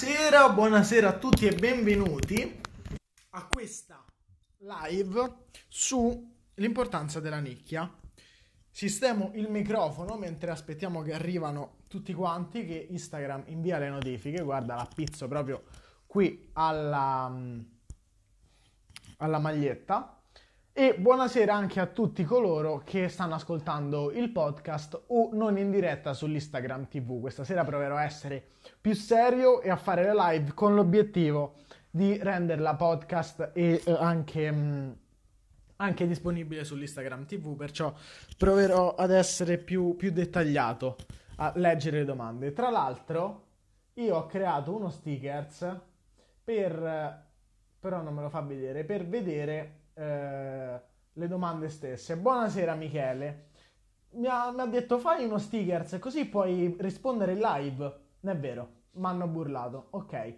Buonasera, 0.00 0.50
buonasera 0.50 1.08
a 1.08 1.18
tutti 1.18 1.44
e 1.46 1.56
benvenuti 1.56 2.60
a 3.30 3.46
questa 3.48 4.04
live 4.58 5.46
sull'importanza 5.66 7.18
della 7.18 7.40
nicchia. 7.40 7.92
Sistemo 8.70 9.32
il 9.34 9.50
microfono 9.50 10.16
mentre 10.16 10.52
aspettiamo 10.52 11.02
che 11.02 11.14
arrivano 11.14 11.78
tutti 11.88 12.14
quanti, 12.14 12.64
che 12.64 12.86
Instagram 12.88 13.46
invia 13.46 13.78
le 13.78 13.88
notifiche. 13.88 14.40
Guarda, 14.40 14.76
la 14.76 14.88
pizzo 14.94 15.26
proprio 15.26 15.64
qui 16.06 16.48
alla, 16.52 17.36
alla 19.16 19.38
maglietta. 19.40 20.17
E 20.78 20.94
buonasera 20.96 21.52
anche 21.52 21.80
a 21.80 21.86
tutti 21.86 22.22
coloro 22.22 22.82
che 22.84 23.08
stanno 23.08 23.34
ascoltando 23.34 24.12
il 24.12 24.30
podcast 24.30 25.06
o 25.08 25.30
non 25.32 25.58
in 25.58 25.72
diretta 25.72 26.14
sull'Instagram 26.14 26.86
TV. 26.86 27.18
Questa 27.18 27.42
sera 27.42 27.64
proverò 27.64 27.96
a 27.96 28.04
essere 28.04 28.50
più 28.80 28.94
serio 28.94 29.60
e 29.60 29.70
a 29.70 29.76
fare 29.76 30.04
le 30.04 30.14
live 30.14 30.54
con 30.54 30.76
l'obiettivo 30.76 31.56
di 31.90 32.16
renderla 32.16 32.76
podcast 32.76 33.50
e 33.54 33.82
eh, 33.84 33.92
anche, 33.92 34.52
mh, 34.52 34.56
mm, 34.56 34.90
anche, 35.78 36.06
disponibile 36.06 36.62
sull'Instagram 36.62 37.24
TV. 37.24 37.56
Perciò 37.56 37.92
proverò 38.36 38.94
ad 38.94 39.10
essere 39.10 39.58
più, 39.58 39.96
più 39.96 40.12
dettagliato 40.12 40.94
a 41.38 41.52
leggere 41.56 41.98
le 41.98 42.04
domande. 42.04 42.52
Tra 42.52 42.70
l'altro, 42.70 43.46
io 43.94 44.14
ho 44.14 44.26
creato 44.26 44.76
uno 44.76 44.90
stickers 44.90 45.76
per 46.44 47.26
però 47.80 48.02
non 48.02 48.14
me 48.14 48.22
lo 48.22 48.28
fa 48.28 48.40
vedere 48.40 48.84
per 48.84 49.06
vedere 49.06 49.77
eh, 49.98 50.80
le 51.12 51.26
domande 51.26 51.68
stesse. 51.68 52.16
Buonasera 52.16 52.74
Michele. 52.74 53.46
Mi 54.10 54.26
ha, 54.28 54.52
mi 54.52 54.60
ha, 54.60 54.66
detto 54.66 54.98
fai 54.98 55.24
uno 55.24 55.38
stickers 55.38 55.98
così 55.98 56.26
puoi 56.26 56.76
rispondere 56.78 57.32
in 57.32 57.40
live. 57.40 57.98
Non 58.20 58.34
è 58.34 58.38
vero, 58.38 58.68
mi 58.92 59.06
hanno 59.06 59.26
burlato. 59.26 59.88
Ok. 59.90 60.34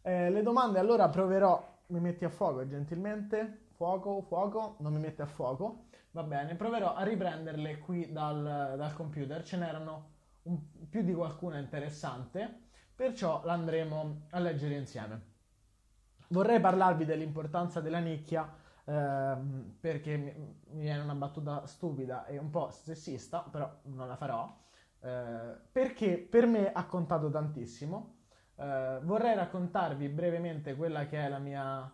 Eh, 0.00 0.30
le 0.30 0.42
domande 0.42 0.78
allora 0.78 1.08
proverò. 1.08 1.70
Mi 1.88 2.00
metti 2.00 2.24
a 2.24 2.30
fuoco 2.30 2.66
gentilmente. 2.66 3.66
Fuoco, 3.72 4.22
fuoco. 4.22 4.76
Non 4.78 4.94
mi 4.94 5.00
metti 5.00 5.20
a 5.20 5.26
fuoco. 5.26 5.88
Va 6.12 6.22
bene, 6.22 6.54
proverò 6.54 6.94
a 6.94 7.02
riprenderle 7.04 7.78
qui 7.78 8.10
dal, 8.10 8.74
dal 8.76 8.94
computer. 8.94 9.42
Ce 9.42 9.58
n'erano 9.58 10.10
un, 10.44 10.58
più 10.88 11.02
di 11.02 11.12
qualcuna 11.12 11.58
interessante. 11.58 12.60
Perciò 12.94 13.42
l'andremo 13.44 14.22
a 14.30 14.38
leggere 14.38 14.74
insieme. 14.74 15.30
Vorrei 16.28 16.60
parlarvi 16.60 17.04
dell'importanza 17.04 17.80
della 17.80 17.98
nicchia 17.98 18.60
ehm, 18.84 19.76
perché 19.80 20.16
mi, 20.16 20.32
mi, 20.70 20.82
viene 20.82 21.02
una 21.02 21.14
battuta 21.14 21.66
stupida 21.66 22.26
e 22.26 22.38
un 22.38 22.50
po' 22.50 22.70
sessista, 22.70 23.40
però 23.40 23.80
non 23.84 24.08
la 24.08 24.16
farò, 24.16 24.54
eh, 25.00 25.56
perché 25.70 26.18
per 26.18 26.46
me 26.46 26.72
ha 26.72 26.86
contato 26.86 27.30
tantissimo. 27.30 28.20
Eh, 28.56 29.00
vorrei 29.02 29.34
raccontarvi 29.34 30.08
brevemente 30.08 30.74
quella 30.76 31.06
che 31.06 31.18
è 31.18 31.28
la 31.28 31.38
mia, 31.38 31.92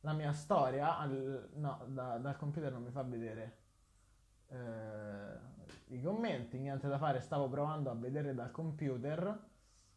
la 0.00 0.12
mia 0.12 0.32
storia. 0.32 0.98
Al, 0.98 1.50
no, 1.54 1.84
da, 1.88 2.18
dal 2.18 2.36
computer 2.36 2.72
non 2.72 2.82
mi 2.82 2.90
fa 2.90 3.02
vedere 3.02 3.58
eh, 4.48 5.38
i 5.88 6.00
commenti, 6.02 6.58
niente 6.58 6.88
da 6.88 6.98
fare, 6.98 7.20
stavo 7.20 7.48
provando 7.48 7.90
a 7.90 7.94
vedere 7.94 8.34
dal 8.34 8.50
computer, 8.50 9.50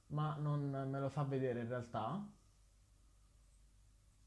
ma 0.08 0.36
non 0.40 0.88
me 0.90 1.00
lo 1.00 1.10
fa 1.10 1.24
vedere 1.24 1.62
in 1.62 1.68
realtà. 1.68 2.26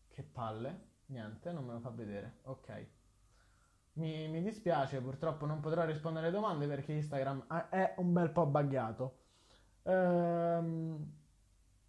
Che 0.09 0.23
palle. 0.23 0.90
Niente, 1.11 1.51
non 1.53 1.65
me 1.65 1.73
lo 1.73 1.81
fa 1.81 1.91
vedere. 1.91 2.39
Ok. 2.45 2.87
Mi, 3.95 4.29
mi, 4.29 4.43
dispiace, 4.43 5.01
purtroppo 5.01 5.45
non 5.45 5.61
potrò 5.61 5.85
rispondere 5.85 6.27
alle 6.27 6.35
domande 6.35 6.67
perché 6.67 6.93
Instagram 6.93 7.47
è 7.69 7.95
un 7.97 8.13
bel 8.13 8.31
po' 8.31 8.47
buggato. 8.47 9.19
Ehm, 9.83 11.13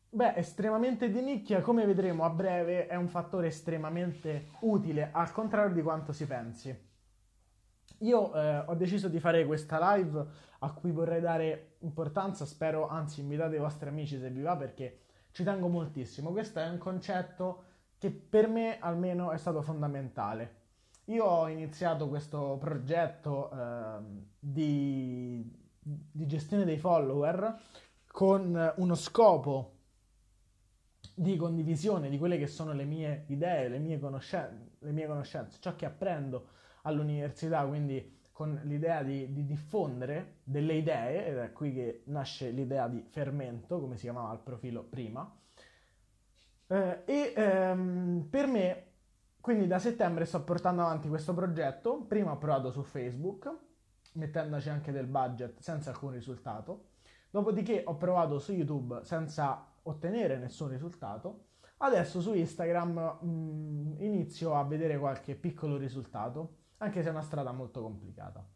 beh, 0.10 0.34
estremamente 0.36 1.12
di 1.12 1.22
nicchia, 1.22 1.62
come 1.62 1.86
vedremo 1.86 2.24
a 2.24 2.32
breve, 2.32 2.88
è 2.88 2.96
un 2.96 3.08
fattore 3.08 3.48
estremamente 3.48 4.54
utile, 4.62 5.12
al 5.12 5.32
contrario 5.32 5.74
di 5.74 5.84
quanto 5.84 6.12
si 6.14 6.26
pensi. 6.26 6.90
Io 8.00 8.34
eh, 8.34 8.58
ho 8.66 8.74
deciso 8.74 9.08
di 9.08 9.20
fare 9.20 9.46
questa 9.46 9.96
live 9.96 10.26
a 10.60 10.74
cui 10.74 10.92
vorrei 10.92 11.22
dare 11.22 11.76
importanza, 11.80 12.46
spero, 12.46 12.88
anzi 12.88 13.22
invitate 13.22 13.58
i 13.58 13.60
vostri 13.60 13.88
amici 13.88 14.18
se 14.18 14.32
vi 14.32 14.42
va 14.42 14.56
perché 14.58 15.02
ci 15.32 15.44
tengo 15.44 15.68
moltissimo. 15.68 16.32
Questo 16.32 16.60
è 16.60 16.68
un 16.68 16.80
concetto 16.80 17.66
che 18.02 18.10
per 18.10 18.48
me 18.48 18.80
almeno 18.80 19.30
è 19.30 19.38
stato 19.38 19.62
fondamentale. 19.62 20.56
Io 21.06 21.24
ho 21.24 21.48
iniziato 21.48 22.10
questo 22.10 22.58
progetto 22.60 23.52
eh, 23.52 24.00
di, 24.40 25.48
di 25.80 26.26
gestione 26.26 26.66
dei 26.66 26.80
follower 26.80 27.62
con 28.08 28.74
uno 28.78 28.96
scopo 28.96 29.76
di 31.14 31.36
condivisione 31.36 32.10
di 32.10 32.18
quelle 32.18 32.40
che 32.40 32.48
sono 32.48 32.74
le 32.74 32.86
mie 32.86 33.26
idee, 33.28 33.70
le 33.70 33.78
mie, 33.78 34.00
conoscenze, 34.00 34.78
le 34.80 34.92
mie 34.92 35.06
conoscenze, 35.06 35.60
ciò 35.62 35.76
che 35.76 35.86
apprendo 35.86 36.48
all'università, 36.82 37.64
quindi 37.68 38.18
con 38.32 38.60
l'idea 38.64 39.04
di, 39.04 39.32
di, 39.32 39.46
diffondere 39.46 40.38
delle 40.44 40.74
idee, 40.74 41.28
ed 41.28 41.38
è 41.38 41.52
qui 41.52 41.72
che 41.72 42.02
nasce 42.06 42.50
l'idea 42.50 42.88
di 42.88 43.06
fermento, 43.08 43.80
come 43.80 43.96
si 43.96 44.06
chiamava 44.06 44.34
il 44.34 44.40
profilo 44.40 44.82
prima, 44.82 45.32
eh, 46.72 47.04
e 47.06 47.34
ehm, 47.36 48.28
per 48.30 48.48
me, 48.48 48.86
quindi 49.42 49.68
da 49.68 49.78
settembre 49.78 50.24
sto 50.24 50.42
portando 50.42 50.84
avanti 50.84 51.10
questo 51.10 51.34
progetto. 51.34 52.06
Prima 52.06 52.32
ho 52.32 52.38
provato 52.38 52.72
su 52.72 52.82
Facebook, 52.82 53.54
mettendoci 54.14 54.70
anche 54.70 54.94
del 54.94 55.08
budget 55.08 55.60
senza 55.60 55.90
alcun 55.90 56.12
risultato. 56.12 56.92
Dopodiché 57.30 57.84
ho 57.86 57.98
provato 57.98 58.40
su 58.40 58.54
YouTube 58.54 59.04
senza 59.04 59.68
ottenere 59.84 60.38
nessun 60.38 60.70
risultato. 60.70 61.48
Adesso 61.78 62.22
su 62.22 62.34
Instagram 62.34 63.18
mh, 63.20 63.28
mm, 63.28 64.02
inizio 64.02 64.56
a 64.56 64.64
vedere 64.64 64.98
qualche 64.98 65.36
piccolo 65.36 65.76
risultato, 65.76 66.60
anche 66.78 67.02
se 67.02 67.10
è 67.10 67.12
una 67.12 67.22
strada 67.22 67.52
molto 67.52 67.82
complicata. 67.82 68.48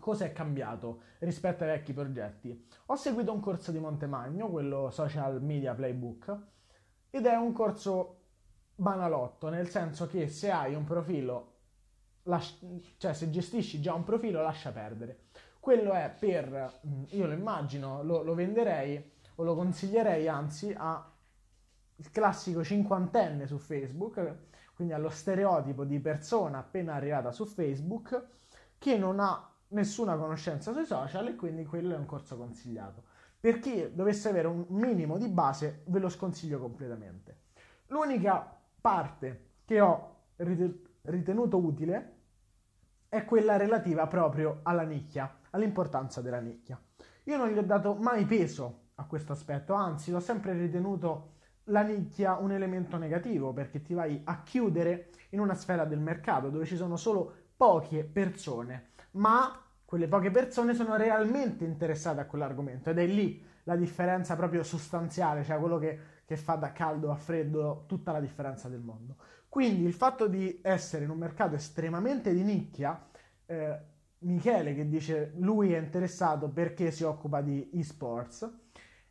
Cosa 0.00 0.24
è 0.24 0.32
cambiato 0.32 1.02
rispetto 1.18 1.64
ai 1.64 1.70
vecchi 1.70 1.92
progetti? 1.92 2.68
Ho 2.86 2.96
seguito 2.96 3.32
un 3.32 3.40
corso 3.40 3.70
di 3.70 3.78
Montemagno, 3.78 4.48
quello 4.48 4.88
Social 4.90 5.42
Media 5.42 5.74
Playbook, 5.74 6.51
ed 7.14 7.26
è 7.26 7.36
un 7.36 7.52
corso 7.52 8.20
banalotto, 8.74 9.50
nel 9.50 9.68
senso 9.68 10.06
che 10.06 10.28
se 10.28 10.50
hai 10.50 10.74
un 10.74 10.84
profilo, 10.84 11.52
lascia, 12.22 12.66
cioè 12.96 13.12
se 13.12 13.28
gestisci 13.28 13.82
già 13.82 13.92
un 13.92 14.02
profilo, 14.02 14.40
lascia 14.40 14.72
perdere. 14.72 15.24
Quello 15.60 15.92
è 15.92 16.10
per, 16.18 16.80
mm, 16.86 17.02
io 17.10 17.26
lo 17.26 17.34
immagino, 17.34 18.02
lo, 18.02 18.22
lo 18.22 18.34
venderei 18.34 19.12
o 19.34 19.42
lo 19.42 19.54
consiglierei 19.54 20.26
anzi 20.26 20.74
a 20.74 21.06
il 21.96 22.10
classico 22.10 22.64
cinquantenne 22.64 23.46
su 23.46 23.58
Facebook, 23.58 24.36
quindi 24.74 24.94
allo 24.94 25.10
stereotipo 25.10 25.84
di 25.84 26.00
persona 26.00 26.58
appena 26.58 26.94
arrivata 26.94 27.30
su 27.30 27.44
Facebook 27.44 28.24
che 28.78 28.96
non 28.96 29.20
ha 29.20 29.50
nessuna 29.68 30.16
conoscenza 30.16 30.72
sui 30.72 30.86
social 30.86 31.28
e 31.28 31.36
quindi 31.36 31.66
quello 31.66 31.94
è 31.94 31.98
un 31.98 32.06
corso 32.06 32.38
consigliato. 32.38 33.04
Per 33.42 33.58
chi 33.58 33.92
dovesse 33.92 34.28
avere 34.28 34.46
un 34.46 34.66
minimo 34.68 35.18
di 35.18 35.26
base, 35.26 35.82
ve 35.86 35.98
lo 35.98 36.08
sconsiglio 36.08 36.60
completamente. 36.60 37.38
L'unica 37.88 38.56
parte 38.80 39.54
che 39.64 39.80
ho 39.80 40.16
ritenuto 40.36 41.58
utile 41.58 42.18
è 43.08 43.24
quella 43.24 43.56
relativa 43.56 44.06
proprio 44.06 44.60
alla 44.62 44.84
nicchia, 44.84 45.40
all'importanza 45.50 46.20
della 46.20 46.38
nicchia. 46.38 46.80
Io 47.24 47.36
non 47.36 47.48
gli 47.48 47.58
ho 47.58 47.64
dato 47.64 47.94
mai 47.94 48.24
peso 48.26 48.90
a 48.94 49.06
questo 49.06 49.32
aspetto, 49.32 49.74
anzi 49.74 50.12
l'ho 50.12 50.20
sempre 50.20 50.52
ritenuto 50.52 51.32
la 51.64 51.82
nicchia 51.82 52.36
un 52.36 52.52
elemento 52.52 52.96
negativo 52.96 53.52
perché 53.52 53.82
ti 53.82 53.92
vai 53.92 54.20
a 54.22 54.44
chiudere 54.44 55.10
in 55.30 55.40
una 55.40 55.54
sfera 55.54 55.84
del 55.84 55.98
mercato 55.98 56.48
dove 56.48 56.64
ci 56.64 56.76
sono 56.76 56.94
solo 56.94 57.34
poche 57.56 58.04
persone, 58.04 58.90
ma 59.12 59.60
quelle 59.92 60.08
poche 60.08 60.30
persone 60.30 60.72
sono 60.72 60.96
realmente 60.96 61.66
interessate 61.66 62.22
a 62.22 62.24
quell'argomento 62.24 62.88
ed 62.88 62.98
è 62.98 63.04
lì 63.04 63.44
la 63.64 63.76
differenza 63.76 64.34
proprio 64.36 64.62
sostanziale, 64.62 65.44
cioè 65.44 65.58
quello 65.58 65.76
che, 65.76 65.98
che 66.24 66.38
fa 66.38 66.54
da 66.54 66.72
caldo 66.72 67.10
a 67.10 67.14
freddo 67.14 67.84
tutta 67.86 68.10
la 68.10 68.18
differenza 68.18 68.70
del 68.70 68.80
mondo. 68.80 69.16
Quindi 69.50 69.84
il 69.84 69.92
fatto 69.92 70.28
di 70.28 70.60
essere 70.62 71.04
in 71.04 71.10
un 71.10 71.18
mercato 71.18 71.56
estremamente 71.56 72.32
di 72.32 72.42
nicchia, 72.42 73.06
eh, 73.44 73.78
Michele 74.20 74.74
che 74.74 74.88
dice 74.88 75.34
lui 75.36 75.74
è 75.74 75.78
interessato 75.78 76.48
perché 76.48 76.90
si 76.90 77.04
occupa 77.04 77.42
di 77.42 77.68
esports, 77.74 78.50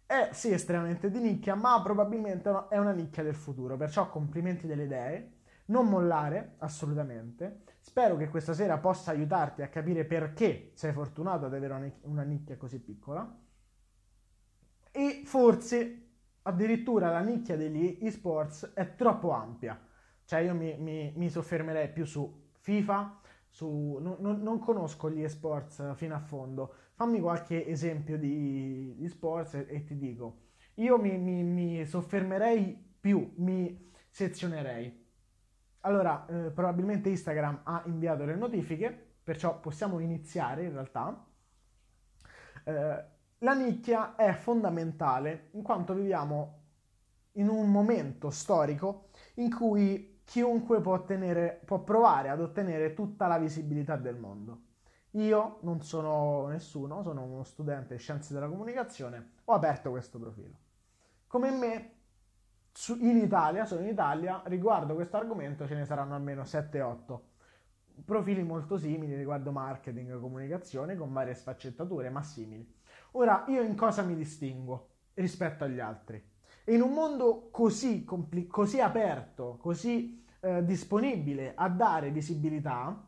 è 0.07 0.29
sì 0.31 0.51
estremamente 0.51 1.11
di 1.11 1.19
nicchia, 1.19 1.53
ma 1.53 1.79
probabilmente 1.83 2.49
è 2.69 2.79
una 2.79 2.91
nicchia 2.91 3.21
del 3.21 3.35
futuro, 3.35 3.77
perciò 3.77 4.09
complimenti 4.09 4.65
delle 4.65 4.85
idee, 4.85 5.31
non 5.65 5.87
mollare 5.87 6.55
assolutamente 6.57 7.65
Spero 7.83 8.15
che 8.15 8.29
questa 8.29 8.53
sera 8.53 8.77
possa 8.77 9.09
aiutarti 9.11 9.63
a 9.63 9.67
capire 9.67 10.05
perché 10.05 10.71
sei 10.75 10.93
fortunato 10.93 11.47
ad 11.47 11.53
avere 11.55 11.99
una 12.03 12.21
nicchia 12.21 12.55
così 12.55 12.79
piccola. 12.79 13.39
E 14.91 15.23
forse 15.25 16.09
addirittura 16.43 17.09
la 17.09 17.21
nicchia 17.21 17.57
degli 17.57 17.97
esports 18.01 18.73
è 18.75 18.95
troppo 18.95 19.31
ampia. 19.31 19.79
Cioè 20.25 20.39
io 20.41 20.53
mi, 20.53 20.77
mi, 20.77 21.11
mi 21.15 21.29
soffermerei 21.29 21.91
più 21.91 22.05
su 22.05 22.49
FIFA, 22.59 23.19
su, 23.49 23.97
non, 23.99 24.17
non, 24.19 24.41
non, 24.41 24.59
conosco 24.59 25.09
gli 25.09 25.23
esports 25.23 25.95
fino 25.95 26.15
a 26.15 26.19
fondo. 26.19 26.73
Fammi 26.93 27.19
qualche 27.19 27.65
esempio 27.65 28.17
di, 28.17 28.95
di 28.95 29.07
sports 29.09 29.55
e, 29.55 29.65
e, 29.67 29.83
ti 29.83 29.97
dico. 29.97 30.43
io 30.75 30.97
mi, 30.99 31.17
mi, 31.17 31.43
mi 31.43 31.85
soffermerei 31.85 32.95
più, 32.99 33.33
mi 33.37 33.91
sezionerei. 34.07 35.00
Allora, 35.81 36.25
eh, 36.27 36.51
probabilmente 36.51 37.09
Instagram 37.09 37.61
ha 37.63 37.83
inviato 37.85 38.25
le 38.25 38.35
notifiche, 38.35 38.89
perciò 39.23 39.59
possiamo 39.59 39.99
iniziare 39.99 40.63
in 40.63 40.73
realtà. 40.73 41.25
Eh, 42.63 43.05
la 43.39 43.53
nicchia 43.53 44.15
è 44.15 44.33
fondamentale 44.33 45.49
in 45.51 45.63
quanto 45.63 45.93
viviamo 45.93 46.59
in 47.33 47.47
un 47.47 47.71
momento 47.71 48.29
storico 48.29 49.09
in 49.35 49.53
cui 49.53 50.21
chiunque 50.23 50.81
può, 50.81 50.93
ottenere, 50.93 51.61
può 51.65 51.79
provare 51.79 52.29
ad 52.29 52.41
ottenere 52.41 52.93
tutta 52.93 53.27
la 53.27 53.37
visibilità 53.37 53.95
del 53.95 54.17
mondo. 54.17 54.61
Io 55.11 55.57
non 55.61 55.81
sono 55.81 56.47
nessuno, 56.47 57.01
sono 57.01 57.23
uno 57.23 57.43
studente 57.43 57.95
di 57.95 57.99
scienze 57.99 58.33
della 58.33 58.47
comunicazione, 58.47 59.31
ho 59.45 59.53
aperto 59.53 59.89
questo 59.89 60.19
profilo. 60.19 60.55
Come 61.27 61.51
me, 61.51 62.00
in 62.99 63.17
Italia, 63.17 63.65
sono 63.65 63.81
in 63.81 63.89
Italia, 63.89 64.41
riguardo 64.45 64.93
questo 64.93 65.17
argomento 65.17 65.67
ce 65.67 65.75
ne 65.75 65.85
saranno 65.85 66.15
almeno 66.15 66.43
7-8 66.43 67.19
profili 68.05 68.43
molto 68.43 68.77
simili 68.77 69.15
riguardo 69.15 69.51
marketing 69.51 70.11
e 70.11 70.19
comunicazione 70.19 70.95
con 70.95 71.11
varie 71.11 71.33
sfaccettature, 71.33 72.09
ma 72.09 72.21
simili. 72.21 72.79
Ora, 73.11 73.45
io 73.47 73.61
in 73.61 73.75
cosa 73.75 74.03
mi 74.03 74.15
distingo 74.15 74.89
rispetto 75.13 75.63
agli 75.63 75.79
altri? 75.79 76.21
In 76.65 76.81
un 76.81 76.93
mondo 76.93 77.49
così, 77.51 78.03
compli- 78.03 78.47
così 78.47 78.79
aperto, 78.79 79.57
così 79.59 80.23
eh, 80.39 80.63
disponibile 80.63 81.53
a 81.55 81.69
dare 81.69 82.11
visibilità, 82.11 83.07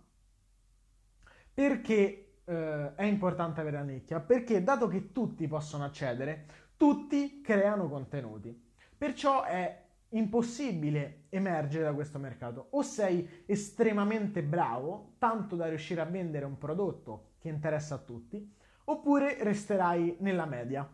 perché 1.54 2.40
eh, 2.44 2.96
è 2.96 3.04
importante 3.04 3.62
avere 3.62 3.78
la 3.78 3.84
nicchia? 3.84 4.20
Perché 4.20 4.64
dato 4.64 4.88
che 4.88 5.12
tutti 5.12 5.48
possono 5.48 5.86
accedere, 5.86 6.46
tutti 6.76 7.42
creano 7.42 7.88
contenuti. 7.88 8.63
Perciò 9.04 9.44
è 9.44 9.84
impossibile 10.12 11.26
emergere 11.28 11.84
da 11.84 11.94
questo 11.94 12.20
mercato. 12.20 12.68
O 12.70 12.84
sei 12.84 13.44
estremamente 13.46 14.42
bravo, 14.42 15.16
tanto 15.18 15.58
da 15.58 15.68
riuscire 15.68 16.00
a 16.00 16.06
vendere 16.06 16.46
un 16.46 16.58
prodotto 16.58 17.32
che 17.40 17.50
interessa 17.50 17.96
a 17.96 17.98
tutti, 17.98 18.50
oppure 18.86 19.44
resterai 19.44 20.16
nella 20.20 20.46
media. 20.46 20.90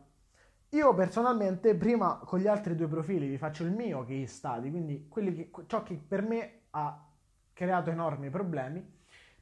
Io 0.70 0.94
personalmente 0.96 1.76
prima 1.76 2.18
con 2.26 2.40
gli 2.40 2.48
altri 2.48 2.76
due 2.76 2.88
profili 2.88 3.28
vi 3.28 3.38
faccio 3.38 3.64
il 3.64 3.74
mio 3.74 4.00
case 4.00 4.26
study, 4.26 4.72
quindi 4.72 5.08
che, 5.08 5.52
ciò 5.68 5.84
che 5.84 5.94
per 5.94 6.24
me 6.24 6.62
ha 6.72 7.08
creato 7.54 7.92
enormi 7.92 8.32
problemi. 8.32 8.84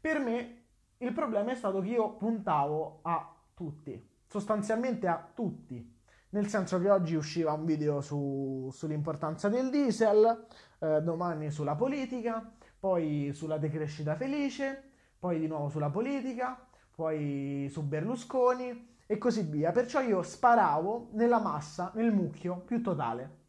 Per 0.01 0.19
me 0.19 0.63
il 0.97 1.13
problema 1.13 1.51
è 1.51 1.55
stato 1.55 1.79
che 1.79 1.87
io 1.87 2.17
puntavo 2.17 2.99
a 3.03 3.33
tutti, 3.53 4.09
sostanzialmente 4.27 5.07
a 5.07 5.25
tutti, 5.33 5.95
nel 6.29 6.47
senso 6.47 6.79
che 6.79 6.89
oggi 6.89 7.15
usciva 7.15 7.53
un 7.53 7.65
video 7.65 8.01
su, 8.01 8.69
sull'importanza 8.71 9.50
del 9.50 9.69
diesel, 9.69 10.45
eh, 10.79 11.01
domani 11.01 11.51
sulla 11.51 11.75
politica, 11.75 12.51
poi 12.79 13.31
sulla 13.33 13.57
decrescita 13.57 14.15
felice, 14.15 14.91
poi 15.18 15.39
di 15.39 15.47
nuovo 15.47 15.69
sulla 15.69 15.89
politica, 15.89 16.68
poi 16.94 17.68
su 17.71 17.83
Berlusconi 17.83 18.95
e 19.06 19.18
così 19.18 19.44
via. 19.44 19.71
Perciò 19.71 20.01
io 20.01 20.21
sparavo 20.21 21.09
nella 21.13 21.39
massa, 21.39 21.91
nel 21.95 22.12
mucchio 22.12 22.57
più 22.65 22.81
totale. 22.81 23.45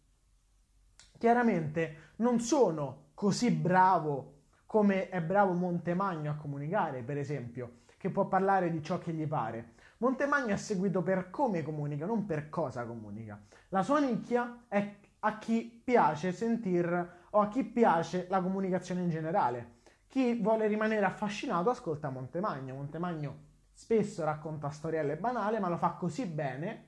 Chiaramente 1.18 2.12
non 2.16 2.38
sono 2.40 3.08
così 3.14 3.50
bravo 3.50 4.34
come 4.66 5.08
è 5.08 5.20
bravo 5.22 5.54
Montemagno 5.54 6.30
a 6.30 6.34
comunicare, 6.34 7.02
per 7.02 7.16
esempio, 7.16 7.78
che 7.96 8.10
può 8.10 8.28
parlare 8.28 8.70
di 8.70 8.82
ciò 8.82 8.98
che 8.98 9.12
gli 9.12 9.26
pare. 9.26 9.72
Montemagno 10.00 10.54
è 10.54 10.56
seguito 10.56 11.02
per 11.02 11.28
come 11.30 11.62
comunica, 11.62 12.06
non 12.06 12.24
per 12.24 12.48
cosa 12.48 12.86
comunica. 12.86 13.40
La 13.70 13.82
sua 13.82 13.98
nicchia 13.98 14.66
è 14.68 14.96
a 15.20 15.38
chi 15.38 15.82
piace 15.84 16.30
sentir 16.30 17.16
o 17.30 17.40
a 17.40 17.48
chi 17.48 17.64
piace 17.64 18.26
la 18.28 18.40
comunicazione 18.40 19.02
in 19.02 19.10
generale. 19.10 19.78
Chi 20.06 20.40
vuole 20.40 20.68
rimanere 20.68 21.04
affascinato 21.04 21.70
ascolta 21.70 22.10
Montemagno. 22.10 22.76
Montemagno 22.76 23.46
spesso 23.72 24.22
racconta 24.24 24.70
storielle 24.70 25.16
banali, 25.16 25.58
ma 25.58 25.68
lo 25.68 25.76
fa 25.76 25.90
così 25.90 26.26
bene 26.26 26.86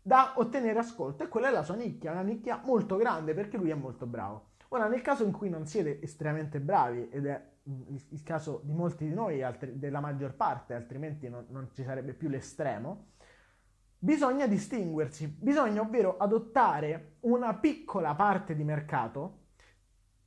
da 0.00 0.34
ottenere 0.36 0.78
ascolto 0.78 1.24
e 1.24 1.28
quella 1.28 1.48
è 1.48 1.50
la 1.50 1.62
sua 1.62 1.74
nicchia, 1.74 2.12
una 2.12 2.22
nicchia 2.22 2.60
molto 2.64 2.96
grande 2.96 3.34
perché 3.34 3.56
lui 3.56 3.70
è 3.70 3.74
molto 3.74 4.06
bravo. 4.06 4.50
Ora, 4.68 4.86
nel 4.86 5.02
caso 5.02 5.24
in 5.24 5.32
cui 5.32 5.48
non 5.48 5.66
siete 5.66 6.00
estremamente 6.00 6.60
bravi, 6.60 7.08
ed 7.08 7.26
è 7.26 7.52
il, 7.64 8.02
il 8.10 8.22
caso 8.22 8.60
di 8.64 8.72
molti 8.72 9.06
di 9.06 9.14
noi, 9.14 9.42
altri, 9.42 9.78
della 9.78 10.00
maggior 10.00 10.34
parte, 10.34 10.74
altrimenti 10.74 11.28
non, 11.28 11.46
non 11.48 11.68
ci 11.72 11.82
sarebbe 11.82 12.14
più 12.14 12.28
l'estremo, 12.28 13.12
bisogna 13.98 14.46
distinguersi, 14.46 15.26
bisogna 15.26 15.80
ovvero 15.80 16.16
adottare 16.16 17.16
una 17.20 17.54
piccola 17.54 18.14
parte 18.14 18.54
di 18.54 18.64
mercato 18.64 19.40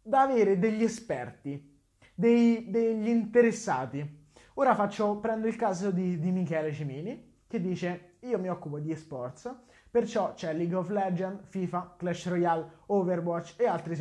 da 0.01 0.21
avere 0.21 0.57
degli 0.57 0.83
esperti, 0.83 1.81
dei, 2.13 2.69
degli 2.69 3.07
interessati. 3.07 4.25
Ora 4.55 4.73
faccio, 4.73 5.19
prendo 5.19 5.47
il 5.47 5.55
caso 5.55 5.91
di, 5.91 6.19
di 6.19 6.31
Michele 6.31 6.73
Cimini, 6.73 7.43
che 7.47 7.61
dice 7.61 8.17
io 8.21 8.39
mi 8.39 8.49
occupo 8.49 8.79
di 8.79 8.91
esports 8.91 9.65
Perciò 9.89 10.33
c'è 10.33 10.53
League 10.53 10.75
of 10.75 10.89
Legends, 10.89 11.47
FIFA, 11.47 11.95
Clash 11.97 12.27
Royale, 12.27 12.69
Overwatch 12.87 13.55
e 13.57 13.65
altri, 13.65 13.95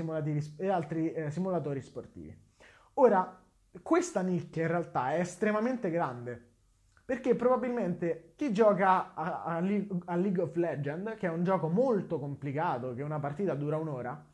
e 0.59 0.69
altri 0.69 1.12
eh, 1.12 1.31
simulatori 1.31 1.81
sportivi. 1.81 2.45
Ora, 2.98 3.43
questa 3.82 4.22
nicchia 4.22 4.62
in 4.62 4.69
realtà 4.69 5.12
è 5.12 5.20
estremamente 5.20 5.90
grande 5.90 6.54
perché 7.04 7.34
probabilmente 7.34 8.32
chi 8.37 8.52
gioca 8.52 9.12
a, 9.14 9.44
a, 9.44 9.56
a, 9.56 10.16
League 10.16 10.43
of 10.43 10.56
Legends, 10.56 11.14
che 11.16 11.26
è 11.26 11.31
un 11.31 11.44
gioco 11.44 11.69
molto 11.69 12.19
complicato, 12.19 12.94
che 12.94 13.02
una 13.02 13.20
partita 13.20 13.54
dura 13.54 13.76
un'ora, 13.76 14.25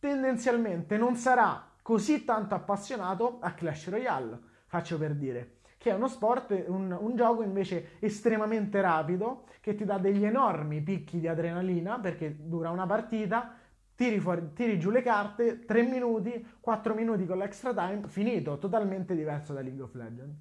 tendenzialmente 0.00 0.96
non 0.96 1.14
sarà 1.14 1.70
così 1.80 2.24
tanto 2.24 2.54
appassionato 2.56 3.38
a 3.40 3.52
Clash 3.52 3.90
Royale, 3.90 4.38
faccio 4.66 4.98
per 4.98 5.14
dire 5.14 5.58
che 5.76 5.90
è 5.90 5.94
uno 5.94 6.08
sport, 6.08 6.64
un, 6.66 6.90
un 6.98 7.14
gioco 7.14 7.42
invece 7.42 7.98
estremamente 8.00 8.80
rapido, 8.80 9.44
che 9.60 9.76
ti 9.76 9.84
dà 9.84 9.98
degli 9.98 10.24
enormi 10.24 10.80
picchi 10.80 11.20
di 11.20 11.28
adrenalina, 11.28 12.00
perché 12.00 12.36
dura 12.36 12.70
una 12.70 12.86
partita, 12.86 13.54
tiri, 13.98 14.20
fuori, 14.20 14.52
tiri 14.52 14.78
giù 14.78 14.90
le 14.90 15.02
carte, 15.02 15.64
3 15.64 15.82
minuti, 15.82 16.46
4 16.60 16.94
minuti 16.94 17.26
con 17.26 17.36
l'extra 17.36 17.74
time, 17.74 18.06
finito, 18.06 18.56
totalmente 18.58 19.16
diverso 19.16 19.52
da 19.52 19.60
League 19.60 19.82
of 19.82 19.92
Legends. 19.94 20.38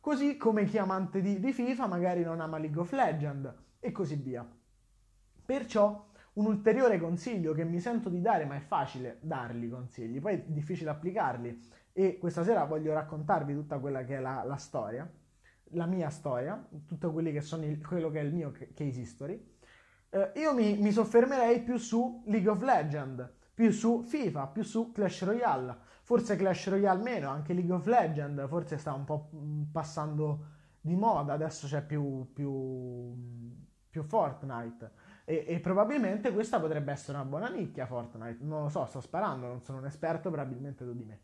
Così 0.00 0.36
come 0.36 0.64
chi 0.64 0.76
è 0.76 0.80
amante 0.80 1.20
di, 1.20 1.38
di 1.38 1.52
FIFA 1.52 1.86
magari 1.86 2.24
non 2.24 2.40
ama 2.40 2.58
League 2.58 2.80
of 2.80 2.90
Legends 2.90 3.54
e 3.78 3.92
così 3.92 4.16
via. 4.16 4.44
Perciò 5.44 6.04
un 6.32 6.46
ulteriore 6.46 6.98
consiglio 6.98 7.54
che 7.54 7.62
mi 7.62 7.78
sento 7.78 8.08
di 8.08 8.20
dare, 8.20 8.44
ma 8.44 8.56
è 8.56 8.60
facile 8.60 9.18
darli 9.20 9.68
consigli, 9.68 10.20
poi 10.20 10.34
è 10.34 10.42
difficile 10.44 10.90
applicarli, 10.90 11.60
e 11.92 12.18
questa 12.18 12.42
sera 12.42 12.64
voglio 12.64 12.92
raccontarvi 12.92 13.54
tutta 13.54 13.78
quella 13.78 14.02
che 14.02 14.16
è 14.16 14.20
la, 14.20 14.42
la 14.42 14.56
storia, 14.56 15.08
la 15.70 15.86
mia 15.86 16.10
storia, 16.10 16.60
tutto 16.84 17.12
quello 17.12 17.30
che, 17.30 17.40
sono 17.40 17.64
il, 17.66 17.86
quello 17.86 18.10
che 18.10 18.18
è 18.18 18.24
il 18.24 18.34
mio 18.34 18.50
case 18.50 19.00
history. 19.00 19.54
Eh, 20.16 20.40
io 20.40 20.54
mi, 20.54 20.78
mi 20.78 20.92
soffermerei 20.92 21.60
più 21.62 21.76
su 21.76 22.22
League 22.24 22.48
of 22.48 22.62
Legends, 22.62 23.28
più 23.52 23.70
su 23.70 24.02
FIFA, 24.02 24.46
più 24.46 24.62
su 24.62 24.90
Clash 24.90 25.24
Royale. 25.24 25.76
Forse 26.02 26.36
Clash 26.36 26.68
Royale 26.68 27.02
meno, 27.02 27.28
anche 27.28 27.52
League 27.52 27.72
of 27.72 27.84
Legends 27.84 28.48
forse 28.48 28.78
sta 28.78 28.94
un 28.94 29.04
po' 29.04 29.28
mm, 29.34 29.64
passando 29.72 30.44
di 30.80 30.94
moda, 30.94 31.34
adesso 31.34 31.66
c'è 31.66 31.82
più, 31.82 32.32
più, 32.32 33.12
più 33.90 34.02
Fortnite. 34.04 34.90
E, 35.24 35.44
e, 35.48 35.60
probabilmente 35.60 36.32
questa 36.32 36.58
potrebbe 36.60 36.92
essere 36.92 37.18
una 37.18 37.26
buona 37.26 37.48
nicchia 37.48 37.84
Fortnite. 37.84 38.38
Non 38.40 38.62
lo 38.62 38.68
so, 38.70 38.86
sto 38.86 39.00
sparando, 39.00 39.46
non 39.46 39.60
sono 39.62 39.78
un 39.78 39.86
esperto, 39.86 40.30
probabilmente 40.30 40.84
tu 40.84 40.94
di 40.94 41.04
me 41.04 41.20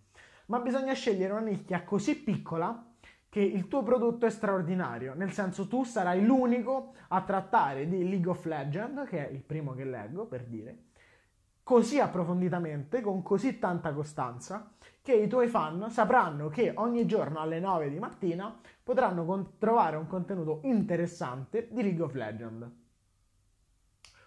ma 0.46 0.58
bisogna 0.58 0.92
scegliere 0.92 1.32
una 1.32 1.40
nicchia 1.40 1.82
così 1.82 2.16
piccola 2.16 2.91
che 3.32 3.40
il 3.40 3.66
tuo 3.66 3.82
prodotto 3.82 4.26
è 4.26 4.30
straordinario, 4.30 5.14
nel 5.14 5.32
senso 5.32 5.66
tu 5.66 5.84
sarai 5.84 6.22
l'unico 6.22 6.92
a 7.08 7.22
trattare 7.22 7.88
di 7.88 8.06
League 8.06 8.28
of 8.28 8.44
Legends, 8.44 9.08
che 9.08 9.26
è 9.26 9.32
il 9.32 9.40
primo 9.40 9.72
che 9.72 9.86
leggo 9.86 10.26
per 10.26 10.44
dire, 10.44 10.82
così 11.62 11.98
approfonditamente, 11.98 13.00
con 13.00 13.22
così 13.22 13.58
tanta 13.58 13.94
costanza, 13.94 14.74
che 15.00 15.14
i 15.14 15.28
tuoi 15.28 15.48
fan 15.48 15.88
sapranno 15.88 16.50
che 16.50 16.74
ogni 16.76 17.06
giorno 17.06 17.40
alle 17.40 17.58
9 17.58 17.88
di 17.88 17.98
mattina 17.98 18.54
potranno 18.82 19.24
con- 19.24 19.56
trovare 19.56 19.96
un 19.96 20.06
contenuto 20.06 20.60
interessante 20.64 21.68
di 21.70 21.80
League 21.80 22.02
of 22.02 22.12
Legends. 22.12 22.70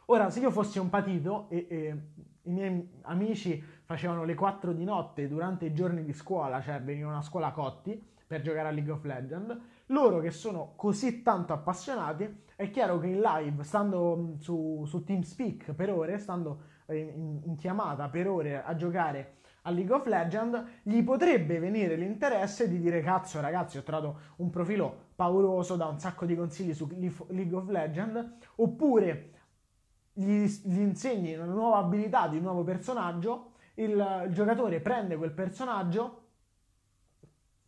Ora, 0.06 0.32
se 0.32 0.40
io 0.40 0.50
fossi 0.50 0.80
un 0.80 0.90
patito 0.90 1.46
e, 1.50 1.68
e 1.70 1.98
i 2.42 2.52
miei 2.52 2.90
amici 3.04 3.64
facevano 3.84 4.24
le 4.24 4.34
4 4.34 4.74
di 4.74 4.84
notte 4.84 5.28
durante 5.28 5.66
i 5.66 5.74
giorni 5.76 6.04
di 6.04 6.14
scuola, 6.14 6.60
cioè 6.60 6.82
venivano 6.82 7.20
a 7.20 7.22
scuola 7.22 7.52
cotti 7.52 8.14
per 8.28 8.42
giocare 8.42 8.70
a 8.70 8.72
League 8.72 8.92
of 8.92 9.04
Legends, 9.04 9.58
loro 9.88 10.20
che 10.20 10.32
sono 10.32 10.74
così 10.76 11.22
tanto 11.22 11.54
appassionati, 11.54 12.44
è 12.56 12.70
chiaro 12.70 13.00
che 13.00 13.08
in 13.08 13.22
live, 13.22 13.64
stando 13.64 14.36
su, 14.40 14.84
su 14.86 15.04
TeamSpeak 15.04 15.74
per 15.74 15.92
ore, 15.92 16.18
stando 16.18 16.62
in, 16.88 17.42
in 17.44 17.56
chiamata 17.56 18.08
per 18.10 18.28
ore 18.28 18.64
a 18.64 18.76
giocare 18.76 19.38
a 19.64 19.72
League 19.72 19.94
of 19.94 20.06
Legends, 20.06 20.64
gli 20.84 21.04
potrebbe 21.04 21.60
venire 21.60 21.96
l'interesse 21.96 22.70
di 22.70 22.80
dire 22.80 23.02
cazzo 23.02 23.42
ragazzi 23.42 23.78
ho 23.78 23.84
trovato 23.84 24.20
un 24.38 24.50
profilo 24.50 25.10
pauroso 25.16 25.76
da 25.76 25.88
un 25.88 26.00
sacco 26.00 26.26
di 26.26 26.36
consigli 26.36 26.74
su 26.74 26.88
League 27.30 27.56
of 27.56 27.68
Legends, 27.70 28.26
oppure 28.58 29.32
gli, 30.14 30.46
gli 30.46 30.80
insegni 30.80 31.34
una 31.34 31.46
nuova 31.46 31.78
abilità 31.78 32.28
di 32.28 32.38
un 32.38 32.44
nuovo 32.44 32.64
personaggio, 32.64 33.54
il, 33.76 34.24
il 34.28 34.34
giocatore 34.34 34.80
prende 34.80 35.18
quel 35.18 35.32
personaggio, 35.32 36.25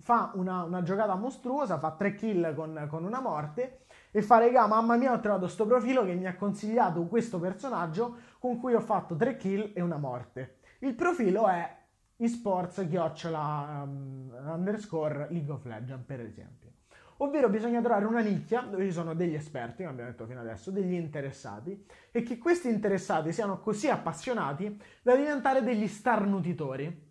fa 0.08 0.32
una, 0.36 0.64
una, 0.64 0.84
giocata 0.84 1.16
mostruosa, 1.16 1.78
fa 1.78 1.92
tre 1.92 2.16
kill 2.16 2.56
con, 2.56 2.88
con 2.90 3.04
una 3.04 3.20
morte 3.20 3.80
e 4.12 4.22
fa 4.22 4.38
regà, 4.38 4.66
mamma 4.66 4.96
mia 4.96 5.12
ho 5.12 5.20
trovato 5.20 5.42
questo 5.42 5.66
profilo 5.66 6.06
che 6.06 6.14
mi 6.14 6.26
ha 6.26 6.38
consigliato 6.38 7.04
questo 7.08 7.42
personaggio 7.42 8.16
con 8.40 8.58
cui 8.58 8.74
ho 8.74 8.80
fatto 8.80 9.18
tre 9.18 9.36
kill 9.36 9.74
e 9.76 9.82
una 9.82 9.98
morte. 9.98 10.60
Il 10.80 10.96
profilo 10.96 11.50
è 11.50 11.76
esports 12.16 12.88
chiocciola 12.88 13.82
um, 13.84 14.32
underscore 14.46 15.28
League 15.30 15.52
of 15.52 15.66
Legends 15.66 16.06
per 16.06 16.22
esempio. 16.22 16.72
Ovvero 17.18 17.50
bisogna 17.50 17.82
trovare 17.82 18.06
una 18.06 18.22
nicchia 18.22 18.62
dove 18.62 18.86
ci 18.86 18.94
sono 18.94 19.14
degli 19.14 19.34
esperti, 19.34 19.84
come 19.84 19.90
abbiamo 19.90 20.10
detto 20.12 20.26
fino 20.26 20.40
adesso, 20.40 20.72
degli 20.72 20.94
interessati 20.94 21.86
e 22.12 22.24
che 22.24 22.38
questi 22.38 22.70
interessati 22.70 23.34
siano 23.34 23.60
così 23.60 23.90
appassionati 23.90 24.82
da 25.02 25.18
diventare 25.18 25.64
degli 25.64 25.88
starnutitori. 25.88 27.06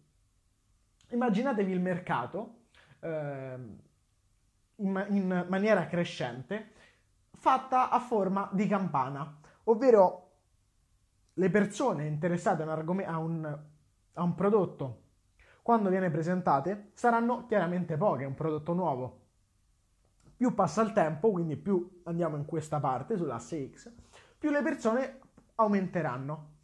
Immaginatevi 1.11 1.71
il 1.71 1.81
mercato 1.81 2.56
eh, 3.07 3.59
in, 4.77 5.07
in 5.09 5.47
maniera 5.49 5.87
crescente 5.87 6.73
fatta 7.33 7.91
a 7.91 8.01
forma 8.01 8.49
di 8.53 8.67
campana, 8.67 9.39
ovvero 9.65 10.23
le 11.35 11.51
persone 11.51 12.07
interessate 12.07 12.63
a 12.63 12.65
un, 12.65 12.71
argom- 12.71 13.07
a 13.07 13.19
un, 13.19 13.59
a 14.15 14.23
un 14.23 14.35
prodotto 14.35 15.05
quando 15.67 15.91
viene 15.91 16.13
presentate 16.13 16.91
saranno 16.95 17.45
chiaramente 17.47 17.97
poche, 17.97 18.23
è 18.23 18.27
un 18.27 18.35
prodotto 18.35 18.73
nuovo. 18.73 19.21
Più 20.37 20.55
passa 20.55 20.81
il 20.83 20.93
tempo, 20.93 21.33
quindi 21.33 21.57
più 21.57 22.03
andiamo 22.05 22.37
in 22.37 22.45
questa 22.45 22.79
parte 22.79 23.17
sull'asse 23.17 23.73
X, 23.73 23.93
più 24.39 24.51
le 24.51 24.63
persone 24.63 25.19
aumenteranno. 25.57 26.55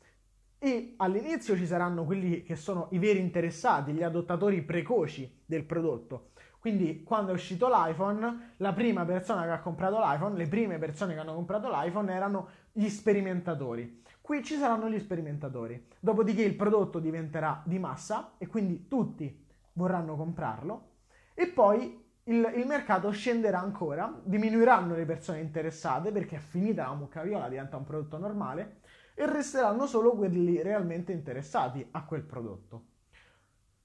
E 0.57 0.95
all'inizio 0.99 1.57
ci 1.57 1.67
saranno 1.67 2.05
quelli 2.05 2.45
che 2.45 2.55
sono 2.55 2.87
i 2.93 2.99
veri 2.99 3.19
interessati, 3.19 3.93
gli 3.93 4.05
adottatori 4.05 4.63
precoci 4.63 5.43
del 5.45 5.65
prodotto, 5.65 6.31
quindi 6.62 7.02
quando 7.02 7.33
è 7.33 7.35
uscito 7.35 7.66
l'iPhone, 7.66 8.52
la 8.59 8.73
prima 8.73 9.04
persona 9.04 9.42
che 9.42 9.50
ha 9.50 9.59
comprato 9.59 9.99
l'iPhone, 9.99 10.37
le 10.37 10.47
prime 10.47 10.78
persone 10.78 11.12
che 11.12 11.19
hanno 11.19 11.35
comprato 11.35 11.69
l'iPhone 11.69 12.14
erano 12.14 12.49
gli 12.71 12.88
sperimentatori. 12.88 14.00
Qui 14.21 14.45
ci 14.45 14.54
saranno 14.54 14.88
gli 14.88 15.00
sperimentatori. 15.00 15.88
Dopodiché 15.99 16.42
il 16.42 16.54
prodotto 16.54 17.00
diventerà 17.00 17.61
di 17.64 17.81
massa 17.81 18.35
e 18.38 18.47
quindi 18.47 18.87
tutti 18.87 19.45
vorranno 19.73 20.14
comprarlo. 20.14 20.90
E 21.35 21.49
poi 21.49 22.00
il, 22.23 22.52
il, 22.54 22.66
mercato 22.69 23.11
scenderà 23.11 23.59
ancora, 23.59 24.16
diminuiranno 24.23 24.95
le 24.95 25.04
persone 25.04 25.40
interessate 25.40 26.12
perché 26.12 26.37
è 26.37 26.38
finita 26.38 26.85
la 26.85 26.95
mucca 26.95 27.23
viola, 27.23 27.49
diventa 27.49 27.76
un 27.76 27.83
prodotto 27.83 28.19
normale 28.19 28.83
e 29.14 29.26
resteranno 29.26 29.87
solo 29.87 30.12
quelli 30.12 30.62
realmente 30.62 31.11
interessati 31.11 31.85
a 31.90 32.04
quel 32.04 32.23
prodotto. 32.23 32.85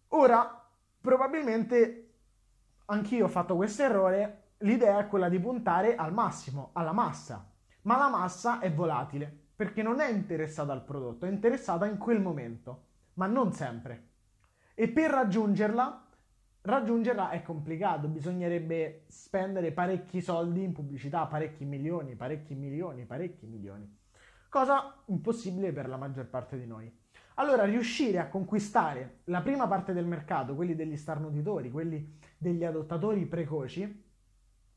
Ora, 0.09 0.63
probabilmente 1.01 2.06
anch'io 2.87 3.25
ho 3.25 3.29
fatto 3.29 3.55
questo 3.55 3.83
errore, 3.83 4.51
l'idea 4.59 4.99
è 4.99 5.07
quella 5.07 5.29
di 5.29 5.39
puntare 5.39 5.95
al 5.95 6.13
massimo, 6.13 6.69
alla 6.73 6.91
massa, 6.91 7.49
ma 7.83 7.97
la 7.97 8.09
massa 8.09 8.59
è 8.59 8.71
volatile, 8.71 9.45
perché 9.55 9.81
non 9.81 9.99
è 9.99 10.09
interessata 10.09 10.71
al 10.71 10.83
prodotto, 10.83 11.25
è 11.25 11.29
interessata 11.29 11.85
in 11.85 11.97
quel 11.97 12.21
momento, 12.21 12.83
ma 13.15 13.27
non 13.27 13.51
sempre. 13.53 14.09
E 14.73 14.87
per 14.89 15.09
raggiungerla, 15.09 16.05
raggiungerla 16.61 17.29
è 17.31 17.41
complicato, 17.41 18.07
bisognerebbe 18.07 19.05
spendere 19.07 19.71
parecchi 19.71 20.21
soldi 20.21 20.63
in 20.63 20.73
pubblicità, 20.73 21.25
parecchi 21.25 21.65
milioni, 21.65 22.15
parecchi 22.15 22.53
milioni, 22.53 23.05
parecchi 23.05 23.45
milioni. 23.45 23.95
Cosa 24.49 25.01
impossibile 25.05 25.71
per 25.71 25.87
la 25.89 25.97
maggior 25.97 26.27
parte 26.27 26.57
di 26.57 26.65
noi. 26.65 27.05
Allora, 27.35 27.65
riuscire 27.65 28.17
a 28.19 28.29
conquistare 28.29 29.19
la 29.25 29.41
prima 29.41 29.67
parte 29.67 29.93
del 29.93 30.05
mercato, 30.05 30.55
quelli 30.55 30.75
degli 30.75 30.97
starnutitori, 30.97 31.69
quelli 31.69 32.17
degli 32.37 32.63
adottatori 32.63 33.25
precoci, 33.25 34.05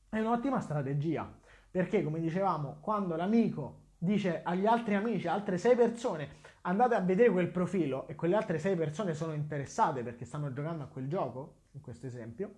è 0.08 0.18
un'ottima 0.18 0.60
strategia. 0.60 1.32
Perché, 1.70 2.02
come 2.02 2.20
dicevamo, 2.20 2.78
quando 2.80 3.14
l'amico 3.14 3.78
dice 3.96 4.42
agli 4.42 4.66
altri 4.66 4.94
amici, 4.94 5.28
altre 5.28 5.58
sei 5.58 5.76
persone, 5.76 6.38
andate 6.62 6.94
a 6.94 7.00
vedere 7.00 7.30
quel 7.30 7.48
profilo 7.48 8.08
e 8.08 8.14
quelle 8.14 8.34
altre 8.34 8.58
sei 8.58 8.74
persone 8.74 9.14
sono 9.14 9.34
interessate 9.34 10.02
perché 10.02 10.24
stanno 10.24 10.52
giocando 10.52 10.84
a 10.84 10.86
quel 10.86 11.08
gioco, 11.08 11.54
in 11.72 11.80
questo 11.80 12.06
esempio, 12.06 12.52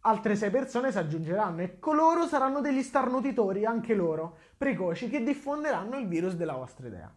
altre 0.00 0.36
sei 0.36 0.50
persone 0.50 0.92
si 0.92 0.98
aggiungeranno 0.98 1.60
e 1.62 1.78
coloro 1.78 2.26
saranno 2.26 2.60
degli 2.60 2.82
starnutitori, 2.82 3.64
anche 3.64 3.94
loro, 3.94 4.38
precoci, 4.56 5.08
che 5.08 5.22
diffonderanno 5.22 5.98
il 5.98 6.06
virus 6.06 6.34
della 6.34 6.54
vostra 6.54 6.86
idea. 6.86 7.12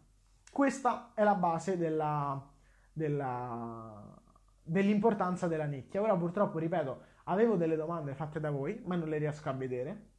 Questa 0.51 1.11
è 1.13 1.23
la 1.23 1.35
base 1.35 1.77
della, 1.77 2.45
della, 2.91 4.19
dell'importanza 4.63 5.47
della 5.47 5.65
nicchia. 5.65 6.01
Ora 6.01 6.15
purtroppo, 6.15 6.59
ripeto, 6.59 7.03
avevo 7.25 7.55
delle 7.55 7.75
domande 7.75 8.13
fatte 8.13 8.39
da 8.39 8.49
voi, 8.49 8.81
ma 8.85 8.95
non 8.95 9.09
le 9.09 9.17
riesco 9.17 9.49
a 9.49 9.53
vedere. 9.53 10.09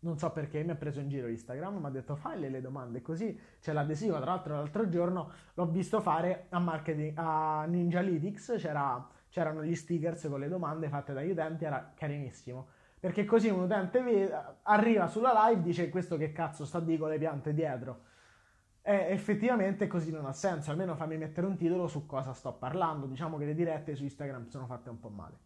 Non 0.00 0.18
so 0.18 0.30
perché 0.30 0.62
mi 0.62 0.70
ha 0.70 0.74
preso 0.74 1.00
in 1.00 1.08
giro 1.08 1.26
Instagram, 1.26 1.78
mi 1.78 1.86
ha 1.86 1.90
detto 1.90 2.16
fai 2.16 2.38
le 2.38 2.60
domande 2.60 3.02
così 3.02 3.38
c'è 3.60 3.72
l'adesivo. 3.72 4.16
Tra 4.16 4.26
l'altro 4.26 4.54
l'altro 4.54 4.88
giorno 4.88 5.30
l'ho 5.54 5.66
visto 5.66 6.00
fare 6.00 6.46
a, 6.50 6.58
marketing, 6.58 7.12
a 7.16 7.64
Ninjalytics, 7.66 8.54
c'era, 8.58 9.04
c'erano 9.28 9.64
gli 9.64 9.74
stickers 9.74 10.28
con 10.28 10.38
le 10.38 10.48
domande 10.48 10.88
fatte 10.88 11.12
dagli 11.12 11.30
utenti, 11.30 11.64
era 11.64 11.92
carinissimo. 11.94 12.68
Perché 13.00 13.24
così 13.24 13.48
un 13.48 13.60
utente 13.60 14.00
vede, 14.02 14.32
arriva 14.62 15.06
sulla 15.08 15.48
live, 15.48 15.62
dice 15.62 15.88
questo 15.88 16.16
che 16.16 16.32
cazzo 16.32 16.64
sta 16.64 16.80
di 16.80 16.96
con 16.96 17.08
le 17.08 17.18
piante 17.18 17.52
dietro 17.52 18.14
e 18.88 19.06
effettivamente 19.10 19.88
così 19.88 20.12
non 20.12 20.26
ha 20.26 20.32
senso, 20.32 20.70
almeno 20.70 20.94
fammi 20.94 21.16
mettere 21.16 21.44
un 21.48 21.56
titolo 21.56 21.88
su 21.88 22.06
cosa 22.06 22.32
sto 22.32 22.52
parlando. 22.52 23.06
Diciamo 23.06 23.36
che 23.36 23.44
le 23.44 23.54
dirette 23.54 23.96
su 23.96 24.04
Instagram 24.04 24.46
sono 24.46 24.66
fatte 24.66 24.90
un 24.90 25.00
po' 25.00 25.08
male. 25.08 25.45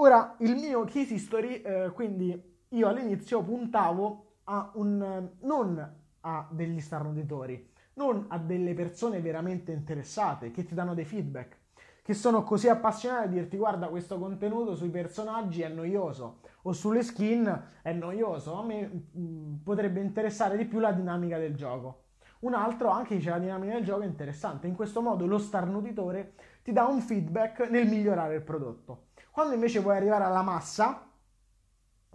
Ora, 0.00 0.36
il 0.38 0.54
mio 0.54 0.84
case 0.84 1.14
history, 1.14 1.60
eh, 1.60 1.90
quindi 1.92 2.40
io 2.68 2.88
all'inizio 2.88 3.42
puntavo 3.42 4.36
a 4.44 4.70
un, 4.74 5.28
non 5.40 5.94
a 6.20 6.48
degli 6.52 6.80
starnuditori, 6.80 7.72
non 7.94 8.26
a 8.28 8.38
delle 8.38 8.74
persone 8.74 9.20
veramente 9.20 9.72
interessate 9.72 10.52
che 10.52 10.64
ti 10.64 10.72
danno 10.76 10.94
dei 10.94 11.04
feedback, 11.04 11.56
che 12.00 12.14
sono 12.14 12.44
così 12.44 12.68
appassionate 12.68 13.24
a 13.24 13.28
dirti 13.28 13.56
guarda 13.56 13.88
questo 13.88 14.20
contenuto 14.20 14.76
sui 14.76 14.88
personaggi 14.88 15.62
è 15.62 15.68
noioso 15.68 16.42
o 16.62 16.72
sulle 16.72 17.02
skin 17.02 17.62
è 17.82 17.92
noioso, 17.92 18.54
a 18.54 18.62
me 18.64 18.86
mh, 18.86 19.20
mm, 19.20 19.54
potrebbe 19.64 19.98
interessare 19.98 20.56
di 20.56 20.66
più 20.66 20.78
la 20.78 20.92
dinamica 20.92 21.38
del 21.38 21.56
gioco. 21.56 22.04
Un 22.40 22.54
altro 22.54 22.90
anche 22.90 23.16
dice 23.16 23.30
la 23.30 23.40
dinamica 23.40 23.74
del 23.74 23.84
gioco 23.84 24.02
è 24.02 24.06
interessante, 24.06 24.68
in 24.68 24.76
questo 24.76 25.02
modo 25.02 25.26
lo 25.26 25.38
starnutitore 25.38 26.34
ti 26.62 26.70
dà 26.70 26.86
un 26.86 27.00
feedback 27.00 27.68
nel 27.68 27.88
migliorare 27.88 28.36
il 28.36 28.42
prodotto. 28.42 29.06
Quando 29.38 29.54
invece 29.54 29.78
vuoi 29.78 29.94
arrivare 29.94 30.24
alla 30.24 30.42
massa, 30.42 31.08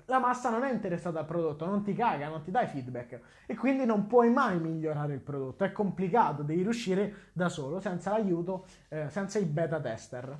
la 0.07 0.19
massa 0.19 0.49
non 0.49 0.63
è 0.63 0.73
interessata 0.73 1.19
al 1.19 1.25
prodotto, 1.25 1.65
non 1.65 1.81
ti 1.81 1.93
caga, 1.93 2.27
non 2.27 2.41
ti 2.41 2.51
dai 2.51 2.67
feedback 2.67 3.21
e 3.45 3.55
quindi 3.55 3.85
non 3.85 4.07
puoi 4.07 4.29
mai 4.29 4.59
migliorare 4.59 5.13
il 5.13 5.21
prodotto, 5.21 5.63
è 5.63 5.71
complicato, 5.71 6.43
devi 6.43 6.63
riuscire 6.63 7.29
da 7.31 7.47
solo, 7.47 7.79
senza 7.79 8.11
l'aiuto, 8.11 8.65
eh, 8.89 9.09
senza 9.09 9.39
i 9.39 9.45
beta 9.45 9.79
tester. 9.79 10.37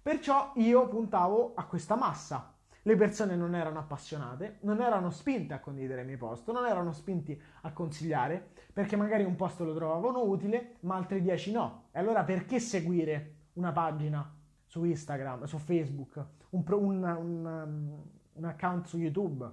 Perciò 0.00 0.52
io 0.54 0.88
puntavo 0.88 1.52
a 1.54 1.66
questa 1.66 1.96
massa, 1.96 2.54
le 2.80 2.96
persone 2.96 3.36
non 3.36 3.54
erano 3.54 3.80
appassionate, 3.80 4.56
non 4.62 4.80
erano 4.80 5.10
spinte 5.10 5.52
a 5.52 5.60
condividere 5.60 6.00
il 6.00 6.06
mio 6.06 6.16
post, 6.16 6.50
non 6.50 6.64
erano 6.64 6.92
spinti 6.92 7.38
a 7.60 7.72
consigliare, 7.74 8.52
perché 8.72 8.96
magari 8.96 9.24
un 9.24 9.36
post 9.36 9.60
lo 9.60 9.74
trovavano 9.74 10.22
utile, 10.22 10.76
ma 10.80 10.96
altri 10.96 11.20
10 11.20 11.52
no. 11.52 11.88
E 11.92 11.98
allora 11.98 12.24
perché 12.24 12.58
seguire 12.58 13.34
una 13.52 13.72
pagina 13.72 14.40
su 14.72 14.84
Instagram, 14.84 15.44
su 15.44 15.58
Facebook, 15.58 16.16
un, 16.48 16.64
un, 16.66 17.04
un, 17.04 18.00
un 18.32 18.44
account 18.46 18.86
su 18.86 18.96
YouTube? 18.96 19.46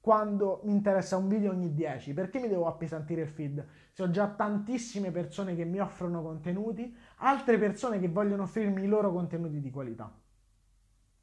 quando 0.00 0.62
mi 0.64 0.72
interessa 0.72 1.18
un 1.18 1.28
video 1.28 1.50
ogni 1.50 1.74
10? 1.74 2.14
Perché 2.14 2.40
mi 2.40 2.48
devo 2.48 2.66
appesantire 2.66 3.20
il 3.20 3.28
feed? 3.28 3.62
Se 3.92 4.02
ho 4.02 4.08
già 4.08 4.26
tantissime 4.26 5.10
persone 5.10 5.54
che 5.54 5.66
mi 5.66 5.80
offrono 5.80 6.22
contenuti, 6.22 6.96
altre 7.16 7.58
persone 7.58 8.00
che 8.00 8.08
vogliono 8.08 8.44
offrirmi 8.44 8.84
i 8.84 8.86
loro 8.86 9.12
contenuti 9.12 9.60
di 9.60 9.70
qualità. 9.70 10.10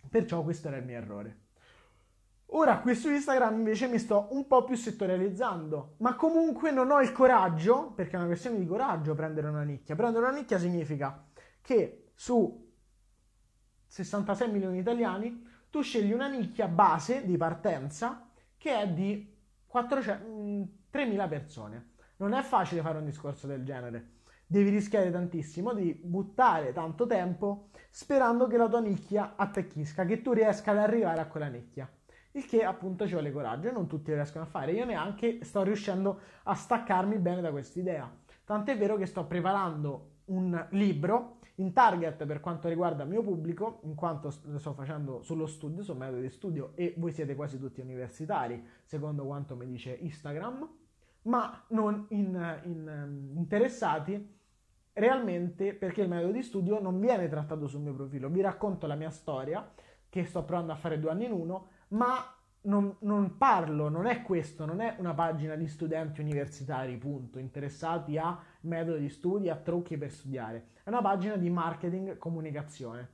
Perciò 0.07 0.43
questo 0.43 0.67
era 0.67 0.77
il 0.77 0.85
mio 0.85 0.97
errore. 0.97 1.39
Ora 2.49 2.77
qui 2.77 2.93
su 2.93 3.09
Instagram 3.09 3.55
invece 3.55 3.87
mi 3.87 3.97
sto 3.97 4.27
un 4.29 4.45
po' 4.45 4.63
più 4.65 4.75
settorializzando, 4.75 5.95
ma 5.97 6.13
comunque 6.13 6.69
non 6.69 6.91
ho 6.91 7.01
il 7.01 7.11
coraggio, 7.11 7.91
perché 7.95 8.17
è 8.17 8.19
una 8.19 8.27
questione 8.27 8.59
di 8.59 8.67
coraggio 8.67 9.15
prendere 9.15 9.47
una 9.47 9.63
nicchia. 9.63 9.95
Prendere 9.95 10.27
una 10.27 10.35
nicchia 10.35 10.59
significa 10.59 11.25
che 11.59 12.11
su 12.13 12.64
66 14.03 14.51
milioni 14.51 14.73
di 14.73 14.79
italiani 14.81 15.47
tu 15.69 15.81
scegli 15.81 16.11
una 16.11 16.27
nicchia 16.27 16.67
base 16.67 17.25
di 17.25 17.37
partenza 17.37 18.27
che 18.57 18.81
è 18.81 18.89
di 18.89 19.33
400, 19.65 20.69
3.000 20.91 21.29
persone. 21.29 21.91
Non 22.17 22.33
è 22.33 22.41
facile 22.41 22.81
fare 22.81 22.97
un 22.97 23.05
discorso 23.05 23.47
del 23.47 23.63
genere. 23.63 24.09
Devi 24.45 24.69
rischiare 24.69 25.11
tantissimo, 25.11 25.73
devi 25.73 25.93
buttare 25.93 26.73
tanto 26.73 27.07
tempo 27.07 27.69
sperando 27.89 28.47
che 28.47 28.57
la 28.57 28.67
tua 28.67 28.81
nicchia 28.81 29.35
attecchisca, 29.37 30.03
che 30.03 30.21
tu 30.21 30.33
riesca 30.33 30.71
ad 30.71 30.79
arrivare 30.79 31.21
a 31.21 31.27
quella 31.27 31.47
nicchia. 31.47 31.89
il 32.31 32.45
che 32.45 32.65
appunto 32.65 33.05
ci 33.05 33.13
vuole 33.13 33.31
coraggio 33.31 33.69
e 33.69 33.71
non 33.71 33.87
tutti 33.87 34.13
riescono 34.13 34.43
a 34.43 34.47
fare. 34.47 34.73
Io 34.73 34.83
neanche 34.83 35.41
sto 35.45 35.63
riuscendo 35.63 36.19
a 36.43 36.53
staccarmi 36.53 37.17
bene 37.17 37.39
da 37.39 37.51
quest'idea. 37.51 38.13
Tant'è 38.43 38.77
vero 38.77 38.97
che 38.97 39.05
sto 39.05 39.25
preparando 39.25 40.15
un 40.25 40.67
libro 40.71 41.34
in 41.55 41.71
target 41.71 42.25
per 42.25 42.39
quanto 42.39 42.67
riguarda 42.67 43.03
il 43.03 43.09
mio 43.09 43.21
pubblico, 43.21 43.79
in 43.83 43.95
quanto 43.95 44.29
sto 44.29 44.73
facendo 44.73 45.21
sullo 45.21 45.45
studio, 45.45 45.83
sul 45.83 45.97
metodo 45.97 46.19
di 46.19 46.29
studio 46.29 46.71
e 46.75 46.93
voi 46.97 47.11
siete 47.11 47.35
quasi 47.35 47.59
tutti 47.59 47.81
universitari, 47.81 48.61
secondo 48.83 49.25
quanto 49.25 49.55
mi 49.55 49.65
dice 49.65 49.91
Instagram, 49.93 50.67
ma 51.23 51.63
non 51.69 52.05
in, 52.09 52.59
in, 52.63 53.31
interessati 53.35 54.33
realmente 54.93 55.73
perché 55.73 56.01
il 56.01 56.09
metodo 56.09 56.31
di 56.31 56.43
studio 56.43 56.81
non 56.81 56.99
viene 56.99 57.27
trattato 57.27 57.67
sul 57.67 57.81
mio 57.81 57.93
profilo. 57.93 58.29
Vi 58.29 58.41
racconto 58.41 58.87
la 58.87 58.95
mia 58.95 59.09
storia, 59.09 59.71
che 60.09 60.25
sto 60.25 60.43
provando 60.43 60.71
a 60.71 60.75
fare 60.75 60.99
due 60.99 61.11
anni 61.11 61.25
in 61.25 61.31
uno, 61.31 61.67
ma 61.89 62.35
non, 62.61 62.95
non, 62.99 63.37
parlo, 63.37 63.89
non 63.89 64.05
è 64.05 64.21
questo, 64.21 64.65
non 64.65 64.81
è 64.81 64.95
una 64.99 65.13
pagina 65.13 65.55
di 65.55 65.67
studenti 65.67 66.21
universitari, 66.21 66.97
punto, 66.97 67.39
interessati 67.39 68.17
a 68.17 68.39
metodi 68.61 69.01
di 69.01 69.09
studio, 69.09 69.51
a 69.51 69.57
trucchi 69.57 69.97
per 69.97 70.11
studiare. 70.11 70.67
È 70.85 70.89
una 70.89 71.01
pagina 71.01 71.35
di 71.35 71.49
marketing 71.49 72.19
comunicazione. 72.19 73.09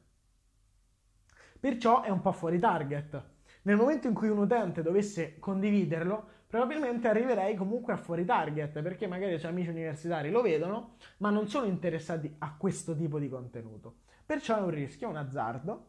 Perciò 1.58 2.02
è 2.02 2.10
un 2.10 2.20
po' 2.20 2.34
fuori 2.34 2.60
target. 2.60 3.24
Nel 3.62 3.78
momento 3.78 4.08
in 4.08 4.14
cui 4.14 4.28
un 4.28 4.40
utente 4.40 4.82
dovesse 4.82 5.40
condividerlo, 5.40 6.22
probabilmente 6.48 7.08
arriverei 7.08 7.56
comunque 7.56 7.94
a 7.94 7.96
fuori 7.96 8.26
target, 8.26 8.82
perché 8.82 9.08
magari 9.08 9.36
i 9.36 9.40
suoi 9.40 9.52
amici 9.52 9.70
universitari 9.70 10.32
lo 10.32 10.42
vedono, 10.42 10.96
ma 11.20 11.30
non 11.30 11.48
sono 11.48 11.66
interessati 11.66 12.36
a 12.40 12.54
questo 12.58 12.94
tipo 12.94 13.20
di 13.20 13.30
contenuto. 13.30 14.00
Perciò 14.26 14.58
è 14.58 14.62
un 14.62 14.72
rischio, 14.72 15.08
un 15.08 15.16
azzardo, 15.16 15.86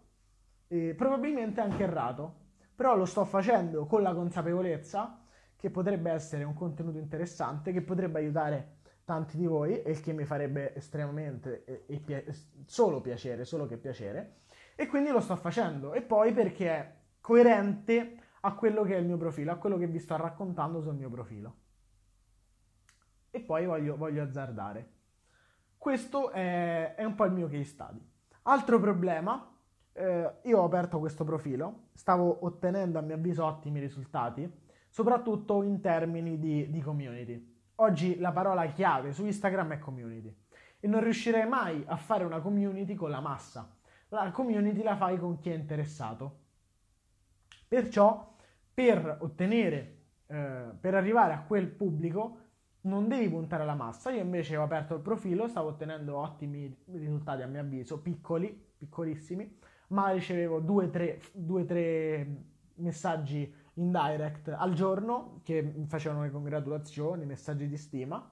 eh, 0.68 0.94
probabilmente 0.96 1.60
anche 1.60 1.82
errato, 1.82 2.34
però 2.76 2.94
lo 2.94 3.06
sto 3.06 3.24
facendo 3.24 3.86
con 3.86 4.02
la 4.02 4.14
consapevolezza 4.14 5.20
che 5.56 5.68
potrebbe 5.68 6.12
essere 6.12 6.44
un 6.44 6.54
contenuto 6.54 6.98
interessante, 6.98 7.72
che 7.72 7.82
potrebbe 7.82 8.20
aiutare 8.20 8.81
tanti 9.04 9.36
di 9.36 9.46
voi 9.46 9.82
il 9.84 10.00
che 10.00 10.12
mi 10.12 10.24
farebbe 10.24 10.74
estremamente 10.74 11.64
e, 11.64 11.84
e 11.86 11.98
pia- 11.98 12.24
solo 12.66 13.00
piacere, 13.00 13.44
solo 13.44 13.66
che 13.66 13.76
piacere. 13.76 14.40
E 14.74 14.86
quindi 14.86 15.10
lo 15.10 15.20
sto 15.20 15.36
facendo. 15.36 15.92
E 15.92 16.02
poi 16.02 16.32
perché 16.32 16.70
è 16.70 16.94
coerente 17.20 18.18
a 18.40 18.54
quello 18.54 18.82
che 18.82 18.96
è 18.96 18.98
il 18.98 19.06
mio 19.06 19.16
profilo, 19.16 19.52
a 19.52 19.56
quello 19.56 19.76
che 19.76 19.86
vi 19.86 19.98
sto 19.98 20.16
raccontando 20.16 20.80
sul 20.80 20.94
mio 20.94 21.10
profilo. 21.10 21.56
E 23.30 23.40
poi 23.40 23.66
voglio, 23.66 23.96
voglio 23.96 24.22
azzardare. 24.22 24.90
Questo 25.76 26.30
è, 26.30 26.94
è 26.94 27.04
un 27.04 27.14
po' 27.14 27.24
il 27.24 27.32
mio 27.32 27.48
case 27.48 27.64
study. 27.64 28.00
Altro 28.42 28.78
problema 28.80 29.52
eh, 29.92 30.32
io 30.42 30.58
ho 30.58 30.64
aperto 30.64 30.98
questo 30.98 31.24
profilo, 31.24 31.88
stavo 31.92 32.44
ottenendo 32.44 32.98
a 32.98 33.02
mio 33.02 33.14
avviso 33.14 33.44
ottimi 33.44 33.80
risultati, 33.80 34.50
soprattutto 34.88 35.62
in 35.62 35.80
termini 35.80 36.38
di, 36.38 36.70
di 36.70 36.80
community. 36.80 37.51
Oggi 37.76 38.18
la 38.18 38.32
parola 38.32 38.66
chiave 38.66 39.12
su 39.12 39.24
Instagram 39.24 39.72
è 39.72 39.78
community 39.78 40.34
e 40.78 40.86
non 40.86 41.02
riuscirei 41.02 41.46
mai 41.46 41.82
a 41.86 41.96
fare 41.96 42.24
una 42.24 42.40
community 42.40 42.94
con 42.94 43.10
la 43.10 43.20
massa. 43.20 43.74
La 44.08 44.30
community 44.30 44.82
la 44.82 44.96
fai 44.96 45.18
con 45.18 45.38
chi 45.38 45.50
è 45.50 45.54
interessato. 45.54 46.40
Perciò 47.66 48.36
per 48.74 49.18
ottenere, 49.20 49.96
eh, 50.26 50.70
per 50.78 50.94
arrivare 50.94 51.32
a 51.32 51.42
quel 51.42 51.68
pubblico, 51.68 52.38
non 52.82 53.08
devi 53.08 53.28
puntare 53.28 53.62
alla 53.62 53.74
massa. 53.74 54.10
Io 54.10 54.20
invece 54.20 54.56
ho 54.56 54.62
aperto 54.62 54.94
il 54.94 55.00
profilo, 55.00 55.48
stavo 55.48 55.68
ottenendo 55.68 56.16
ottimi 56.16 56.74
risultati 56.92 57.42
a 57.42 57.46
mio 57.46 57.60
avviso, 57.60 58.00
piccoli, 58.00 58.70
piccolissimi, 58.76 59.58
ma 59.88 60.10
ricevevo 60.10 60.60
due 60.60 60.86
o 60.86 60.90
tre, 60.90 61.20
tre, 61.66 62.44
messaggi 62.76 63.54
in 63.74 63.90
direct 63.90 64.48
al 64.48 64.74
giorno 64.74 65.40
che 65.42 65.62
mi 65.62 65.86
facevano 65.86 66.22
le 66.22 66.30
congratulazioni, 66.30 67.24
messaggi 67.24 67.68
di 67.68 67.76
stima. 67.76 68.30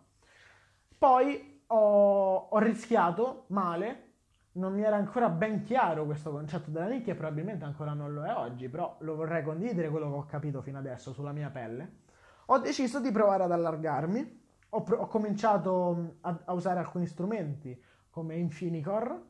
Poi 0.99 1.63
ho, 1.69 2.49
ho 2.51 2.59
rischiato 2.59 3.45
male, 3.49 4.09
non 4.53 4.75
mi 4.75 4.83
era 4.83 4.97
ancora 4.97 5.29
ben 5.29 5.63
chiaro 5.63 6.05
questo 6.05 6.31
concetto 6.31 6.71
della 6.71 6.89
nicchia 6.89 7.15
probabilmente 7.15 7.65
ancora 7.65 7.93
non 7.93 8.13
lo 8.13 8.25
è 8.25 8.35
oggi, 8.35 8.69
però 8.69 8.97
lo 9.01 9.15
vorrei 9.15 9.43
condividere 9.43 9.89
quello 9.89 10.11
che 10.11 10.17
ho 10.17 10.27
capito 10.27 10.61
fino 10.61 10.79
adesso 10.79 11.13
sulla 11.13 11.33
mia 11.33 11.51
pelle. 11.51 11.99
Ho 12.47 12.59
deciso 12.59 13.01
di 13.01 13.13
provare 13.13 13.45
ad 13.45 13.53
allargarmi, 13.53 14.41
ho, 14.71 14.85
ho 14.89 15.07
cominciato 15.07 16.17
a, 16.23 16.41
a 16.45 16.53
usare 16.53 16.81
alcuni 16.81 17.07
strumenti 17.07 17.81
come 18.11 18.35
Infinicore 18.37 19.29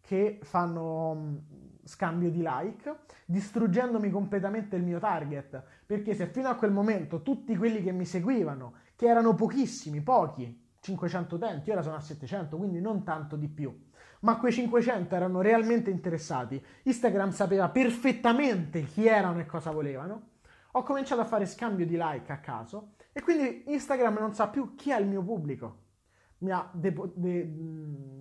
che 0.00 0.40
fanno 0.42 1.14
mm, 1.14 1.36
scambio 1.86 2.30
di 2.30 2.42
like, 2.44 2.94
distruggendomi 3.24 4.10
completamente 4.10 4.76
il 4.76 4.82
mio 4.82 4.98
target, 4.98 5.62
perché 5.86 6.14
se 6.14 6.26
fino 6.26 6.48
a 6.48 6.56
quel 6.56 6.72
momento 6.72 7.22
tutti 7.22 7.56
quelli 7.56 7.82
che 7.82 7.92
mi 7.92 8.04
seguivano, 8.04 8.74
che 8.96 9.06
erano 9.06 9.34
pochissimi, 9.34 10.00
pochi, 10.00 10.64
500 10.80 11.34
utenti, 11.36 11.70
ora 11.70 11.82
sono 11.82 11.96
a 11.96 12.00
700, 12.00 12.56
quindi 12.56 12.80
non 12.80 13.02
tanto 13.02 13.36
di 13.36 13.48
più, 13.48 13.74
ma 14.20 14.38
quei 14.38 14.52
500 14.52 15.14
erano 15.14 15.40
realmente 15.40 15.90
interessati, 15.90 16.62
Instagram 16.82 17.30
sapeva 17.30 17.68
perfettamente 17.68 18.82
chi 18.82 19.06
erano 19.06 19.40
e 19.40 19.46
cosa 19.46 19.70
volevano, 19.70 20.30
ho 20.72 20.82
cominciato 20.82 21.20
a 21.22 21.24
fare 21.24 21.46
scambio 21.46 21.86
di 21.86 21.96
like 21.98 22.30
a 22.32 22.38
caso 22.38 22.94
e 23.12 23.22
quindi 23.22 23.64
Instagram 23.68 24.18
non 24.18 24.34
sa 24.34 24.48
più 24.48 24.74
chi 24.74 24.90
è 24.90 25.00
il 25.00 25.06
mio 25.06 25.22
pubblico. 25.22 25.84
Mi 26.38 26.50
ha 26.50 26.68
depo- 26.72 27.10
de- 27.14 27.44
mm, 27.44 28.20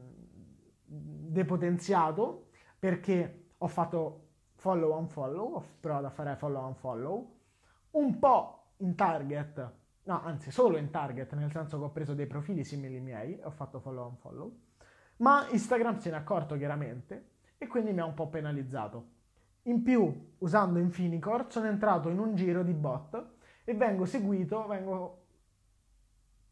depotenziato 0.86 2.48
perché 2.80 3.45
ho 3.66 3.68
fatto 3.68 4.28
follow 4.54 4.92
on 4.92 5.08
follow, 5.08 5.56
ho 5.56 5.66
provato 5.80 6.06
a 6.06 6.10
fare 6.12 6.36
follow 6.36 6.62
on 6.62 6.76
follow, 6.76 7.36
un 7.92 8.20
po' 8.20 8.74
in 8.78 8.96
target, 8.96 9.72
no, 10.04 10.22
anzi 10.22 10.52
solo 10.52 10.78
in 10.78 10.92
target, 10.92 11.34
nel 11.34 11.52
senso 11.52 11.80
che 11.80 11.84
ho 11.86 11.90
preso 11.90 12.14
dei 12.14 12.28
profili 12.28 12.64
simili 12.64 13.00
miei, 13.00 13.40
ho 13.44 13.50
fatto 13.50 13.80
follow 13.80 14.06
on 14.06 14.18
follow, 14.18 14.56
ma 15.18 15.48
Instagram 15.50 15.98
se 15.98 16.12
ne 16.12 16.18
è 16.18 16.20
accorto 16.20 16.56
chiaramente 16.58 17.30
e 17.58 17.66
quindi 17.66 17.92
mi 17.92 18.02
ha 18.02 18.06
un 18.06 18.14
po' 18.14 18.30
penalizzato. 18.30 19.14
In 19.64 19.82
più, 19.82 20.34
usando 20.38 20.78
Infinicore, 20.78 21.46
sono 21.48 21.66
entrato 21.66 22.10
in 22.10 22.20
un 22.20 22.36
giro 22.36 22.62
di 22.62 22.74
bot 22.74 23.30
e 23.64 23.74
vengo 23.74 24.06
seguito, 24.06 24.68
vengo 24.68 25.24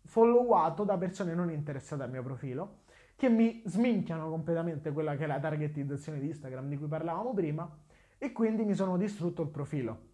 followato 0.05 0.83
da 0.83 0.97
persone 0.97 1.35
non 1.35 1.51
interessate 1.51 2.01
al 2.01 2.09
mio 2.09 2.23
profilo 2.23 2.81
che 3.15 3.29
mi 3.29 3.61
sminchiano 3.65 4.29
completamente 4.29 4.91
quella 4.91 5.15
che 5.15 5.23
è 5.23 5.27
la 5.27 5.39
targetizzazione 5.39 6.19
di 6.19 6.27
Instagram 6.27 6.67
di 6.67 6.77
cui 6.77 6.87
parlavamo 6.87 7.33
prima 7.33 7.69
e 8.17 8.31
quindi 8.31 8.63
mi 8.63 8.73
sono 8.73 8.97
distrutto 8.97 9.41
il 9.41 9.49
profilo. 9.49 10.11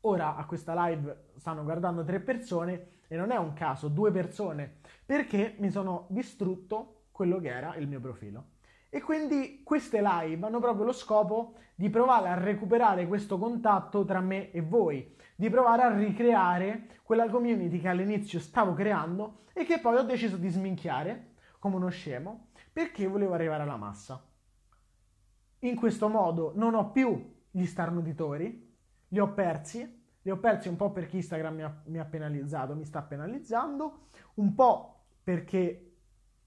Ora 0.00 0.36
a 0.36 0.44
questa 0.44 0.74
live 0.86 1.30
stanno 1.36 1.62
guardando 1.62 2.04
tre 2.04 2.20
persone 2.20 2.88
e 3.08 3.16
non 3.16 3.30
è 3.30 3.36
un 3.36 3.52
caso, 3.52 3.88
due 3.88 4.10
persone, 4.10 4.80
perché 5.04 5.54
mi 5.58 5.70
sono 5.70 6.06
distrutto 6.10 7.04
quello 7.10 7.38
che 7.38 7.48
era 7.48 7.76
il 7.76 7.88
mio 7.88 8.00
profilo. 8.00 8.52
E 8.90 9.00
quindi 9.00 9.62
queste 9.64 10.00
live 10.02 10.46
hanno 10.46 10.60
proprio 10.60 10.84
lo 10.84 10.92
scopo 10.92 11.54
di 11.74 11.90
provare 11.90 12.28
a 12.28 12.34
recuperare 12.34 13.08
questo 13.08 13.38
contatto 13.38 14.04
tra 14.04 14.20
me 14.20 14.50
e 14.50 14.60
voi, 14.60 15.16
di 15.34 15.50
provare 15.50 15.82
a 15.82 15.96
ricreare 15.96 16.88
quella 17.02 17.28
community 17.28 17.80
che 17.80 17.88
all'inizio 17.88 18.38
stavo 18.38 18.72
creando 18.74 19.44
e 19.52 19.64
che 19.64 19.80
poi 19.80 19.96
ho 19.96 20.02
deciso 20.02 20.36
di 20.36 20.48
sminchiare 20.48 21.33
come 21.64 21.76
uno 21.76 21.88
scemo 21.88 22.48
perché 22.70 23.06
volevo 23.06 23.32
arrivare 23.32 23.62
alla 23.62 23.78
massa. 23.78 24.22
In 25.60 25.76
questo 25.76 26.08
modo 26.08 26.52
non 26.56 26.74
ho 26.74 26.90
più 26.90 27.42
gli 27.50 27.64
starnutitori, 27.64 28.76
li 29.08 29.18
ho 29.18 29.32
persi, 29.32 30.04
li 30.20 30.30
ho 30.30 30.38
persi 30.38 30.68
un 30.68 30.76
po' 30.76 30.92
perché 30.92 31.16
Instagram 31.16 31.54
mi 31.54 31.62
ha, 31.62 31.82
mi 31.86 31.98
ha 31.98 32.04
penalizzato, 32.04 32.74
mi 32.74 32.84
sta 32.84 33.00
penalizzando, 33.00 34.08
un 34.34 34.54
po' 34.54 35.06
perché 35.22 35.96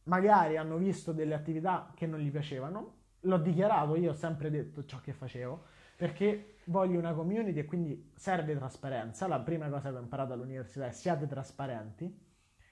magari 0.03 0.55
hanno 0.55 0.77
visto 0.77 1.13
delle 1.13 1.33
attività 1.33 1.91
che 1.95 2.05
non 2.05 2.19
gli 2.19 2.29
piacevano, 2.29 2.97
l'ho 3.21 3.37
dichiarato, 3.39 3.95
io 3.95 4.11
ho 4.11 4.15
sempre 4.15 4.51
detto 4.51 4.85
ciò 4.85 5.01
che 5.01 5.13
facevo, 5.13 5.63
perché 5.95 6.57
voglio 6.65 6.99
una 6.99 7.15
community 7.15 7.57
e 7.57 7.65
quindi 7.65 8.11
serve 8.15 8.55
trasparenza. 8.55 9.25
La 9.25 9.39
prima 9.39 9.67
cosa 9.67 9.89
che 9.89 9.97
ho 9.97 9.99
imparato 10.01 10.33
all'università 10.33 10.85
è 10.85 10.91
siate 10.91 11.25
trasparenti. 11.25 12.25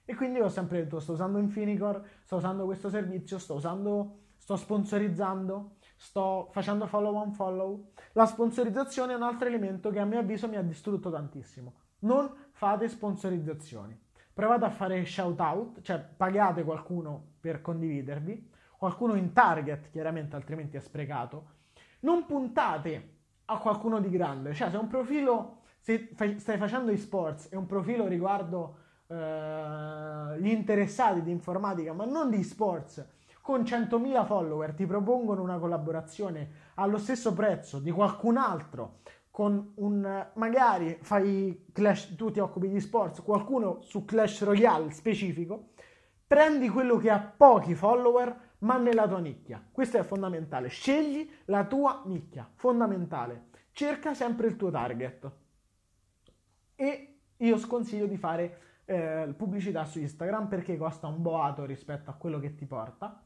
E 0.05 0.15
quindi 0.15 0.39
ho 0.39 0.49
sempre 0.49 0.83
detto, 0.83 0.99
sto 0.99 1.13
usando 1.13 1.39
Infinicore, 1.39 2.03
sto 2.23 2.35
usando 2.35 2.65
questo 2.65 2.89
servizio, 2.89 3.39
sto 3.39 3.55
usando, 3.55 4.19
sto 4.37 4.55
sponsorizzando, 4.55 5.77
sto 5.95 6.49
facendo 6.51 6.85
follow 6.85 7.15
on 7.15 7.33
follow. 7.33 7.91
La 8.13 8.27
sponsorizzazione 8.27 9.13
è 9.13 9.15
un 9.15 9.23
altro 9.23 9.47
elemento 9.47 9.89
che 9.89 9.99
a 9.99 10.05
mio 10.05 10.19
avviso 10.19 10.47
mi 10.47 10.57
ha 10.57 10.61
distrutto 10.61 11.09
tantissimo. 11.09 11.73
Non 11.99 12.31
fate 12.51 12.87
sponsorizzazioni. 12.87 13.99
Provate 14.31 14.65
a 14.65 14.69
fare 14.69 15.05
shout 15.05 15.39
out, 15.39 15.81
cioè 15.81 15.97
pagate 15.97 16.63
qualcuno 16.63 17.33
per 17.39 17.61
condividervi, 17.61 18.51
qualcuno 18.77 19.15
in 19.15 19.33
target, 19.33 19.89
chiaramente 19.89 20.35
altrimenti 20.35 20.77
è 20.77 20.81
sprecato. 20.81 21.53
Non 22.01 22.25
puntate 22.25 23.13
a 23.45 23.57
qualcuno 23.57 23.99
di 23.99 24.09
grande, 24.09 24.53
cioè 24.53 24.69
se 24.69 24.77
un 24.77 24.87
profilo, 24.87 25.61
se 25.79 26.11
stai 26.37 26.57
facendo 26.57 26.91
e-sports 26.91 27.47
e 27.51 27.55
un 27.55 27.65
profilo 27.65 28.05
riguardo 28.05 28.83
eh, 29.07 30.39
gli 30.39 30.49
interessati 30.49 31.21
di 31.21 31.31
informatica, 31.31 31.93
ma 31.93 32.05
non 32.05 32.29
di 32.29 32.43
sports, 32.43 33.05
con 33.41 33.61
100.000 33.61 34.25
follower 34.25 34.73
ti 34.73 34.85
propongono 34.85 35.41
una 35.41 35.59
collaborazione 35.59 36.49
allo 36.75 36.97
stesso 36.97 37.33
prezzo 37.33 37.79
di 37.79 37.91
qualcun 37.91 38.37
altro 38.37 39.01
con 39.35 39.73
un 39.75 40.27
magari 40.35 40.97
fai 41.01 41.65
Clash, 41.73 42.15
tu 42.15 42.31
ti 42.31 42.39
occupi 42.39 42.69
di 42.69 42.79
sports, 42.79 43.21
qualcuno 43.21 43.81
su 43.81 44.05
Clash 44.05 44.43
Royale 44.43 44.91
specifico, 44.91 45.71
prendi 46.25 46.69
quello 46.69 46.95
che 46.95 47.09
ha 47.09 47.19
pochi 47.19 47.75
follower, 47.75 48.53
ma 48.59 48.77
nella 48.77 49.05
tua 49.09 49.19
nicchia. 49.19 49.61
Questo 49.69 49.97
è 49.97 50.03
fondamentale. 50.03 50.69
Scegli 50.69 51.29
la 51.45 51.65
tua 51.65 52.03
nicchia, 52.05 52.49
fondamentale. 52.55 53.47
Cerca 53.73 54.13
sempre 54.13 54.47
il 54.47 54.55
tuo 54.55 54.71
target. 54.71 55.31
E 56.75 57.17
io 57.35 57.57
sconsiglio 57.57 58.05
di 58.05 58.15
fare 58.15 58.59
eh, 58.85 59.33
pubblicità 59.35 59.85
su 59.85 59.99
Instagram 59.99 60.47
perché 60.47 60.77
costa 60.77 61.07
un 61.07 61.21
boato 61.21 61.65
rispetto 61.65 62.09
a 62.09 62.13
quello 62.13 62.39
che 62.39 62.55
ti 62.55 62.65
porta 62.65 63.23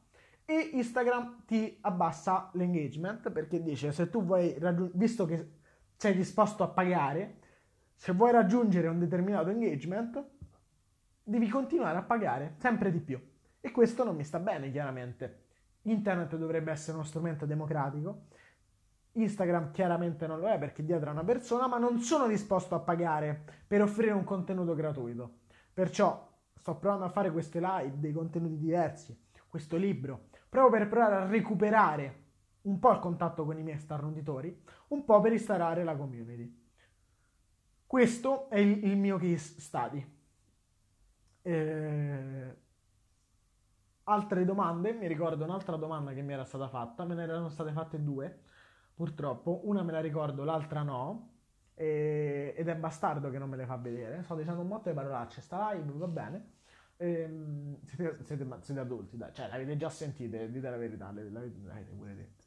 e 0.50 0.72
Instagram 0.74 1.44
ti 1.46 1.78
abbassa 1.82 2.50
l'engagement 2.54 3.30
perché 3.30 3.62
dice 3.62 3.92
se 3.92 4.10
tu 4.10 4.24
vuoi 4.24 4.58
raggiungere, 4.58 4.98
visto 4.98 5.26
che 5.26 5.58
sei 5.96 6.16
disposto 6.16 6.64
a 6.64 6.70
pagare, 6.70 7.38
se 7.94 8.14
vuoi 8.14 8.32
raggiungere 8.32 8.88
un 8.88 8.98
determinato 8.98 9.50
engagement, 9.50 10.24
devi 11.22 11.48
continuare 11.50 12.00
a 12.00 12.02
pagare 12.02 12.56
sempre 12.58 12.92
di 12.92 13.00
più. 13.00 13.22
E 13.62 13.70
questo 13.70 14.04
non 14.04 14.16
mi 14.16 14.24
sta 14.24 14.40
bene, 14.40 14.72
chiaramente. 14.72 15.44
Internet 15.84 16.36
dovrebbe 16.36 16.72
essere 16.72 16.98
uno 16.98 17.06
strumento 17.06 17.46
democratico. 17.46 18.28
Instagram 19.12 19.72
chiaramente 19.72 20.26
non 20.26 20.40
lo 20.40 20.48
è 20.48 20.58
perché 20.58 20.84
dietro 20.84 21.10
è 21.10 21.12
una 21.12 21.24
persona, 21.24 21.68
ma 21.68 21.78
non 21.78 22.00
sono 22.00 22.26
disposto 22.26 22.74
a 22.74 22.80
pagare 22.80 23.40
per 23.68 23.84
offrire 23.84 24.14
un 24.14 24.24
contenuto 24.24 24.74
gratuito. 24.74 25.40
Perciò 25.74 26.28
sto 26.56 26.76
provando 26.76 27.06
a 27.06 27.10
fare 27.10 27.32
queste 27.32 27.60
live, 27.60 28.00
dei 28.00 28.12
contenuti 28.12 28.58
diversi, 28.58 29.18
questo 29.48 29.78
libro, 29.78 30.28
proprio 30.50 30.80
per 30.80 30.90
provare 30.90 31.16
a 31.16 31.26
recuperare 31.26 32.24
un 32.62 32.80
po' 32.80 32.92
il 32.92 33.00
contatto 33.00 33.46
con 33.46 33.58
i 33.58 33.64
miei 33.64 33.80
starnutitori, 33.80 34.64
un 34.90 35.04
po' 35.06 35.22
per 35.22 35.32
instaurare 35.32 35.84
la 35.84 35.96
community. 35.96 36.68
Questo 37.86 38.50
è 38.50 38.60
il, 38.60 38.84
il 38.86 38.98
mio 38.98 39.18
case 39.18 39.60
study. 39.60 40.18
Eh, 41.42 42.58
altre 44.04 44.46
domande, 44.46 44.94
mi 44.94 45.08
ricordo 45.08 45.44
un'altra 45.46 45.78
domanda 45.78 46.14
che 46.14 46.22
mi 46.22 46.34
era 46.34 46.44
stata 46.44 46.68
fatta, 46.68 47.06
me 47.06 47.16
ne 47.16 47.24
erano 47.24 47.50
state 47.50 47.72
fatte 47.72 48.04
due, 48.04 48.44
purtroppo, 48.94 49.62
una 49.64 49.82
me 49.82 49.92
la 49.92 50.02
ricordo, 50.02 50.44
l'altra 50.44 50.84
no, 50.84 51.38
e, 51.80 52.54
ed 52.58 52.68
è 52.68 52.76
bastardo 52.76 53.30
che 53.30 53.38
non 53.38 53.48
me 53.50 53.56
le 53.56 53.66
fa 53.66 53.78
vedere, 53.78 54.22
sto 54.24 54.36
dicendo 54.36 54.60
un 54.60 54.68
motto 54.68 54.90
di 54.90 54.96
parolacce, 54.96 55.40
sta 55.40 55.72
live, 55.72 55.90
va 55.94 56.08
bene, 56.08 56.52
ehm, 56.98 57.78
siete, 57.86 58.18
siete, 58.26 58.46
siete, 58.60 58.80
adulti, 58.82 59.16
dai, 59.16 59.34
cioè 59.34 59.48
l'avete 59.48 59.78
già 59.78 59.90
sentite, 59.90 60.52
dite 60.52 60.70
la 60.70 60.76
verità, 60.76 61.10
l'avete, 61.10 61.94
pure 61.96 62.16
detto. 62.16 62.44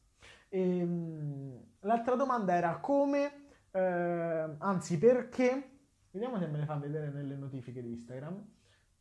E, 0.51 0.79
ehm, 0.81 1.65
l'altra 1.81 2.15
domanda 2.15 2.55
era 2.55 2.77
come, 2.77 3.47
eh, 3.71 4.55
anzi 4.59 4.99
perché, 4.99 5.71
vediamo 6.11 6.39
se 6.39 6.47
me 6.47 6.59
le 6.59 6.67
fa 6.67 6.77
vedere 6.77 7.09
nelle 7.09 7.35
notifiche 7.35 7.81
di 7.81 7.89
Instagram, 7.89 8.45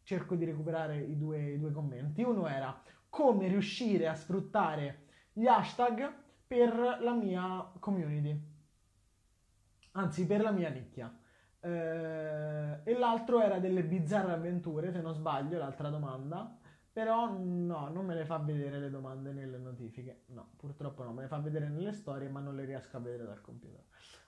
cerco 0.04 0.36
di 0.36 0.46
recuperare 0.46 0.98
i 0.98 1.18
due, 1.18 1.42
i 1.52 1.60
due 1.60 1.74
commenti. 1.74 2.24
Uno 2.24 2.48
era 2.48 2.82
come 3.10 3.50
riuscire 3.50 4.08
a 4.08 4.16
sfruttare 4.16 5.08
gli 5.34 5.46
hashtag 5.46 6.10
per 6.48 7.00
la 7.02 7.14
mia 7.14 7.70
community, 7.80 8.51
anzi 9.92 10.26
per 10.26 10.42
la 10.42 10.52
mia 10.52 10.70
nicchia. 10.70 11.14
Eh, 11.60 12.80
e 12.84 12.98
l'altro 12.98 13.42
era 13.42 13.60
delle 13.60 13.84
bizzarre 13.84 14.34
avventure, 14.34 14.92
se 14.92 15.02
non 15.02 15.14
sbaglio, 15.14 15.58
l'altra 15.58 15.90
domanda. 15.90 16.58
Però 16.94 17.32
no, 17.38 17.88
non 17.88 18.06
me 18.06 18.16
le 18.16 18.26
fa 18.26 18.38
vedere 18.38 18.78
le 18.78 18.90
domande 18.90 19.32
nelle 19.32 19.58
notifiche. 19.58 20.24
No, 20.28 20.50
purtroppo 20.58 21.04
no, 21.04 21.14
me 21.14 21.22
le 21.22 21.28
fa 21.28 21.38
vedere 21.38 21.70
nelle 21.70 21.94
storie, 21.94 22.28
ma 22.28 22.42
non 22.42 22.56
le 22.56 22.66
riesco 22.66 22.98
a 22.98 23.00
vedere 23.00 23.24
dal 23.24 23.40
computer. 23.40 23.82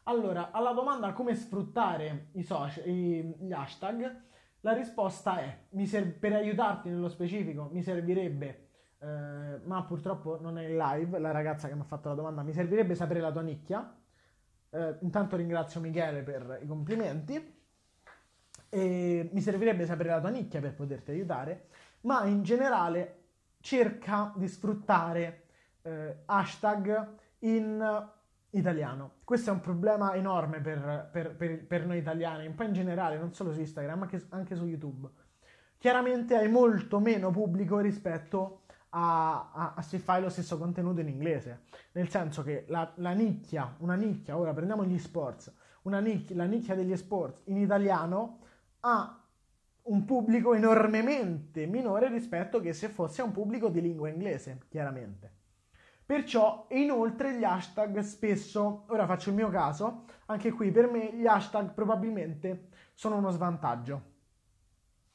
Allora, 0.03 0.51
alla 0.51 0.71
domanda 0.71 1.11
come 1.11 1.35
sfruttare 1.35 2.29
i 2.33 2.43
social, 2.43 2.87
i, 2.87 3.35
gli 3.39 3.51
hashtag, 3.51 4.21
la 4.61 4.71
risposta 4.71 5.39
è, 5.39 5.65
ser- 5.85 6.17
per 6.17 6.33
aiutarti 6.33 6.89
nello 6.89 7.09
specifico, 7.09 7.67
mi 7.71 7.81
servirebbe, 7.81 8.69
eh, 8.99 9.59
ma 9.65 9.83
purtroppo 9.83 10.39
non 10.39 10.57
è 10.57 10.65
in 10.65 10.77
live, 10.77 11.19
la 11.19 11.31
ragazza 11.31 11.67
che 11.67 11.75
mi 11.75 11.81
ha 11.81 11.85
fatto 11.85 12.07
la 12.07 12.15
domanda, 12.15 12.43
mi 12.43 12.53
servirebbe 12.53 12.95
sapere 12.95 13.19
la 13.19 13.31
tua 13.31 13.41
nicchia. 13.41 13.93
Eh, 14.73 14.95
intanto 15.01 15.35
ringrazio 15.35 15.79
Michele 15.79 16.23
per 16.23 16.59
i 16.61 16.65
complimenti. 16.65 17.61
E 18.69 19.29
mi 19.31 19.41
servirebbe 19.41 19.85
sapere 19.85 20.09
la 20.09 20.19
tua 20.19 20.31
nicchia 20.31 20.59
per 20.59 20.73
poterti 20.73 21.11
aiutare, 21.11 21.67
ma 22.01 22.25
in 22.25 22.41
generale 22.41 23.19
cerca 23.59 24.33
di 24.35 24.47
sfruttare 24.47 25.43
eh, 25.83 26.23
hashtag 26.25 27.07
in 27.39 28.09
italiano. 28.49 29.11
Questo 29.23 29.51
è 29.51 29.53
un 29.53 29.59
problema 29.59 30.15
enorme 30.15 30.59
per, 30.59 31.09
per, 31.11 31.35
per, 31.35 31.65
per, 31.65 31.85
noi 31.85 31.99
italiani, 31.99 32.47
un 32.47 32.55
po' 32.55 32.63
in 32.63 32.73
generale, 32.73 33.19
non 33.19 33.31
solo 33.31 33.53
su 33.53 33.59
Instagram, 33.59 33.99
ma 33.99 34.05
anche, 34.05 34.25
anche 34.29 34.55
su 34.55 34.65
YouTube. 34.65 35.07
Chiaramente 35.77 36.35
hai 36.35 36.49
molto 36.49 36.99
meno 36.99 37.29
pubblico 37.29 37.77
rispetto 37.77 38.62
a, 38.95 39.51
a, 39.51 39.73
a, 39.75 39.81
se 39.81 39.99
fai 39.99 40.21
lo 40.21 40.29
stesso 40.29 40.57
contenuto 40.57 41.01
in 41.01 41.07
inglese. 41.07 41.63
Nel 41.93 42.09
senso 42.09 42.43
che 42.43 42.65
la, 42.67 42.91
la 42.95 43.11
nicchia, 43.11 43.75
una 43.79 43.95
nicchia, 43.95 44.37
ora 44.37 44.53
prendiamo 44.53 44.85
gli 44.85 44.99
sports, 44.99 45.53
nicchia, 45.83 46.35
la 46.35 46.45
nicchia 46.45 46.75
degli 46.75 46.95
sports 46.95 47.41
in 47.45 47.57
italiano 47.57 48.39
ha 48.81 49.19
un 49.83 50.05
pubblico 50.05 50.53
enormemente 50.53 51.65
minore 51.65 52.07
rispetto 52.07 52.59
che 52.61 52.73
se 52.73 52.87
fosse 52.87 53.21
un 53.21 53.31
pubblico 53.31 53.69
di 53.69 53.81
lingua 53.81 54.09
inglese, 54.09 54.65
chiaramente. 54.69 55.41
Perciò, 56.05 56.67
inoltre, 56.69 57.37
gli 57.37 57.43
hashtag 57.43 57.99
spesso, 57.99 58.85
ora 58.89 59.05
faccio 59.05 59.29
il 59.29 59.35
mio 59.35 59.49
caso, 59.49 60.05
anche 60.27 60.51
qui 60.51 60.71
per 60.71 60.89
me 60.89 61.13
gli 61.13 61.25
hashtag 61.25 61.73
probabilmente 61.73 62.67
sono 62.93 63.17
uno 63.17 63.31
svantaggio. 63.31 64.11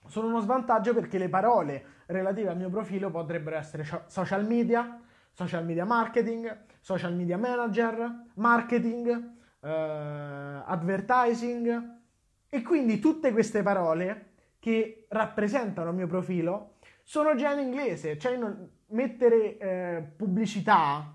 Sono 0.09 0.27
uno 0.27 0.40
svantaggio 0.40 0.94
perché 0.94 1.18
le 1.18 1.29
parole 1.29 1.85
relative 2.07 2.49
al 2.51 2.57
mio 2.57 2.71
profilo 2.71 3.11
potrebbero 3.11 3.57
essere 3.57 3.87
social 4.07 4.47
media, 4.47 5.01
social 5.33 5.64
media 5.64 5.85
marketing, 5.85 6.64
social 6.81 7.14
media 7.14 7.37
manager, 7.37 8.25
marketing, 8.35 9.33
eh, 9.61 10.62
advertising 10.64 11.97
e 12.49 12.62
quindi 12.62 12.99
tutte 12.99 13.33
queste 13.33 13.62
parole 13.62 14.33
che 14.59 15.07
rappresentano 15.11 15.90
il 15.90 15.97
mio 15.97 16.07
profilo 16.07 16.77
sono 17.03 17.35
già 17.35 17.53
in 17.53 17.61
inglese, 17.61 18.18
cioè 18.18 18.37
non, 18.37 18.68
mettere 18.88 19.59
eh, 19.59 20.12
pubblicità 20.16 21.14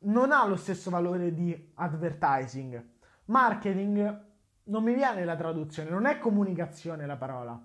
non 0.00 0.32
ha 0.32 0.46
lo 0.46 0.56
stesso 0.56 0.90
valore 0.90 1.32
di 1.32 1.72
advertising. 1.74 2.84
Marketing 3.26 4.24
non 4.64 4.82
mi 4.82 4.94
viene 4.94 5.24
la 5.24 5.36
traduzione, 5.36 5.90
non 5.90 6.06
è 6.06 6.18
comunicazione 6.18 7.06
la 7.06 7.16
parola, 7.16 7.60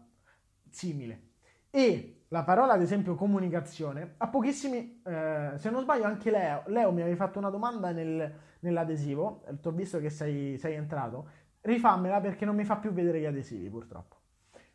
simile. 0.71 1.29
E 1.69 2.25
la 2.29 2.43
parola, 2.43 2.73
ad 2.73 2.81
esempio, 2.81 3.15
comunicazione, 3.15 4.15
ha 4.17 4.27
pochissimi, 4.27 5.01
eh, 5.05 5.51
se 5.55 5.69
non 5.69 5.81
sbaglio 5.81 6.05
anche 6.05 6.31
Leo, 6.31 6.63
Leo 6.67 6.91
mi 6.91 7.01
avevi 7.01 7.15
fatto 7.15 7.39
una 7.39 7.49
domanda 7.49 7.91
nel, 7.91 8.33
nell'adesivo, 8.59 9.43
ti 9.61 9.67
ho 9.67 9.71
visto 9.71 9.99
che 9.99 10.09
sei, 10.09 10.57
sei 10.57 10.75
entrato, 10.75 11.27
rifammela 11.61 12.19
perché 12.19 12.45
non 12.45 12.55
mi 12.55 12.63
fa 12.63 12.77
più 12.77 12.91
vedere 12.91 13.19
gli 13.19 13.25
adesivi 13.25 13.69
purtroppo. 13.69 14.15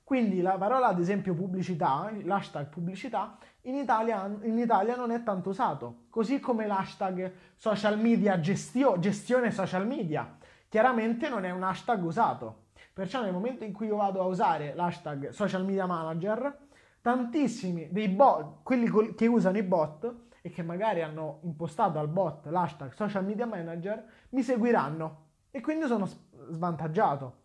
Quindi 0.05 0.41
la 0.41 0.57
parola, 0.57 0.87
ad 0.87 1.01
esempio, 1.01 1.35
pubblicità, 1.35 2.13
l'hashtag 2.23 2.69
pubblicità, 2.69 3.39
in 3.63 3.75
Italia, 3.75 4.25
in 4.43 4.57
Italia 4.57 4.95
non 4.95 5.11
è 5.11 5.23
tanto 5.25 5.49
usato, 5.51 6.05
così 6.11 6.39
come 6.39 6.67
l'hashtag 6.67 7.33
social 7.57 7.99
media 7.99 8.39
gestio, 8.39 9.01
gestione 9.01 9.51
social 9.51 9.85
media, 9.85 10.39
chiaramente 10.69 11.29
non 11.29 11.45
è 11.45 11.51
un 11.51 11.65
hashtag 11.65 12.05
usato. 12.05 12.66
Perciò 12.97 13.21
nel 13.21 13.35
momento 13.35 13.63
in 13.63 13.75
cui 13.75 13.89
io 13.89 13.97
vado 13.97 14.23
a 14.23 14.25
usare 14.25 14.73
l'hashtag 14.75 15.29
social 15.29 15.67
media 15.67 15.85
manager, 15.85 16.61
tantissimi 17.03 17.93
dei 17.93 18.09
bot, 18.09 18.63
quelli 18.63 19.15
che 19.15 19.27
usano 19.27 19.59
i 19.59 19.63
bot 19.63 20.29
e 20.41 20.49
che 20.49 20.63
magari 20.63 21.03
hanno 21.03 21.41
impostato 21.43 21.99
al 21.99 22.09
bot 22.09 22.47
l'hashtag 22.47 22.93
social 22.93 23.23
media 23.23 23.45
manager, 23.45 24.03
mi 24.31 24.43
seguiranno 24.43 25.25
e 25.51 25.61
quindi 25.61 25.85
sono 25.85 26.09
svantaggiato 26.49 27.43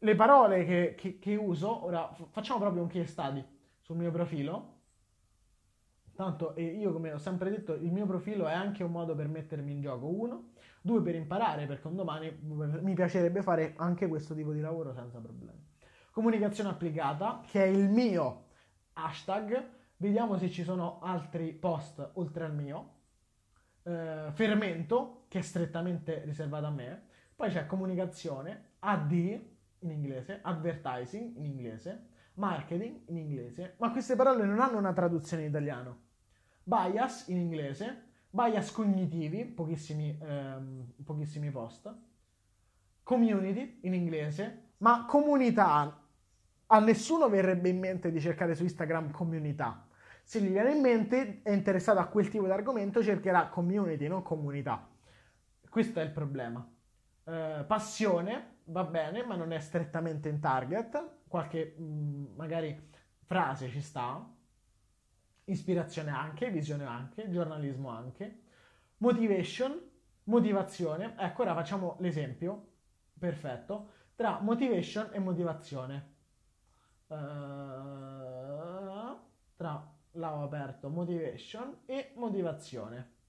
le 0.00 0.16
parole 0.16 0.64
che, 0.64 0.96
che, 0.96 1.20
che 1.20 1.36
uso, 1.36 1.84
ora 1.84 2.12
facciamo 2.32 2.58
proprio 2.58 2.82
un 2.82 2.88
case 2.88 3.06
study 3.06 3.46
sul 3.78 3.94
mio 3.94 4.10
profilo. 4.10 4.71
Tanto 6.14 6.54
io, 6.58 6.92
come 6.92 7.12
ho 7.12 7.18
sempre 7.18 7.50
detto, 7.50 7.74
il 7.74 7.90
mio 7.90 8.06
profilo 8.06 8.46
è 8.46 8.52
anche 8.52 8.84
un 8.84 8.90
modo 8.90 9.14
per 9.14 9.28
mettermi 9.28 9.72
in 9.72 9.80
gioco, 9.80 10.06
uno, 10.06 10.50
due 10.82 11.00
per 11.00 11.14
imparare, 11.14 11.66
perché 11.66 11.86
un 11.86 11.96
domani 11.96 12.38
mi 12.42 12.94
piacerebbe 12.94 13.42
fare 13.42 13.74
anche 13.76 14.08
questo 14.08 14.34
tipo 14.34 14.52
di 14.52 14.60
lavoro 14.60 14.92
senza 14.92 15.18
problemi. 15.18 15.70
Comunicazione 16.10 16.68
applicata, 16.68 17.42
che 17.46 17.64
è 17.64 17.66
il 17.66 17.88
mio 17.88 18.44
hashtag, 18.92 19.68
vediamo 19.96 20.36
se 20.36 20.50
ci 20.50 20.62
sono 20.62 21.00
altri 21.00 21.52
post 21.52 22.10
oltre 22.14 22.44
al 22.44 22.54
mio. 22.54 22.90
Eh, 23.84 24.28
fermento, 24.32 25.24
che 25.28 25.38
è 25.38 25.42
strettamente 25.42 26.22
riservato 26.24 26.66
a 26.66 26.70
me. 26.70 27.06
Poi 27.34 27.48
c'è 27.50 27.66
comunicazione, 27.66 28.74
AD, 28.80 29.12
in 29.12 29.90
inglese, 29.90 30.40
advertising 30.42 31.36
in 31.36 31.44
inglese, 31.44 32.08
marketing 32.34 33.02
in 33.06 33.16
inglese, 33.16 33.74
ma 33.78 33.90
queste 33.90 34.16
parole 34.16 34.44
non 34.44 34.60
hanno 34.60 34.78
una 34.78 34.92
traduzione 34.92 35.42
in 35.42 35.48
italiano. 35.50 36.00
Bias 36.62 37.28
in 37.28 37.38
inglese, 37.38 38.10
bias 38.30 38.70
cognitivi, 38.72 39.44
pochissimi, 39.44 40.18
ehm, 40.20 40.92
pochissimi 41.04 41.50
post, 41.50 41.94
community 43.02 43.80
in 43.82 43.94
inglese, 43.94 44.70
ma 44.78 45.04
comunità 45.06 46.00
a 46.66 46.78
nessuno 46.80 47.28
verrebbe 47.28 47.68
in 47.68 47.78
mente 47.78 48.10
di 48.10 48.20
cercare 48.20 48.54
su 48.54 48.62
Instagram 48.62 49.10
comunità. 49.10 49.86
Se 50.22 50.40
gli 50.40 50.48
viene 50.48 50.72
in 50.72 50.80
mente, 50.80 51.40
è 51.42 51.50
interessato 51.50 51.98
a 51.98 52.06
quel 52.06 52.28
tipo 52.28 52.44
di 52.44 52.50
argomento, 52.50 53.02
cercherà 53.02 53.48
community, 53.48 54.06
non 54.06 54.22
comunità. 54.22 54.88
Questo 55.68 56.00
è 56.00 56.02
il 56.02 56.10
problema. 56.10 56.66
Eh, 57.24 57.64
passione 57.66 58.51
va 58.72 58.84
bene, 58.84 59.22
ma 59.24 59.36
non 59.36 59.52
è 59.52 59.60
strettamente 59.60 60.28
in 60.28 60.40
target. 60.40 61.20
Qualche 61.28 61.74
mh, 61.76 61.82
mm, 61.84 62.24
magari 62.36 62.90
frase 63.24 63.68
ci 63.68 63.80
sta. 63.80 64.28
Ispirazione 65.44 66.10
anche, 66.10 66.50
visione 66.50 66.84
anche, 66.84 67.30
giornalismo 67.30 67.88
anche. 67.90 68.40
Motivation, 68.98 69.80
motivazione. 70.24 71.14
Ecco, 71.18 71.42
ora 71.42 71.54
facciamo 71.54 71.96
l'esempio 72.00 72.70
perfetto 73.18 73.90
tra 74.14 74.40
motivation 74.40 75.10
e 75.12 75.18
motivazione. 75.18 76.10
Uh, 77.06 77.14
tra 79.56 79.92
l'avevo 80.12 80.44
aperto 80.44 80.88
motivation 80.88 81.82
e 81.86 82.12
motivazione. 82.16 83.20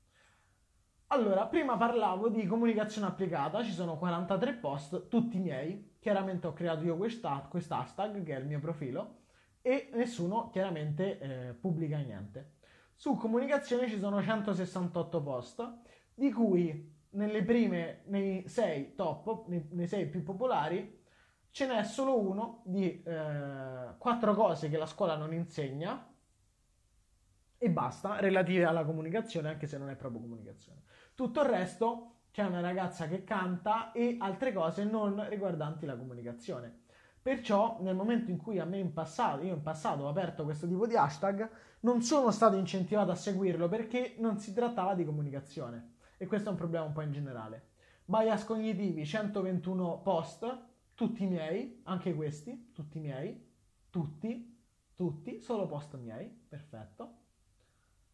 Allora, 1.08 1.46
prima 1.46 1.78
parlavo 1.78 2.30
di 2.30 2.46
comunicazione 2.48 3.08
applicata, 3.08 3.64
ci 3.64 3.72
sono 3.72 3.98
43 3.98 4.54
post, 4.54 5.08
tutti 5.08 5.38
miei. 5.38 5.98
Chiaramente 6.00 6.48
ho 6.48 6.54
creato 6.54 6.84
io 6.84 6.98
questa, 6.98 7.48
hashtag 7.52 8.24
che 8.24 8.36
è 8.36 8.40
il 8.40 8.48
mio 8.48 8.60
profilo 8.60 9.22
e 9.62 9.90
nessuno 9.94 10.50
chiaramente 10.50 11.20
eh, 11.20 11.54
pubblica 11.54 11.98
niente. 11.98 12.56
Su 12.96 13.16
comunicazione 13.16 13.88
ci 13.88 13.98
sono 14.00 14.22
168 14.22 15.22
post, 15.22 15.74
di 16.14 16.32
cui 16.32 16.92
nelle 17.12 17.44
prime, 17.44 18.02
nei 18.08 18.48
6 18.48 18.96
top, 18.96 19.48
nei, 19.48 19.68
nei 19.72 19.88
6 19.88 20.08
più 20.08 20.24
popolari, 20.24 21.02
ce 21.52 21.68
n'è 21.68 21.84
solo 21.84 22.20
uno 22.20 22.64
di 22.66 23.04
eh, 23.04 23.96
4 23.98 24.34
cose 24.34 24.70
che 24.70 24.78
la 24.78 24.86
scuola 24.86 25.16
non 25.16 25.34
insegna 25.34 26.12
e 27.58 27.70
basta, 27.70 28.20
relative 28.20 28.66
alla 28.66 28.84
comunicazione, 28.84 29.48
anche 29.48 29.68
se 29.68 29.78
non 29.78 29.90
è 29.90 29.96
proprio 29.96 30.20
comunicazione. 30.20 30.82
Tutto 31.16 31.42
il 31.42 31.48
resto 31.48 32.16
c'è 32.32 32.44
una 32.44 32.62
ragazza 32.62 33.08
che 33.08 33.24
canta 33.24 33.92
e 33.92 34.18
altre 34.20 34.52
cose 34.52 34.84
non 34.84 35.28
riguardanti 35.30 35.86
la 35.86 35.96
comunicazione. 35.96 36.82
Perciò 37.22 37.78
nel 37.82 37.96
momento 37.96 38.32
in 38.32 38.38
cui 38.38 38.60
a 38.60 38.66
me 38.66 38.80
in 38.80 38.92
passato, 38.92 39.44
io 39.44 39.54
in 39.54 39.62
passato 39.62 40.04
ho 40.04 40.10
aperto 40.10 40.44
questo 40.44 40.68
tipo 40.68 40.88
di 40.88 40.96
hashtag, 40.96 41.50
non 41.82 42.02
sono 42.02 42.32
stato 42.32 42.58
incentivato 42.58 43.12
a 43.12 43.16
seguirlo 43.16 43.70
perché 43.70 44.16
non 44.18 44.40
si 44.40 44.54
trattava 44.54 44.96
di 44.96 45.06
comunicazione. 45.06 45.96
E 46.18 46.26
questo 46.26 46.50
è 46.50 46.52
un 46.52 46.58
problema 46.58 46.86
un 46.86 46.94
po' 46.94 47.02
in 47.02 47.12
generale. 47.12 47.70
Bias 48.06 48.44
cognitivi, 48.44 49.06
121 49.06 50.02
post, 50.02 50.66
tutti 50.96 51.26
miei, 51.26 51.82
anche 51.84 52.14
questi, 52.14 52.72
tutti 52.74 53.00
miei, 53.00 53.52
tutti, 53.90 54.60
tutti, 54.96 55.42
solo 55.42 55.68
post 55.68 55.96
miei, 55.96 56.28
perfetto 56.28 57.22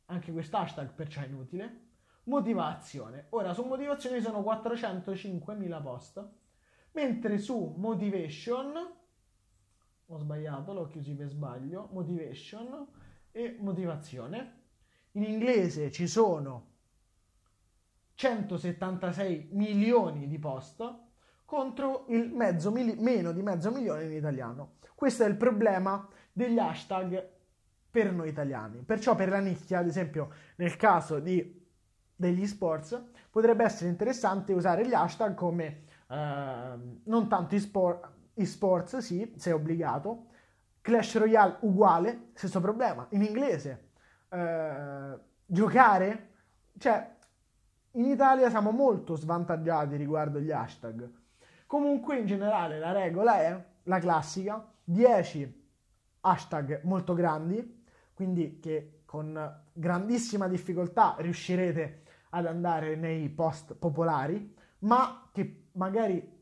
anche 0.09 0.31
questo 0.31 0.57
hashtag 0.57 0.91
perciò 0.93 1.21
è 1.21 1.25
inutile. 1.25 1.87
Motivazione. 2.29 3.25
Ora 3.29 3.55
su 3.55 3.63
motivazione 3.63 4.21
sono 4.21 4.41
405.000 4.41 5.81
post, 5.81 6.29
mentre 6.91 7.39
su 7.39 7.73
motivation, 7.75 8.71
ho 10.05 10.17
sbagliato, 10.17 10.71
l'ho 10.73 10.85
chiuso 10.85 11.15
per 11.15 11.27
sbaglio, 11.27 11.89
motivation 11.91 12.85
e 13.31 13.57
motivazione. 13.59 14.57
In 15.13 15.23
inglese 15.23 15.89
ci 15.89 16.05
sono 16.05 16.67
176 18.13 19.49
milioni 19.53 20.27
di 20.27 20.37
post 20.37 20.83
contro 21.45 22.05
il 22.09 22.31
mezzo 22.31 22.69
mili- 22.69 22.95
meno 22.99 23.31
di 23.31 23.41
mezzo 23.41 23.71
milione 23.71 24.03
in 24.03 24.11
italiano. 24.11 24.73
Questo 24.93 25.23
è 25.23 25.27
il 25.27 25.35
problema 25.35 26.07
degli 26.31 26.59
hashtag 26.59 27.27
per 27.89 28.13
noi 28.13 28.29
italiani. 28.29 28.83
Perciò 28.83 29.15
per 29.15 29.29
la 29.29 29.39
nicchia, 29.39 29.79
ad 29.79 29.87
esempio 29.87 30.31
nel 30.57 30.75
caso 30.75 31.19
di, 31.19 31.58
degli 32.19 32.45
sports, 32.45 33.01
potrebbe 33.31 33.63
essere 33.63 33.89
interessante 33.89 34.51
usare 34.51 34.85
gli 34.85 34.93
hashtag 34.93 35.35
come 35.35 35.83
eh, 36.09 36.77
non 37.03 37.29
tanto 37.29 37.55
e-sport, 37.55 38.09
e-sports, 38.33 38.97
sì, 38.97 39.31
se 39.37 39.51
è 39.51 39.53
obbligato, 39.53 40.25
Clash 40.81 41.17
Royale 41.17 41.57
uguale, 41.61 42.31
stesso 42.33 42.59
problema, 42.59 43.07
in 43.11 43.21
inglese, 43.21 43.91
eh, 44.27 45.17
giocare, 45.45 46.31
cioè 46.77 47.15
in 47.91 48.05
Italia 48.05 48.49
siamo 48.49 48.71
molto 48.71 49.15
svantaggiati 49.15 49.95
riguardo 49.95 50.41
gli 50.41 50.51
hashtag. 50.51 51.09
Comunque 51.67 52.17
in 52.17 52.25
generale 52.25 52.79
la 52.79 52.91
regola 52.91 53.39
è 53.39 53.65
la 53.83 53.99
classica, 53.99 54.69
10 54.83 55.67
hashtag 56.19 56.81
molto 56.83 57.13
grandi, 57.13 57.85
quindi 58.13 58.59
che 58.59 59.03
con 59.05 59.61
grandissima 59.71 60.49
difficoltà 60.49 61.15
riuscirete 61.17 61.98
ad 62.29 62.45
andare 62.45 62.95
nei 62.95 63.29
post 63.29 63.75
popolari, 63.75 64.55
ma 64.79 65.29
che 65.31 65.69
magari 65.73 66.37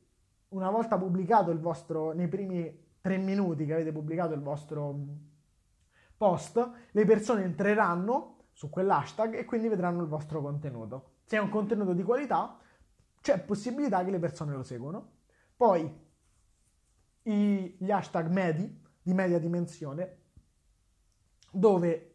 una 0.50 0.70
volta 0.70 0.98
pubblicato 0.98 1.52
il 1.52 1.60
vostro, 1.60 2.14
nei 2.14 2.28
primi 2.28 2.86
tre 3.02 3.18
minuti 3.18 3.66
che 3.66 3.74
avete 3.74 3.92
pubblicato 3.92 4.34
il 4.34 4.42
vostro 4.42 4.96
post, 6.18 6.72
le 6.92 7.06
persone 7.06 7.44
entreranno 7.44 8.48
su 8.52 8.70
quell'hashtag 8.70 9.36
e 9.36 9.46
quindi 9.46 9.68
vedranno 9.68 10.02
il 10.02 10.08
vostro 10.08 10.42
contenuto. 10.42 11.12
Se 11.26 11.38
è 11.38 11.40
un 11.40 11.50
contenuto 11.50 11.94
di 11.94 12.04
qualità, 12.04 12.58
c'è 13.22 13.40
possibilità 13.40 14.04
che 14.04 14.12
le 14.12 14.20
persone 14.20 14.54
lo 14.54 14.64
seguono. 14.64 15.12
Poi 15.56 16.06
gli 17.22 17.92
hashtag 17.92 18.30
medi, 18.30 18.82
di 19.02 19.14
media 19.14 19.38
dimensione, 19.38 20.22
dove 21.52 22.07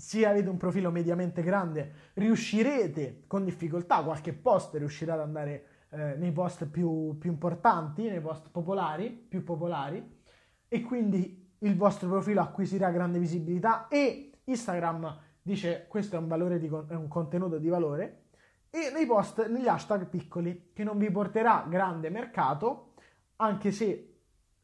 se 0.00 0.26
avete 0.26 0.48
un 0.48 0.56
profilo 0.56 0.90
mediamente 0.90 1.42
grande 1.42 1.92
riuscirete 2.14 3.24
con 3.26 3.44
difficoltà, 3.44 4.02
qualche 4.02 4.32
post 4.32 4.74
riuscirà 4.76 5.12
ad 5.12 5.20
andare 5.20 5.64
eh, 5.90 6.14
nei 6.16 6.32
post 6.32 6.66
più, 6.66 7.18
più, 7.18 7.30
importanti, 7.30 8.08
nei 8.08 8.20
post 8.20 8.50
popolari, 8.50 9.10
più 9.10 9.44
popolari 9.44 10.18
e 10.66 10.80
quindi 10.80 11.54
il 11.58 11.76
vostro 11.76 12.08
profilo 12.08 12.40
acquisirà 12.40 12.90
grande 12.90 13.18
visibilità 13.18 13.88
e 13.88 14.40
Instagram 14.44 15.18
dice 15.42 15.86
questo 15.86 16.16
è 16.16 16.18
un, 16.18 16.58
di, 16.58 16.66
è 16.66 16.94
un 16.94 17.08
contenuto 17.08 17.58
di 17.58 17.68
valore 17.68 18.24
e 18.70 18.90
nei 18.94 19.04
post, 19.04 19.46
negli 19.48 19.68
hashtag 19.68 20.06
piccoli 20.06 20.70
che 20.72 20.82
non 20.82 20.96
vi 20.96 21.10
porterà 21.10 21.66
grande 21.68 22.08
mercato 22.08 22.94
anche 23.36 23.70
se 23.70 24.10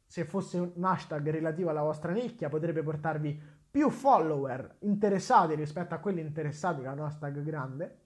se 0.06 0.24
fosse 0.24 0.58
un 0.58 0.84
hashtag 0.84 1.28
relativo 1.30 1.68
alla 1.68 1.82
vostra 1.82 2.12
nicchia 2.12 2.48
potrebbe 2.48 2.82
portarvi 2.82 3.40
più 3.76 3.90
follower 3.90 4.76
interessati 4.80 5.54
rispetto 5.54 5.92
a 5.92 5.98
quelli 5.98 6.22
interessati 6.22 6.82
con 6.82 6.98
hashtag 6.98 7.42
grande, 7.42 7.98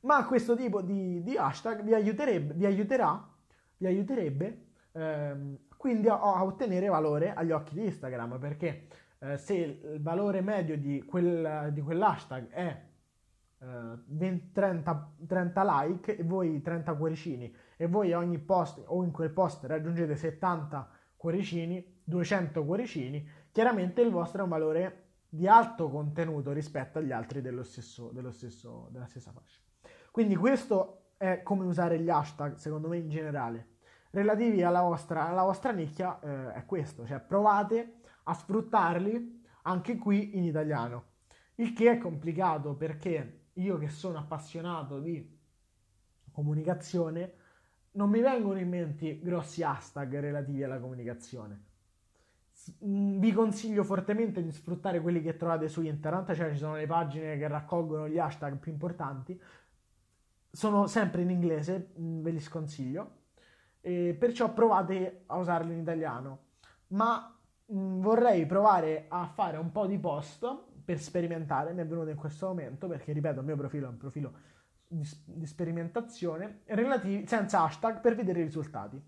ma 0.00 0.26
questo 0.26 0.54
tipo 0.54 0.82
di, 0.82 1.22
di 1.22 1.38
hashtag 1.38 1.82
vi 1.82 1.94
aiuterebbe, 1.94 2.52
vi 2.52 2.66
aiuterà, 2.66 3.26
vi 3.78 3.86
aiuterebbe 3.86 4.66
ehm, 4.92 5.58
quindi 5.74 6.08
a, 6.08 6.20
a, 6.20 6.44
ottenere 6.44 6.88
valore 6.88 7.32
agli 7.32 7.50
occhi 7.50 7.72
di 7.72 7.86
Instagram, 7.86 8.38
perché 8.38 8.88
eh, 9.20 9.38
se 9.38 9.54
il 9.54 10.02
valore 10.02 10.42
medio 10.42 10.76
di, 10.76 11.02
quel, 11.02 11.70
di 11.72 11.80
quell'hashtag 11.80 12.50
è 12.50 12.82
eh, 13.58 13.66
20, 14.04 14.52
30, 14.52 15.12
30 15.28 15.82
like 15.82 16.18
e 16.18 16.22
voi 16.24 16.60
30 16.60 16.92
cuoricini 16.92 17.56
e 17.78 17.86
voi 17.86 18.12
ogni 18.12 18.38
post 18.38 18.82
o 18.84 19.02
in 19.02 19.12
quel 19.12 19.30
post 19.30 19.64
raggiungete 19.64 20.14
70 20.14 20.90
cuoricini, 21.20 22.00
200 22.04 22.64
cuoricini, 22.64 23.28
chiaramente 23.52 24.00
il 24.00 24.10
vostro 24.10 24.40
è 24.40 24.42
un 24.42 24.48
valore 24.48 25.04
di 25.28 25.46
alto 25.46 25.88
contenuto 25.88 26.52
rispetto 26.52 26.98
agli 26.98 27.12
altri 27.12 27.40
dello 27.40 27.62
stesso, 27.62 28.10
dello 28.12 28.32
stesso, 28.32 28.88
della 28.90 29.06
stessa 29.06 29.30
fascia. 29.32 29.60
Quindi 30.10 30.34
questo 30.34 31.12
è 31.16 31.42
come 31.42 31.64
usare 31.64 32.00
gli 32.00 32.10
hashtag, 32.10 32.56
secondo 32.56 32.88
me 32.88 32.98
in 32.98 33.08
generale. 33.08 33.76
Relativi 34.10 34.62
alla 34.62 34.82
vostra, 34.82 35.28
alla 35.28 35.44
vostra 35.44 35.70
nicchia 35.70 36.18
eh, 36.18 36.52
è 36.54 36.64
questo, 36.66 37.06
cioè 37.06 37.20
provate 37.20 38.00
a 38.24 38.34
sfruttarli 38.34 39.44
anche 39.62 39.96
qui 39.98 40.36
in 40.36 40.42
italiano. 40.42 41.04
Il 41.56 41.72
che 41.72 41.92
è 41.92 41.98
complicato 41.98 42.74
perché 42.74 43.50
io 43.54 43.78
che 43.78 43.88
sono 43.88 44.18
appassionato 44.18 44.98
di 44.98 45.38
comunicazione 46.32 47.34
non 47.92 48.10
mi 48.10 48.20
vengono 48.20 48.58
in 48.58 48.68
mente 48.68 49.20
grossi 49.20 49.62
hashtag 49.62 50.18
relativi 50.18 50.64
alla 50.64 50.80
comunicazione 50.80 51.69
vi 52.78 53.32
consiglio 53.32 53.84
fortemente 53.84 54.42
di 54.42 54.50
sfruttare 54.50 55.00
quelli 55.00 55.22
che 55.22 55.36
trovate 55.36 55.68
su 55.68 55.82
internet, 55.82 56.34
cioè 56.34 56.50
ci 56.52 56.58
sono 56.58 56.76
le 56.76 56.86
pagine 56.86 57.36
che 57.36 57.48
raccolgono 57.48 58.08
gli 58.08 58.18
hashtag 58.18 58.56
più 58.56 58.72
importanti, 58.72 59.40
sono 60.50 60.86
sempre 60.86 61.22
in 61.22 61.30
inglese, 61.30 61.92
ve 61.94 62.30
li 62.30 62.40
sconsiglio, 62.40 63.18
e 63.80 64.16
perciò 64.18 64.52
provate 64.52 65.22
a 65.26 65.38
usarli 65.38 65.72
in 65.72 65.80
italiano, 65.80 66.48
ma 66.88 67.38
mh, 67.66 68.00
vorrei 68.00 68.44
provare 68.46 69.06
a 69.08 69.26
fare 69.26 69.56
un 69.56 69.70
po' 69.72 69.86
di 69.86 69.98
post 69.98 70.46
per 70.84 70.98
sperimentare, 70.98 71.72
mi 71.72 71.82
è 71.82 71.86
venuto 71.86 72.10
in 72.10 72.16
questo 72.16 72.48
momento, 72.48 72.88
perché 72.88 73.12
ripeto, 73.12 73.40
il 73.40 73.46
mio 73.46 73.56
profilo 73.56 73.86
è 73.86 73.90
un 73.90 73.96
profilo 73.96 74.32
di, 74.86 75.08
di 75.24 75.46
sperimentazione 75.46 76.62
relativi, 76.66 77.26
senza 77.26 77.62
hashtag 77.62 78.00
per 78.00 78.16
vedere 78.16 78.40
i 78.40 78.44
risultati. 78.44 79.00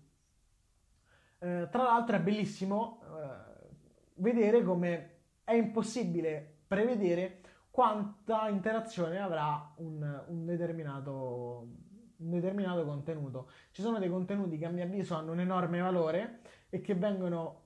Eh, 1.43 1.67
tra 1.69 1.83
l'altro 1.83 2.15
è 2.15 2.21
bellissimo 2.21 3.01
eh, 3.03 3.67
vedere 4.15 4.63
come 4.63 5.09
è 5.43 5.51
impossibile 5.51 6.59
prevedere 6.65 7.41
quanta 7.69 8.47
interazione 8.47 9.19
avrà 9.19 9.73
un, 9.77 10.23
un, 10.27 10.45
determinato, 10.45 11.67
un 12.15 12.29
determinato 12.29 12.85
contenuto. 12.85 13.49
Ci 13.71 13.81
sono 13.81 13.99
dei 13.99 14.07
contenuti 14.07 14.57
che 14.57 14.67
a 14.67 14.69
mio 14.69 14.85
avviso 14.85 15.15
hanno 15.15 15.33
un 15.33 15.41
enorme 15.41 15.81
valore 15.81 16.39
e 16.69 16.79
che 16.79 16.95
vengono 16.95 17.61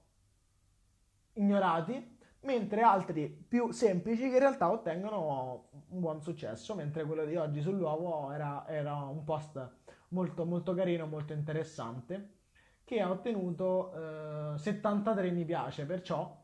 ignorati 1.33 2.17
mentre 2.41 2.81
altri 2.81 3.27
più 3.29 3.69
semplici 3.71 4.23
che 4.23 4.35
in 4.35 4.39
realtà 4.39 4.71
ottengono 4.71 5.69
un 5.89 5.99
buon 5.99 6.19
successo, 6.23 6.73
mentre 6.73 7.05
quello 7.05 7.25
di 7.25 7.35
oggi 7.35 7.61
sull'uovo 7.61 8.31
era, 8.31 8.67
era 8.67 8.95
un 8.95 9.23
post 9.23 9.69
molto, 10.09 10.45
molto 10.45 10.73
carino, 10.73 11.05
molto 11.05 11.33
interessante, 11.33 12.36
che 12.87 13.01
ha 13.01 13.11
ottenuto 13.11 14.53
eh, 14.53 14.57
73 14.59 15.31
mi 15.31 15.43
piace, 15.43 15.85
perciò 15.85 16.41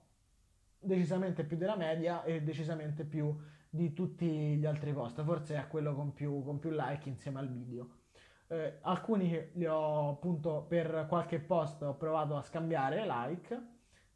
decisamente 0.78 1.46
più 1.46 1.56
della 1.56 1.78
media 1.78 2.22
e 2.26 2.42
decisamente 2.42 3.06
più 3.06 3.34
di 3.70 3.94
tutti 3.94 4.58
gli 4.58 4.66
altri 4.66 4.92
post, 4.92 5.24
forse 5.24 5.56
è 5.56 5.68
quello 5.70 5.96
con 5.96 6.12
più, 6.12 6.44
con 6.44 6.60
più 6.60 6.72
like 6.72 7.08
insieme 7.08 7.40
al 7.40 7.50
video. 7.50 8.02
Eh, 8.48 8.80
alcuni 8.82 9.52
li 9.54 9.66
ho 9.66 10.10
appunto 10.10 10.66
per 10.68 11.06
qualche 11.08 11.40
post 11.40 11.82
ho 11.82 11.96
provato 11.96 12.36
a 12.36 12.42
scambiare 12.42 13.06
like 13.08 13.68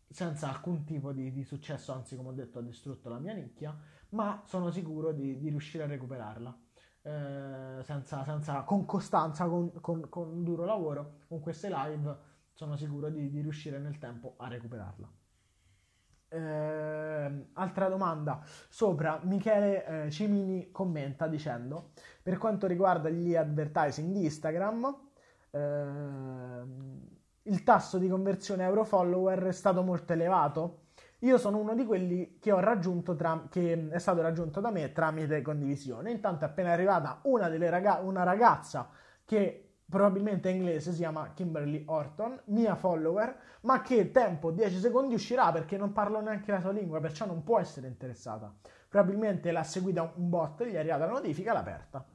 senza 0.09 0.49
alcun 0.49 0.83
tipo 0.83 1.13
di, 1.13 1.31
di, 1.31 1.45
successo, 1.45 1.93
anzi 1.93 2.17
come 2.17 2.27
ho 2.29 2.33
detto 2.33 2.59
ha 2.59 2.61
distrutto 2.61 3.07
la 3.07 3.19
mia 3.19 3.35
nicchia, 3.35 3.73
ma 4.09 4.43
sono 4.45 4.69
sicuro 4.69 5.13
di, 5.13 5.37
di 5.37 5.47
riuscire 5.47 5.85
a 5.85 5.87
recuperarla. 5.87 6.59
Eh, 7.07 7.83
senza, 7.83 8.25
senza, 8.25 8.63
con 8.63 8.85
costanza, 8.85 9.45
con, 9.45 9.71
con, 9.79 10.09
con, 10.09 10.43
duro 10.43 10.65
lavoro, 10.65 11.19
con 11.29 11.39
queste 11.39 11.69
live 11.69 12.17
sono 12.51 12.75
sicuro 12.75 13.09
di, 13.09 13.29
di 13.29 13.39
riuscire 13.39 13.79
nel 13.79 13.97
tempo 13.97 14.33
a 14.35 14.49
recuperarla. 14.49 15.09
Eh, 16.27 17.47
altra 17.53 17.87
domanda 17.87 18.41
sopra 18.67 19.21
Michele 19.23 19.85
eh, 20.07 20.11
Cimini 20.11 20.69
commenta 20.71 21.27
dicendo 21.27 21.91
per 22.21 22.37
quanto 22.37 22.67
riguarda 22.67 23.07
gli 23.07 23.33
advertising 23.33 24.11
di 24.11 24.25
Instagram 24.25 24.97
eh, 25.51 26.63
il 27.43 27.63
tasso 27.63 27.97
di 27.97 28.09
conversione 28.09 28.65
euro 28.65 28.83
follower 28.83 29.43
è 29.45 29.53
stato 29.53 29.81
molto 29.81 30.11
elevato. 30.11 30.87
Io 31.21 31.38
sono 31.39 31.58
uno 31.58 31.73
di 31.73 31.84
quelli 31.84 32.38
che 32.39 32.51
tra, 33.15 33.47
che 33.49 33.89
è 33.89 33.99
stato 33.99 34.21
raggiunto 34.21 34.60
da 34.60 34.69
me 34.69 34.91
tramite 34.91 35.41
condivisione. 35.41 36.12
Intanto 36.12 36.45
è 36.45 36.47
appena 36.47 36.71
arrivata 36.71 37.21
una, 37.23 37.49
raga- 37.69 38.01
una 38.03 38.23
ragazza 38.23 38.89
che 39.25 39.67
probabilmente 39.89 40.49
è 40.49 40.53
inglese, 40.53 40.91
si 40.91 40.99
chiama 40.99 41.32
Kimberly 41.34 41.84
Orton, 41.88 42.39
mia 42.45 42.75
follower, 42.75 43.36
ma 43.62 43.82
che 43.82 44.12
tempo 44.12 44.51
10 44.51 44.77
secondi 44.80 45.15
uscirà 45.15 45.51
perché 45.51 45.77
non 45.77 45.91
parlo 45.91 46.19
neanche 46.19 46.51
la 46.51 46.60
sua 46.60 46.71
lingua, 46.71 46.99
perciò 46.99 47.25
non 47.25 47.43
può 47.43 47.58
essere 47.60 47.88
interessata. 47.88 48.53
Probabilmente 48.88 49.51
l'ha 49.51 49.63
seguita 49.63 50.12
un 50.15 50.30
bot, 50.30 50.63
gli 50.65 50.73
è 50.73 50.77
arrivata 50.77 51.06
la 51.06 51.13
notifica, 51.13 51.53
l'ha 51.53 51.60
aperta. 51.60 52.06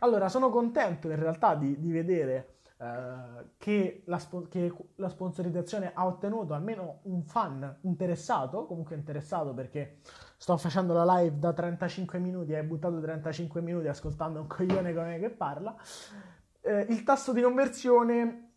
Allora, 0.00 0.28
sono 0.28 0.50
contento 0.50 1.08
in 1.08 1.18
realtà 1.18 1.54
di, 1.54 1.78
di 1.78 1.90
vedere 1.90 2.57
eh, 2.80 3.50
che, 3.58 4.02
la, 4.06 4.22
che, 4.48 4.72
la, 4.94 5.08
sponsorizzazione 5.08 5.90
ha 5.92 6.06
ottenuto 6.06 6.54
almeno 6.54 7.00
un 7.02 7.24
fan 7.24 7.78
interessato, 7.80 8.66
comunque 8.66 8.94
interessato 8.94 9.52
perché 9.52 9.98
sto 10.36 10.56
facendo 10.56 10.92
la 10.92 11.18
live 11.18 11.40
da 11.40 11.52
35 11.52 12.20
minuti 12.20 12.52
e 12.52 12.58
hai 12.58 12.62
buttato 12.62 13.00
35 13.00 13.60
minuti 13.62 13.88
ascoltando 13.88 14.40
un 14.40 14.46
coglione 14.46 14.94
come 14.94 15.08
me 15.08 15.18
che 15.18 15.30
parla. 15.30 15.74
Eh, 16.60 16.86
il 16.90 17.02
tasso 17.02 17.32
di 17.32 17.42
conversione 17.42 18.52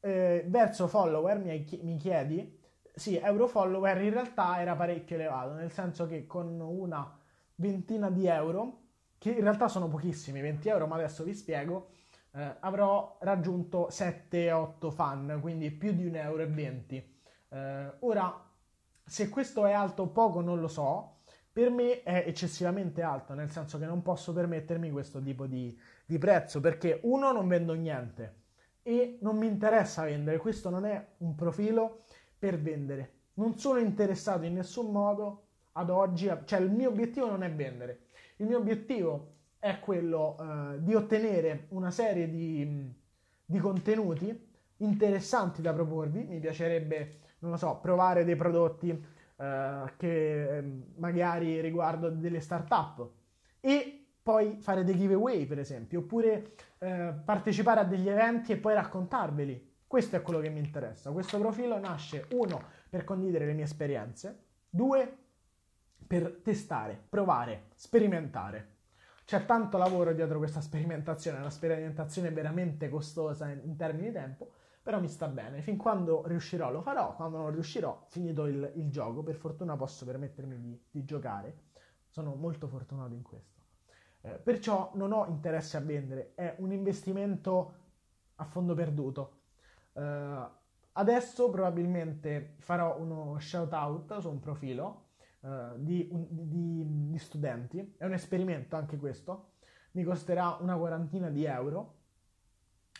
eh, 0.00 0.44
verso 0.46 0.86
follower, 0.86 1.38
mi, 1.38 1.66
mi 1.82 1.96
chiedi, 1.96 2.60
sì, 2.94 3.16
euro 3.16 3.46
follower 3.46 4.02
in 4.02 4.10
realtà 4.10 4.60
era 4.60 4.76
parecchio 4.76 5.16
elevato, 5.16 5.54
nel 5.54 5.72
senso 5.72 6.06
che 6.06 6.26
con 6.26 6.60
una 6.60 7.18
ventina 7.54 8.10
di 8.10 8.26
euro, 8.26 8.82
che 9.16 9.30
in 9.30 9.40
realtà 9.40 9.68
sono 9.68 9.88
pochissimi, 9.88 10.42
20 10.42 10.68
euro, 10.68 10.86
ma 10.86 10.96
adesso 10.96 11.24
vi 11.24 11.34
spiego, 11.34 11.88
eh, 12.34 12.56
avrò 12.60 13.16
raggiunto 13.20 13.88
7-8 13.90 14.90
fan, 14.90 15.38
quindi 15.40 15.70
più 15.70 15.92
di 15.92 16.10
1,20 16.10 16.14
euro. 16.16 16.42
Eh, 17.48 17.92
ora, 18.00 18.50
se 19.04 19.28
questo 19.28 19.66
è 19.66 19.72
alto 19.72 20.02
o 20.02 20.08
poco 20.08 20.40
non 20.40 20.60
lo 20.60 20.68
so, 20.68 21.18
per 21.52 21.70
me 21.70 22.02
è 22.02 22.24
eccessivamente 22.26 23.02
alto, 23.02 23.34
nel 23.34 23.50
senso 23.50 23.78
che 23.78 23.86
non 23.86 24.02
posso 24.02 24.32
permettermi 24.32 24.90
questo 24.90 25.22
tipo 25.22 25.46
di, 25.46 25.78
di 26.04 26.18
prezzo, 26.18 26.60
perché 26.60 26.98
uno 27.04 27.30
non 27.30 27.46
vendo 27.46 27.74
niente 27.74 28.42
e 28.82 29.18
non 29.20 29.36
mi 29.36 29.46
interessa 29.46 30.02
vendere, 30.02 30.38
questo 30.38 30.68
non 30.70 30.84
è 30.84 31.06
un 31.18 31.36
profilo 31.36 32.02
per 32.36 32.60
vendere. 32.60 33.12
Non 33.34 33.56
sono 33.56 33.78
interessato 33.78 34.44
in 34.44 34.54
nessun 34.54 34.90
modo 34.90 35.42
ad 35.72 35.90
oggi, 35.90 36.30
cioè 36.44 36.60
il 36.60 36.70
mio 36.70 36.88
obiettivo 36.88 37.28
non 37.28 37.44
è 37.44 37.52
vendere. 37.52 38.06
Il 38.36 38.46
mio 38.46 38.58
obiettivo 38.58 39.33
è 39.64 39.80
quello 39.80 40.36
uh, 40.38 40.78
di 40.78 40.94
ottenere 40.94 41.68
una 41.70 41.90
serie 41.90 42.28
di, 42.28 42.92
di, 43.46 43.58
contenuti 43.58 44.52
interessanti 44.76 45.62
da 45.62 45.72
proporvi. 45.72 46.22
Mi 46.24 46.38
piacerebbe, 46.38 47.20
non 47.38 47.52
lo 47.52 47.56
so, 47.56 47.78
provare 47.80 48.26
dei 48.26 48.36
prodotti 48.36 48.90
uh, 48.90 49.88
che 49.96 50.56
ehm, 50.58 50.84
magari 50.96 51.62
riguardo 51.62 52.10
delle 52.10 52.40
start-up 52.40 53.08
e 53.60 54.06
poi 54.22 54.58
fare 54.60 54.84
dei 54.84 54.98
giveaway, 54.98 55.46
per 55.46 55.58
esempio, 55.58 56.00
oppure 56.00 56.56
uh, 56.80 57.24
partecipare 57.24 57.80
a 57.80 57.84
degli 57.84 58.10
eventi 58.10 58.52
e 58.52 58.58
poi 58.58 58.74
raccontarveli. 58.74 59.76
Questo 59.86 60.16
è 60.16 60.20
quello 60.20 60.40
che 60.40 60.50
mi 60.50 60.58
interessa. 60.58 61.10
Questo 61.10 61.38
profilo 61.38 61.78
nasce, 61.78 62.26
uno, 62.32 62.60
per 62.90 63.04
condividere 63.04 63.46
le 63.46 63.54
mie 63.54 63.64
esperienze, 63.64 64.44
due, 64.68 65.16
per 66.06 66.40
testare, 66.42 67.02
provare, 67.08 67.68
sperimentare. 67.76 68.72
C'è 69.24 69.46
tanto 69.46 69.78
lavoro 69.78 70.12
dietro 70.12 70.36
questa 70.36 70.60
sperimentazione, 70.60 71.38
è 71.38 71.40
una 71.40 71.50
sperimentazione 71.50 72.30
veramente 72.30 72.90
costosa 72.90 73.48
in, 73.48 73.60
in, 73.64 73.74
termini 73.74 74.08
di 74.08 74.12
tempo, 74.12 74.50
però 74.82 75.00
mi 75.00 75.08
sta 75.08 75.28
bene. 75.28 75.62
Fin 75.62 75.78
quando 75.78 76.26
riuscirò 76.26 76.70
lo 76.70 76.82
farò, 76.82 77.14
quando 77.14 77.38
non 77.38 77.50
riuscirò, 77.50 78.04
finito 78.08 78.44
il, 78.44 78.72
il 78.74 78.90
gioco, 78.90 79.22
per 79.22 79.36
fortuna 79.36 79.76
posso 79.76 80.04
permettermi 80.04 80.60
di, 80.60 80.78
di, 80.90 81.04
giocare. 81.06 81.62
Sono 82.10 82.34
molto 82.34 82.68
fortunato 82.68 83.14
in 83.14 83.22
questo. 83.22 83.62
Eh, 84.20 84.32
perciò 84.32 84.90
non 84.94 85.12
ho 85.12 85.26
interesse 85.26 85.78
a 85.78 85.80
vendere, 85.80 86.32
è 86.34 86.56
un 86.58 86.72
investimento 86.72 87.74
a 88.36 88.44
fondo 88.44 88.74
perduto. 88.74 89.38
Eh, 89.94 90.48
adesso 90.92 91.48
probabilmente 91.48 92.56
farò 92.58 92.98
uno 92.98 93.38
shout 93.40 93.72
out 93.72 94.18
su 94.18 94.28
un 94.28 94.38
profilo 94.38 95.03
uh, 95.44 95.76
di, 95.76 96.08
di, 96.10 96.84
di, 97.10 97.18
studenti. 97.18 97.94
È 97.96 98.04
un 98.04 98.12
esperimento 98.12 98.76
anche 98.76 98.96
questo. 98.96 99.52
Mi 99.92 100.02
costerà 100.02 100.56
una 100.60 100.76
quarantina 100.76 101.28
di 101.28 101.44
euro, 101.44 101.94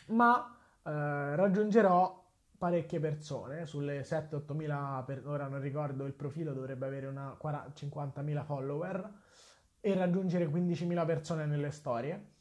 ma 0.07 0.57
uh, 0.83 0.89
raggiungerò 0.89 2.23
parecchie 2.57 2.99
persone. 2.99 3.65
Sulle 3.65 4.01
7-8 4.01 4.53
mila, 4.53 5.03
per 5.05 5.27
ora 5.27 5.47
non 5.47 5.59
ricordo 5.59 6.05
il 6.05 6.13
profilo, 6.13 6.53
dovrebbe 6.53 6.85
avere 6.85 7.07
una 7.07 7.37
50.000 7.41 8.43
follower 8.45 9.13
e 9.81 9.93
raggiungere 9.93 10.47
15.000 10.47 11.05
persone 11.05 11.45
nelle 11.45 11.71
storie. 11.71 12.33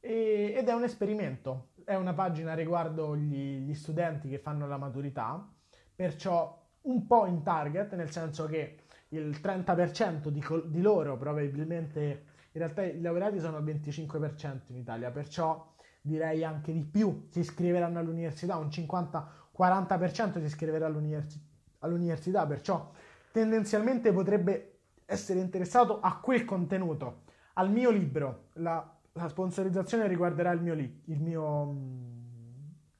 E, 0.00 0.54
ed 0.56 0.68
è 0.68 0.72
un 0.72 0.82
esperimento. 0.82 1.68
È 1.84 1.94
una 1.94 2.14
pagina 2.14 2.54
riguardo 2.54 3.16
gli, 3.16 3.58
gli 3.60 3.74
studenti 3.74 4.28
che 4.28 4.38
fanno 4.38 4.66
la 4.66 4.76
maturità, 4.76 5.48
perciò 5.94 6.58
un 6.82 7.06
po' 7.06 7.26
in 7.26 7.42
target, 7.42 7.94
nel 7.94 8.10
senso 8.10 8.46
che 8.46 8.79
il 9.10 9.40
30% 9.42 10.28
di, 10.28 10.40
col- 10.40 10.68
di 10.68 10.80
loro 10.80 11.16
probabilmente, 11.16 12.24
in 12.52 12.60
realtà 12.60 12.82
i 12.82 13.00
laureati 13.00 13.38
sono 13.38 13.58
il 13.58 13.64
25% 13.64 14.60
in 14.68 14.76
Italia, 14.76 15.10
perciò 15.10 15.72
direi 16.00 16.44
anche 16.44 16.72
di 16.72 16.82
più 16.82 17.26
si 17.28 17.40
iscriveranno 17.40 17.98
all'università, 17.98 18.56
un 18.56 18.68
50-40% 18.68 20.38
si 20.38 20.44
iscriverà 20.44 20.86
all'università, 20.86 21.44
all'università, 21.80 22.46
perciò 22.46 22.90
tendenzialmente 23.32 24.12
potrebbe 24.12 24.78
essere 25.06 25.40
interessato 25.40 26.00
a 26.00 26.18
quel 26.20 26.44
contenuto, 26.44 27.22
al 27.54 27.70
mio 27.70 27.90
libro. 27.90 28.48
La, 28.54 28.96
la 29.12 29.28
sponsorizzazione 29.28 30.06
riguarderà 30.06 30.52
il 30.52 30.60
mio, 30.60 30.74
li- 30.74 31.02
il 31.06 31.20
mio 31.20 31.74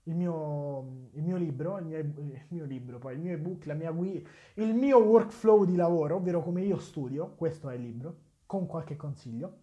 il 0.05 0.15
mio, 0.15 1.09
il 1.13 1.23
mio 1.23 1.37
libro, 1.37 1.79
il 1.79 1.85
mio, 1.85 1.99
il 1.99 2.43
mio, 2.49 2.65
libro, 2.65 2.99
poi 2.99 3.15
il 3.15 3.21
mio 3.21 3.33
ebook, 3.35 3.67
la 3.67 3.75
mia 3.75 3.91
guida, 3.91 4.29
il 4.55 4.75
mio 4.75 4.99
workflow 4.99 5.65
di 5.65 5.77
lavoro, 5.77 6.17
ovvero 6.17 6.43
come 6.43 6.63
io 6.63 6.79
studio, 6.79 7.35
questo 7.35 7.69
è 7.69 7.75
il 7.75 7.83
libro, 7.83 8.17
con 8.47 8.67
qualche 8.67 8.97
consiglio, 8.97 9.59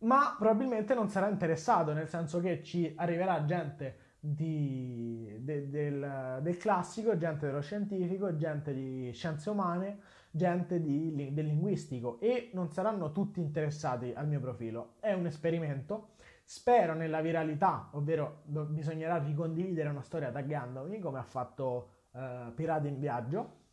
ma 0.00 0.36
probabilmente 0.38 0.94
non 0.94 1.08
sarà 1.08 1.28
interessato, 1.28 1.92
nel 1.92 2.08
senso 2.08 2.40
che 2.40 2.62
ci 2.62 2.92
arriverà 2.96 3.44
gente 3.44 4.04
di, 4.18 5.36
de, 5.40 5.70
del, 5.70 6.38
del, 6.42 6.56
classico, 6.56 7.16
gente 7.16 7.46
dello 7.46 7.60
scientifico, 7.60 8.36
gente 8.36 8.74
di 8.74 9.10
scienze 9.12 9.50
umane, 9.50 9.98
gente 10.30 10.80
di, 10.80 11.32
del 11.32 11.46
linguistico 11.46 12.18
e 12.20 12.50
non 12.52 12.70
saranno 12.70 13.12
tutti 13.12 13.40
interessati 13.40 14.12
al 14.14 14.26
mio 14.26 14.40
profilo. 14.40 14.94
È 15.00 15.12
un 15.12 15.26
esperimento. 15.26 16.14
Spero 16.48 16.94
nella 16.94 17.20
viralità, 17.22 17.88
ovvero 17.94 18.42
do, 18.44 18.66
bisognerà 18.66 19.18
ricondividere 19.18 19.88
una 19.88 20.02
storia 20.02 20.30
taggandomi 20.30 21.00
come 21.00 21.18
ha 21.18 21.24
fatto 21.24 21.88
uh, 22.12 22.54
Pirati 22.54 22.86
in 22.86 23.00
Viaggio. 23.00 23.64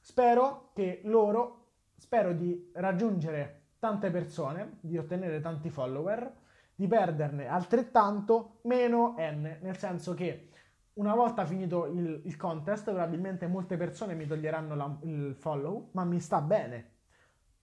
Spero 0.00 0.72
che 0.74 1.02
loro, 1.04 1.68
spero 1.96 2.32
di 2.32 2.72
raggiungere 2.74 3.68
tante 3.78 4.10
persone, 4.10 4.78
di 4.80 4.98
ottenere 4.98 5.40
tanti 5.40 5.70
follower 5.70 6.32
di 6.74 6.88
perderne 6.88 7.46
altrettanto 7.46 8.58
meno 8.62 9.14
n, 9.18 9.58
nel 9.62 9.76
senso 9.76 10.12
che 10.14 10.50
una 10.94 11.14
volta 11.14 11.46
finito 11.46 11.86
il, 11.86 12.22
il 12.24 12.36
contest 12.36 12.84
probabilmente 12.86 13.46
molte 13.46 13.76
persone 13.76 14.14
mi 14.14 14.26
toglieranno 14.26 14.74
la, 14.74 14.98
il 15.02 15.36
follow, 15.36 15.90
ma 15.92 16.02
mi 16.02 16.18
sta 16.18 16.40
bene, 16.40 16.90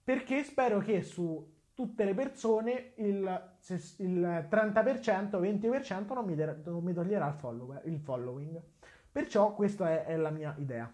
perché 0.02 0.42
spero 0.42 0.78
che 0.78 1.02
su 1.02 1.53
tutte 1.74 2.04
le 2.04 2.14
persone 2.14 2.92
il, 2.96 3.56
il 3.98 4.48
30%, 4.50 5.40
20% 5.40 6.14
non 6.14 6.24
mi, 6.24 6.34
non 6.36 6.82
mi 6.82 6.92
toglierà 6.92 7.28
il, 7.28 7.34
follow, 7.34 7.80
il, 7.84 7.98
following. 7.98 8.60
Perciò 9.10 9.54
questa 9.54 9.90
è, 9.90 10.04
è 10.04 10.16
la 10.16 10.30
mia 10.30 10.54
idea. 10.58 10.92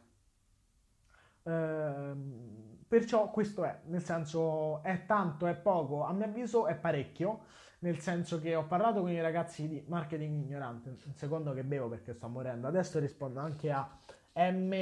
Ehm, 1.43 2.78
perciò 2.89 3.31
questo 3.31 3.64
è, 3.64 3.81
nel 3.87 4.03
senso 4.03 4.83
è 4.83 5.05
tanto, 5.07 5.47
è 5.47 5.55
poco, 5.55 6.05
a 6.05 6.12
mio 6.12 6.24
avviso 6.24 6.66
è 6.66 6.74
parecchio 6.74 7.45
nel 7.81 7.99
senso 7.99 8.41
che 8.41 8.55
ho 8.55 8.66
parlato 8.66 9.01
con 9.01 9.11
i 9.11 9.20
ragazzi 9.20 9.68
di 9.68 9.83
marketing 9.87 10.43
ignorante, 10.43 10.91
un 10.91 11.14
secondo 11.14 11.53
che 11.53 11.64
bevo 11.64 11.89
perché 11.89 12.12
sto 12.12 12.28
morendo, 12.28 12.66
adesso 12.66 12.99
rispondo 12.99 13.41
anche 13.41 13.70
a 13.70 13.89
M. 14.35 14.74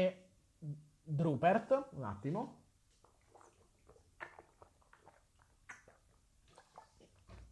Drupert, 1.03 1.89
un 1.93 2.05
attimo. 2.05 2.58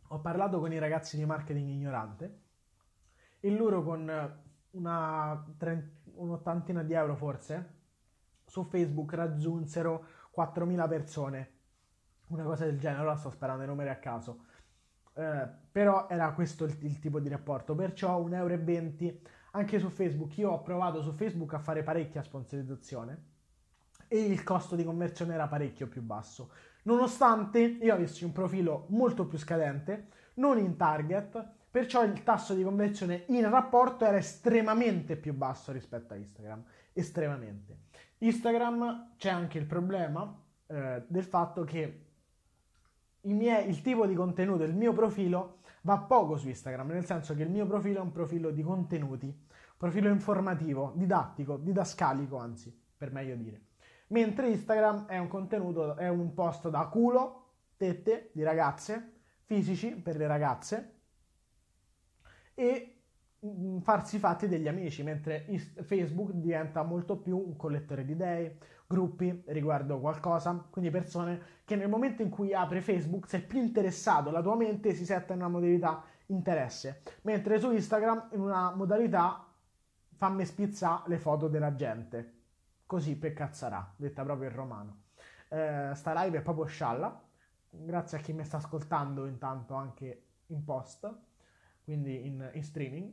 Ho 0.08 0.20
parlato 0.20 0.60
con 0.60 0.72
i 0.72 0.78
ragazzi 0.78 1.16
di 1.16 1.24
marketing 1.24 1.68
ignorante 1.68 2.40
e 3.40 3.50
loro 3.50 3.82
con 3.82 4.42
una 4.70 5.54
trent- 5.56 6.02
un'ottantina 6.14 6.82
di 6.82 6.92
euro 6.92 7.16
forse 7.16 7.74
su 8.44 8.62
Facebook 8.64 9.12
raggiunsero 9.14 10.04
4.000 10.34 10.88
persone, 10.88 11.50
una 12.28 12.44
cosa 12.44 12.64
del 12.64 12.78
genere, 12.78 13.02
ora 13.02 13.16
sto 13.16 13.30
sparando 13.30 13.64
i 13.64 13.66
numeri 13.66 13.90
a 13.90 13.98
caso. 13.98 14.44
Eh, 15.14 15.48
però 15.72 16.08
era 16.08 16.32
questo 16.32 16.64
il, 16.64 16.76
il, 16.84 16.98
tipo 16.98 17.20
di 17.20 17.28
rapporto, 17.28 17.74
perciò 17.74 18.22
1,20 18.22 19.02
euro 19.02 19.18
anche 19.52 19.78
su 19.78 19.88
Facebook. 19.88 20.36
Io 20.38 20.50
ho 20.50 20.62
provato 20.62 21.02
su 21.02 21.12
Facebook 21.12 21.54
a 21.54 21.58
fare 21.58 21.82
parecchia 21.82 22.22
sponsorizzazione 22.22 23.34
e 24.08 24.18
il 24.18 24.42
costo 24.42 24.76
di 24.76 24.84
conversione 24.84 25.34
era 25.34 25.48
parecchio 25.48 25.88
più 25.88 26.02
basso. 26.02 26.50
Nonostante 26.82 27.58
io 27.60 27.92
avessi 27.92 28.24
un 28.24 28.32
profilo 28.32 28.86
molto 28.90 29.26
più 29.26 29.38
scadente, 29.38 30.08
non 30.34 30.58
in 30.58 30.76
target, 30.76 31.44
perciò 31.70 32.04
il 32.04 32.22
tasso 32.22 32.54
di 32.54 32.62
conversione 32.62 33.24
in 33.28 33.48
rapporto 33.50 34.04
era 34.04 34.16
estremamente 34.16 35.16
più 35.16 35.34
basso 35.34 35.72
rispetto 35.72 36.14
a 36.14 36.16
Instagram. 36.16 36.64
Estremamente. 36.92 37.78
Instagram 38.18 39.14
c'è 39.16 39.30
anche 39.30 39.58
il 39.58 39.66
problema 39.66 40.42
eh, 40.66 41.02
del 41.06 41.24
fatto 41.24 41.64
che 41.64 42.04
il, 43.20 43.34
mie, 43.34 43.60
il 43.62 43.82
tipo 43.82 44.06
di 44.06 44.14
contenuto, 44.14 44.62
il 44.62 44.74
mio 44.74 44.92
profilo 44.92 45.58
va 45.82 45.98
poco 45.98 46.36
su 46.36 46.48
Instagram, 46.48 46.88
nel 46.88 47.04
senso 47.04 47.34
che 47.34 47.42
il 47.42 47.50
mio 47.50 47.66
profilo 47.66 47.98
è 47.98 48.02
un 48.02 48.12
profilo 48.12 48.50
di 48.50 48.62
contenuti, 48.62 49.36
profilo 49.76 50.08
informativo, 50.08 50.92
didattico, 50.94 51.56
didascalico, 51.56 52.38
anzi, 52.38 52.74
per 52.96 53.12
meglio 53.12 53.36
dire. 53.36 53.65
Mentre 54.08 54.48
Instagram 54.48 55.06
è 55.06 55.18
un 55.18 55.28
contenuto, 55.28 55.96
è 55.96 56.08
un 56.08 56.32
post 56.32 56.68
da 56.68 56.86
culo, 56.86 57.46
tette 57.76 58.30
di 58.32 58.42
ragazze, 58.42 59.14
fisici 59.44 59.90
per 59.90 60.16
le 60.16 60.26
ragazze 60.26 60.94
e 62.54 63.02
mm, 63.44 63.78
farsi 63.78 64.18
fatti 64.18 64.48
degli 64.48 64.68
amici, 64.68 65.02
mentre 65.02 65.46
Facebook 65.82 66.32
diventa 66.32 66.82
molto 66.82 67.16
più 67.18 67.36
un 67.36 67.56
collettore 67.56 68.04
di 68.04 68.12
idee, 68.12 68.58
gruppi 68.86 69.42
riguardo 69.46 69.98
qualcosa, 69.98 70.66
quindi 70.70 70.90
persone 70.90 71.40
che 71.64 71.74
nel 71.76 71.88
momento 71.88 72.22
in 72.22 72.30
cui 72.30 72.54
apre 72.54 72.80
Facebook 72.80 73.28
sei 73.28 73.40
più 73.40 73.60
interessato, 73.60 74.30
la 74.30 74.42
tua 74.42 74.56
mente 74.56 74.94
si 74.94 75.04
setta 75.04 75.32
in 75.32 75.40
una 75.40 75.48
modalità 75.48 76.04
interesse, 76.26 77.02
mentre 77.22 77.58
su 77.58 77.72
Instagram 77.72 78.28
in 78.32 78.40
una 78.40 78.74
modalità 78.74 79.44
fammi 80.14 80.44
spizzare 80.44 81.02
le 81.08 81.18
foto 81.18 81.48
della 81.48 81.74
gente, 81.74 82.35
così 82.86 83.16
per 83.16 83.32
cazzarà, 83.32 83.92
detta 83.96 84.22
proprio 84.22 84.48
in 84.48 84.54
romano. 84.54 85.02
Eh, 85.48 85.92
sta 85.94 86.22
live 86.22 86.38
è 86.38 86.42
proprio 86.42 86.64
scialla, 86.64 87.22
grazie 87.68 88.18
a 88.18 88.20
chi 88.20 88.32
mi 88.32 88.44
sta 88.44 88.56
ascoltando 88.56 89.26
intanto 89.26 89.74
anche 89.74 90.22
in 90.46 90.64
post, 90.64 91.12
quindi 91.84 92.26
in, 92.26 92.50
in 92.52 92.62
streaming, 92.62 93.12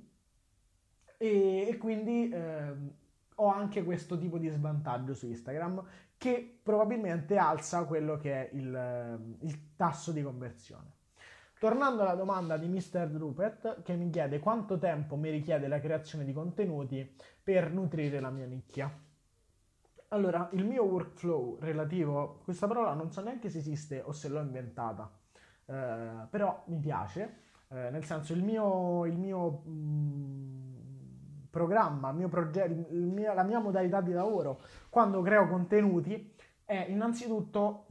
e, 1.17 1.67
e 1.67 1.77
quindi... 1.77 2.29
Eh, 2.29 3.01
ho 3.35 3.47
anche 3.47 3.83
questo 3.83 4.17
tipo 4.17 4.37
di 4.37 4.49
svantaggio 4.49 5.13
su 5.13 5.27
Instagram 5.27 5.83
che 6.17 6.59
probabilmente 6.61 7.37
alza 7.37 7.83
quello 7.85 8.17
che 8.17 8.49
è 8.49 8.55
il, 8.55 8.73
ehm, 8.73 9.37
il 9.41 9.75
tasso 9.75 10.11
di 10.11 10.21
conversione. 10.21 10.91
Tornando 11.59 12.01
alla 12.01 12.15
domanda 12.15 12.57
di 12.57 12.67
Mr. 12.67 13.09
Rupert 13.13 13.81
che 13.83 13.95
mi 13.95 14.09
chiede 14.09 14.39
quanto 14.39 14.77
tempo 14.77 15.15
mi 15.15 15.29
richiede 15.29 15.67
la 15.67 15.79
creazione 15.79 16.25
di 16.25 16.33
contenuti 16.33 17.15
per 17.41 17.71
nutrire 17.71 18.19
la 18.19 18.29
mia 18.29 18.45
nicchia. 18.45 18.91
Allora, 20.13 20.47
il 20.51 20.63
mio 20.63 20.83
workflow 20.83 21.57
relativo, 21.59 22.41
questa 22.43 22.67
parola 22.67 22.93
non 22.93 23.11
so 23.11 23.21
neanche 23.23 23.49
se 23.49 23.57
esiste 23.57 23.99
o 23.99 24.11
se 24.11 24.29
l'ho 24.29 24.41
inventata, 24.41 25.11
eh, 25.65 26.27
però 26.29 26.63
mi 26.67 26.77
piace, 26.77 27.37
eh, 27.69 27.89
nel 27.89 28.05
senso 28.05 28.33
il 28.33 28.43
mio, 28.43 29.07
il 29.07 29.17
mio 29.17 29.63
mh, 29.65 29.71
mm, 29.71 30.75
programma, 31.49 32.11
il 32.11 32.17
mio 32.17 32.27
progetto, 32.27 32.93
il 32.93 33.11
mio, 33.11 33.33
la 33.33 33.41
mia 33.41 33.57
modalità 33.57 34.01
di 34.01 34.11
lavoro 34.11 34.61
quando 34.87 35.19
creo 35.23 35.47
contenuti 35.47 36.31
è 36.63 36.85
innanzitutto 36.89 37.87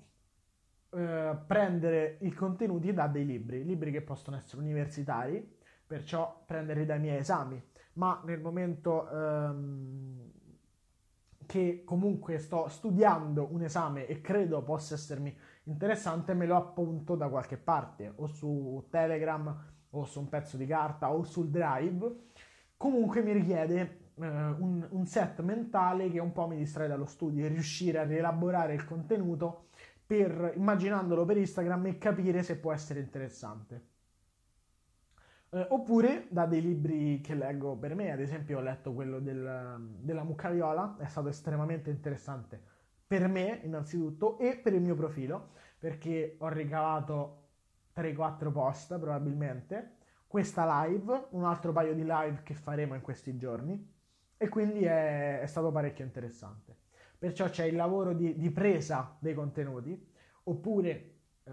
eh, 0.90 1.36
prendere 1.44 2.18
i 2.20 2.32
contenuti 2.32 2.92
da 2.92 3.08
dei 3.08 3.26
libri, 3.26 3.64
libri 3.64 3.90
che 3.90 4.00
possono 4.00 4.36
essere 4.36 4.62
universitari, 4.62 5.58
perciò 5.84 6.44
prenderli 6.46 6.86
dai 6.86 7.00
miei 7.00 7.18
esami, 7.18 7.60
ma 7.94 8.22
nel 8.24 8.40
momento 8.40 9.10
ehm, 9.10 10.30
che 11.52 11.82
comunque 11.84 12.38
sto 12.38 12.66
studiando 12.68 13.48
un 13.50 13.62
esame 13.62 14.06
e 14.06 14.22
credo 14.22 14.62
possa 14.62 14.94
essermi 14.94 15.36
interessante, 15.64 16.32
me 16.32 16.46
lo 16.46 16.56
appunto 16.56 17.14
da 17.14 17.28
qualche 17.28 17.58
parte, 17.58 18.10
o 18.16 18.26
su 18.26 18.86
Telegram, 18.88 19.54
o 19.90 20.04
su 20.06 20.20
un 20.20 20.30
pezzo 20.30 20.56
di 20.56 20.64
carta, 20.64 21.12
o 21.12 21.24
sul 21.24 21.50
Drive 21.50 22.30
comunque 22.78 23.20
mi 23.20 23.32
richiede 23.32 24.12
eh, 24.14 24.26
un, 24.26 24.88
un, 24.88 25.06
set 25.06 25.42
mentale 25.42 26.10
che 26.10 26.20
un 26.20 26.32
po' 26.32 26.46
mi 26.46 26.56
distrae 26.56 26.88
dallo 26.88 27.04
studio 27.04 27.44
e 27.44 27.48
riuscire 27.48 27.98
a 27.98 28.04
rielaborare 28.04 28.72
il 28.72 28.86
contenuto 28.86 29.66
per, 30.06 30.54
immaginandolo 30.56 31.26
per 31.26 31.36
Instagram 31.36 31.84
e 31.88 31.98
capire 31.98 32.42
se 32.42 32.56
può 32.56 32.72
essere 32.72 33.00
interessante. 33.00 33.90
Eh, 35.54 35.66
oppure 35.68 36.28
da 36.30 36.46
dei 36.46 36.62
libri 36.62 37.20
che 37.20 37.34
leggo 37.34 37.76
per 37.76 37.94
me, 37.94 38.10
ad 38.10 38.20
esempio 38.20 38.58
ho 38.58 38.62
letto 38.62 38.94
quello 38.94 39.20
del, 39.20 39.98
della 40.00 40.24
mucca 40.24 40.48
viola, 40.48 40.96
è 40.98 41.06
stato 41.06 41.28
estremamente 41.28 41.90
interessante 41.90 42.60
per 43.06 43.28
me 43.28 43.60
innanzitutto 43.62 44.38
e 44.38 44.56
per 44.56 44.72
il 44.72 44.80
mio 44.80 44.94
profilo, 44.94 45.50
perché 45.78 46.36
ho 46.38 46.48
ricavato 46.48 47.48
3-4 47.94 48.50
post 48.50 48.98
probabilmente 48.98 49.96
questa 50.26 50.86
live, 50.86 51.26
un 51.32 51.44
altro 51.44 51.72
paio 51.72 51.92
di 51.92 52.04
live 52.06 52.40
che 52.42 52.54
faremo 52.54 52.94
in 52.94 53.02
questi 53.02 53.36
giorni 53.36 53.92
e 54.38 54.48
quindi 54.48 54.84
è, 54.84 55.40
è 55.40 55.46
stato 55.46 55.70
parecchio 55.70 56.06
interessante. 56.06 56.74
Perciò 57.18 57.50
c'è 57.50 57.64
il 57.64 57.76
lavoro 57.76 58.14
di, 58.14 58.38
di 58.38 58.50
presa 58.50 59.14
dei 59.18 59.34
contenuti 59.34 60.10
oppure 60.44 61.16
eh, 61.44 61.52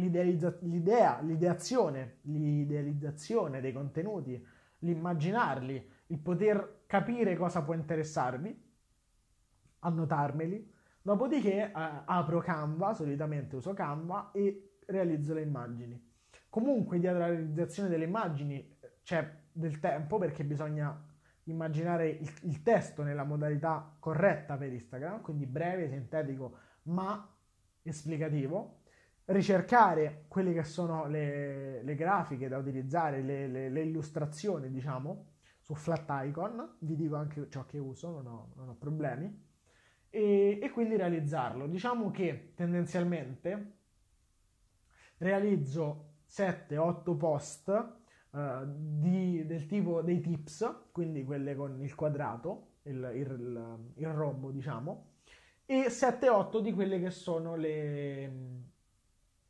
l'idea, 0.00 1.20
l'ideazione, 1.20 2.18
l'idealizzazione 2.22 3.60
dei 3.60 3.72
contenuti, 3.72 4.44
l'immaginarli, 4.80 5.90
il 6.06 6.18
poter 6.18 6.82
capire 6.86 7.36
cosa 7.36 7.62
può 7.62 7.74
interessarvi, 7.74 8.66
annotarmeli, 9.80 10.72
dopodiché 11.02 11.66
eh, 11.66 11.72
apro 11.72 12.40
Canva, 12.40 12.94
solitamente 12.94 13.56
uso 13.56 13.74
Canva 13.74 14.30
e 14.32 14.78
realizzo 14.86 15.34
le 15.34 15.42
immagini. 15.42 16.06
Comunque 16.48 16.98
dietro 16.98 17.18
la 17.18 17.28
realizzazione 17.28 17.88
delle 17.88 18.04
immagini 18.04 18.76
c'è 19.02 19.30
del 19.52 19.80
tempo 19.80 20.18
perché 20.18 20.44
bisogna 20.44 21.06
immaginare 21.44 22.08
il, 22.08 22.30
il, 22.42 22.62
testo 22.62 23.02
nella 23.02 23.24
modalità 23.24 23.96
corretta 23.98 24.56
per 24.56 24.72
Instagram, 24.72 25.20
quindi 25.20 25.46
breve, 25.46 25.88
sintetico, 25.88 26.56
ma 26.84 27.34
esplicativo. 27.82 28.77
Ricercare 29.30 30.24
quelle 30.26 30.54
che 30.54 30.64
sono 30.64 31.06
le, 31.06 31.82
le 31.82 31.94
grafiche 31.94 32.48
da 32.48 32.56
utilizzare, 32.56 33.20
le, 33.20 33.46
le, 33.46 33.68
le 33.68 33.82
illustrazioni, 33.82 34.70
diciamo, 34.70 35.32
su 35.60 35.74
Flat 35.74 36.08
Icon, 36.24 36.76
vi 36.78 36.96
dico 36.96 37.16
anche 37.16 37.46
ciò 37.50 37.66
che 37.66 37.76
uso, 37.76 38.10
non 38.10 38.26
ho, 38.26 38.52
non 38.54 38.70
ho 38.70 38.74
problemi, 38.74 39.46
e, 40.08 40.58
e 40.62 40.70
quindi 40.70 40.96
realizzarlo. 40.96 41.66
Diciamo 41.66 42.10
che 42.10 42.52
tendenzialmente 42.54 43.72
realizzo 45.18 46.20
7-8 46.26 47.16
post 47.18 47.68
uh, 48.30 48.38
di, 48.64 49.44
del 49.44 49.66
tipo 49.66 50.00
dei 50.00 50.20
tips, 50.20 50.86
quindi 50.90 51.22
quelle 51.22 51.54
con 51.54 51.82
il 51.82 51.94
quadrato, 51.94 52.76
il, 52.84 53.10
il, 53.14 53.92
il 53.94 54.08
rombo 54.08 54.50
diciamo, 54.50 55.16
e 55.66 55.88
7-8 55.88 56.60
di 56.60 56.72
quelle 56.72 56.98
che 56.98 57.10
sono 57.10 57.56
le, 57.56 58.32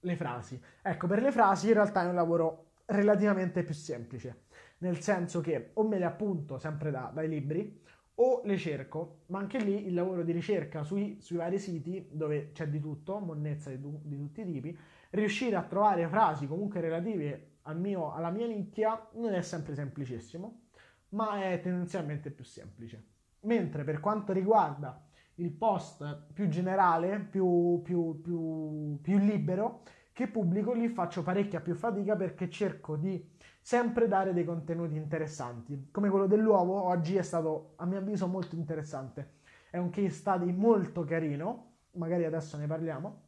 le 0.00 0.16
frasi. 0.16 0.60
Ecco, 0.82 1.06
per 1.06 1.22
le 1.22 1.32
frasi 1.32 1.68
in 1.68 1.74
realtà 1.74 2.02
è 2.02 2.08
un 2.08 2.14
lavoro 2.14 2.72
relativamente 2.86 3.62
più 3.62 3.74
semplice, 3.74 4.44
nel 4.78 5.00
senso 5.00 5.40
che 5.40 5.70
o 5.74 5.86
me 5.86 5.98
le 5.98 6.04
appunto 6.04 6.58
sempre 6.58 6.90
da, 6.90 7.10
dai 7.12 7.28
libri 7.28 7.82
o 8.20 8.40
le 8.44 8.56
cerco, 8.56 9.20
ma 9.26 9.38
anche 9.38 9.58
lì 9.58 9.86
il 9.86 9.94
lavoro 9.94 10.22
di 10.22 10.32
ricerca 10.32 10.82
sui, 10.82 11.18
sui 11.20 11.36
vari 11.36 11.58
siti 11.58 12.08
dove 12.10 12.50
c'è 12.52 12.68
di 12.68 12.80
tutto, 12.80 13.18
monnezza 13.18 13.70
di, 13.70 13.78
di, 14.02 14.16
tutti 14.16 14.40
i 14.40 14.44
tipi, 14.44 14.76
riuscire 15.10 15.54
a 15.56 15.62
trovare 15.62 16.08
frasi 16.08 16.46
comunque 16.46 16.80
relative 16.80 17.58
al 17.62 17.78
mio, 17.78 18.12
alla 18.12 18.30
mia 18.30 18.46
nicchia 18.46 19.08
non 19.14 19.34
è 19.34 19.42
sempre 19.42 19.74
semplicissimo, 19.74 20.62
ma 21.10 21.44
è 21.44 21.60
tendenzialmente 21.60 22.30
più 22.30 22.44
semplice. 22.44 23.04
Mentre 23.40 23.84
per 23.84 24.00
quanto 24.00 24.32
riguarda 24.32 25.00
il 25.38 25.50
post 25.50 26.26
più 26.32 26.48
generale, 26.48 27.18
più, 27.20 27.80
più, 27.82 28.20
più, 28.20 28.98
più 29.00 29.18
libero, 29.18 29.82
che 30.12 30.28
pubblico, 30.28 30.72
lì 30.72 30.88
faccio 30.88 31.22
parecchia 31.22 31.60
più 31.60 31.74
fatica 31.74 32.16
perché 32.16 32.50
cerco 32.50 32.96
di 32.96 33.24
sempre 33.60 34.08
dare 34.08 34.32
dei 34.32 34.44
contenuti 34.44 34.96
interessanti. 34.96 35.90
Come 35.92 36.08
quello 36.08 36.26
dell'uovo, 36.26 36.82
oggi 36.82 37.16
è 37.16 37.22
stato 37.22 37.74
a 37.76 37.86
mio 37.86 37.98
avviso 37.98 38.26
molto 38.26 38.56
interessante. 38.56 39.36
È 39.70 39.78
un 39.78 39.90
case 39.90 40.10
study 40.10 40.52
molto 40.52 41.04
carino, 41.04 41.74
magari 41.92 42.24
adesso 42.24 42.56
ne 42.56 42.66
parliamo. 42.66 43.26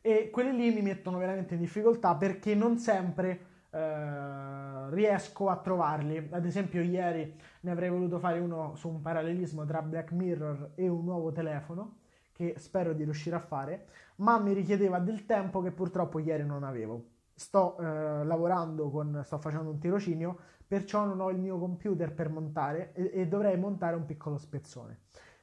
E 0.00 0.30
quelli 0.30 0.54
lì 0.54 0.72
mi 0.72 0.82
mettono 0.82 1.18
veramente 1.18 1.54
in 1.54 1.60
difficoltà 1.60 2.14
perché 2.14 2.54
non 2.54 2.78
sempre 2.78 3.53
eh, 3.74 4.90
riesco 4.90 5.48
a 5.48 5.56
trovarli. 5.56 6.28
Ad 6.30 6.44
esempio, 6.44 6.80
ieri 6.80 7.36
ne 7.60 7.70
avrei 7.70 7.90
voluto 7.90 8.20
fare 8.20 8.38
uno 8.38 8.76
su 8.76 8.88
un 8.88 9.00
parallelismo 9.00 9.64
tra 9.64 9.82
Black 9.82 10.12
Mirror 10.12 10.72
e 10.76 10.88
un 10.88 11.04
nuovo 11.04 11.32
telefono, 11.32 11.96
che 12.32 12.54
spero 12.58 12.92
di 12.92 13.02
riuscire 13.02 13.34
a 13.34 13.40
fare, 13.40 13.86
ma 14.16 14.38
mi 14.38 14.52
richiedeva 14.52 15.00
del 15.00 15.26
tempo 15.26 15.60
che 15.60 15.72
purtroppo 15.72 16.20
ieri 16.20 16.46
non 16.46 16.62
avevo. 16.62 17.06
Sto 17.34 17.76
eh, 17.78 18.24
lavorando 18.24 18.90
con, 18.90 19.22
sto 19.24 19.38
facendo 19.38 19.70
un 19.70 19.80
tirocinio, 19.80 20.38
perciò 20.66 21.04
non 21.04 21.20
ho 21.20 21.30
il 21.30 21.38
mio 21.38 21.58
computer 21.58 22.12
per 22.12 22.28
montare 22.28 22.92
e, 22.92 23.10
e 23.12 23.26
dovrei 23.26 23.58
montare 23.58 23.96
un 23.96 24.04
piccolo 24.06 24.38
spezzone. 24.38 25.00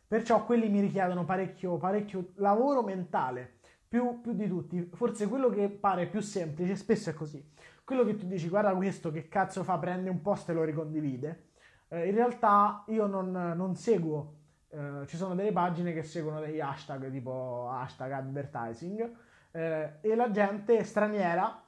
Perciò 0.07 0.45
quelli 0.45 0.69
mi 0.69 0.79
richiedono 0.79 1.25
parecchio, 1.25 1.77
parecchio 1.77 2.31
lavoro 2.35 2.81
mentale, 2.81 3.59
più, 3.87 4.21
più 4.21 4.33
di 4.33 4.47
tutti. 4.47 4.89
Forse 4.93 5.27
quello 5.27 5.49
che 5.49 5.69
pare 5.69 6.07
più 6.07 6.21
semplice, 6.21 6.75
spesso 6.77 7.09
è 7.09 7.13
così 7.13 7.43
quello 7.91 8.05
che 8.05 8.15
tu 8.15 8.25
dici, 8.25 8.47
guarda 8.47 8.73
questo 8.73 9.11
che 9.11 9.27
cazzo 9.27 9.65
fa, 9.65 9.77
prende 9.77 10.09
un 10.09 10.21
post 10.21 10.47
e 10.49 10.53
lo 10.53 10.63
ricondivide, 10.63 11.49
eh, 11.89 12.07
in 12.07 12.15
realtà 12.15 12.85
io 12.87 13.05
non, 13.05 13.31
non 13.31 13.75
seguo, 13.75 14.35
eh, 14.69 15.05
ci 15.07 15.17
sono 15.17 15.35
delle 15.35 15.51
pagine 15.51 15.91
che 15.91 16.01
seguono 16.01 16.39
degli 16.39 16.61
hashtag 16.61 17.11
tipo 17.11 17.67
hashtag 17.69 18.11
advertising 18.13 19.15
eh, 19.51 19.97
e 19.99 20.15
la 20.15 20.31
gente 20.31 20.85
straniera, 20.85 21.61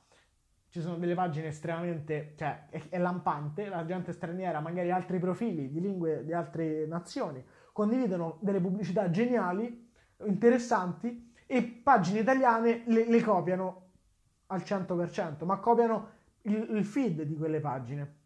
ci 0.70 0.80
sono 0.80 0.96
delle 0.96 1.14
pagine 1.14 1.48
estremamente, 1.48 2.36
cioè 2.38 2.68
è, 2.70 2.82
è 2.88 3.00
lampante, 3.00 3.68
la 3.68 3.84
gente 3.84 4.14
straniera, 4.14 4.62
magari 4.62 4.92
altri 4.92 5.20
profili 5.20 5.70
di 5.70 5.82
lingue 5.82 6.24
di 6.24 6.32
altre 6.32 6.86
nazioni, 6.86 7.46
condividono 7.74 8.38
delle 8.40 8.62
pubblicità 8.62 9.10
geniali, 9.10 9.92
interessanti 10.24 11.34
e 11.46 11.64
pagine 11.64 12.20
italiane 12.20 12.84
le, 12.86 13.10
le 13.10 13.22
copiano 13.22 13.82
al 14.54 14.62
100%, 14.62 15.46
ma 15.46 15.58
copiano 15.58 16.13
il, 16.44 16.68
il 16.72 16.86
feed 16.86 17.24
di 17.24 17.36
quelle 17.36 17.60
pagine. 17.60 18.22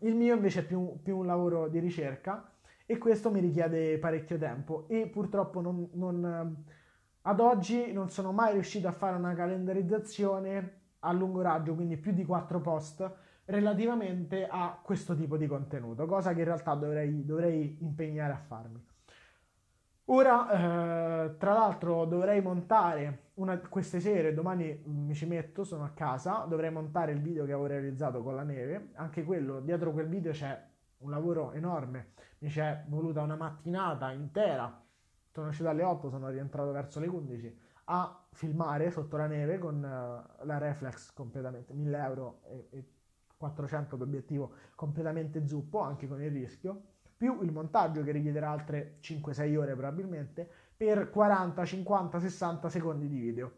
Il 0.00 0.14
mio 0.14 0.34
invece 0.34 0.60
è 0.60 0.66
più, 0.66 1.00
più, 1.02 1.18
un 1.18 1.26
lavoro 1.26 1.68
di 1.68 1.78
ricerca 1.78 2.52
e 2.84 2.98
questo 2.98 3.30
mi 3.30 3.40
richiede 3.40 3.98
parecchio 3.98 4.36
tempo 4.36 4.86
e 4.88 5.06
purtroppo 5.08 5.60
non, 5.60 5.88
non, 5.92 6.64
ad 7.22 7.40
oggi 7.40 7.92
non 7.92 8.10
sono 8.10 8.32
mai 8.32 8.52
riuscito 8.52 8.88
a 8.88 8.92
fare 8.92 9.16
una 9.16 9.34
calendarizzazione 9.34 10.80
a 11.00 11.12
lungo 11.12 11.40
raggio, 11.40 11.74
quindi 11.74 11.96
più 11.96 12.12
di 12.12 12.24
4 12.24 12.60
post 12.60 13.10
relativamente 13.46 14.46
a 14.46 14.78
questo 14.82 15.14
tipo 15.16 15.36
di 15.36 15.46
contenuto, 15.46 16.04
cosa 16.06 16.32
che 16.32 16.40
in 16.40 16.46
realtà 16.46 16.74
dovrei, 16.74 17.24
dovrei 17.24 17.78
impegnare 17.80 18.32
a 18.32 18.38
farmi. 18.38 18.84
Ora, 20.06 20.50
eh, 20.50 21.36
tra 21.36 21.52
l'altro, 21.52 22.04
dovrei 22.04 22.40
montare 22.40 23.25
una, 23.36 23.58
queste 23.58 24.00
sere, 24.00 24.32
domani 24.32 24.82
mi 24.86 25.14
ci 25.14 25.26
metto, 25.26 25.64
sono 25.64 25.84
a 25.84 25.90
casa, 25.90 26.46
dovrei 26.48 26.70
montare 26.70 27.12
il 27.12 27.20
video 27.20 27.44
che 27.44 27.52
avevo 27.52 27.66
realizzato 27.66 28.22
con 28.22 28.34
la 28.34 28.42
neve. 28.42 28.90
Anche 28.94 29.24
quello, 29.24 29.60
dietro 29.60 29.92
quel 29.92 30.08
video 30.08 30.32
c'è 30.32 30.58
un 30.98 31.10
lavoro 31.10 31.52
enorme, 31.52 32.12
mi 32.38 32.48
c'è 32.48 32.84
voluta 32.88 33.22
una 33.22 33.36
mattinata 33.36 34.10
intera. 34.12 34.82
Sono 35.30 35.48
uscito 35.48 35.68
alle 35.68 35.82
8, 35.82 36.08
sono 36.08 36.28
rientrato 36.30 36.72
verso 36.72 36.98
le 37.00 37.08
11 37.08 37.58
a 37.88 38.24
filmare 38.32 38.90
sotto 38.90 39.16
la 39.16 39.26
neve 39.26 39.58
con 39.58 39.76
uh, 39.76 40.44
la 40.44 40.58
reflex 40.58 41.12
completamente 41.12 41.72
1000 41.72 41.98
euro 41.98 42.40
e, 42.44 42.68
e 42.70 42.84
400 43.36 43.96
d'obiettivo 43.96 44.52
completamente 44.74 45.46
zuppo, 45.46 45.80
anche 45.80 46.08
con 46.08 46.22
il 46.22 46.30
rischio 46.30 46.94
più 47.16 47.40
il 47.42 47.50
montaggio 47.50 48.02
che 48.02 48.12
richiederà 48.12 48.50
altre 48.50 48.98
5-6 49.00 49.56
ore 49.56 49.72
probabilmente, 49.72 50.50
per 50.76 51.10
40, 51.10 51.64
50, 51.64 52.20
60 52.20 52.68
secondi 52.68 53.08
di 53.08 53.18
video. 53.18 53.52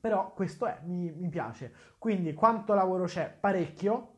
Però 0.00 0.32
questo 0.32 0.66
è, 0.66 0.80
mi, 0.84 1.10
mi 1.10 1.28
piace. 1.28 1.72
Quindi 1.98 2.32
quanto 2.32 2.74
lavoro 2.74 3.04
c'è? 3.04 3.36
Parecchio 3.38 4.14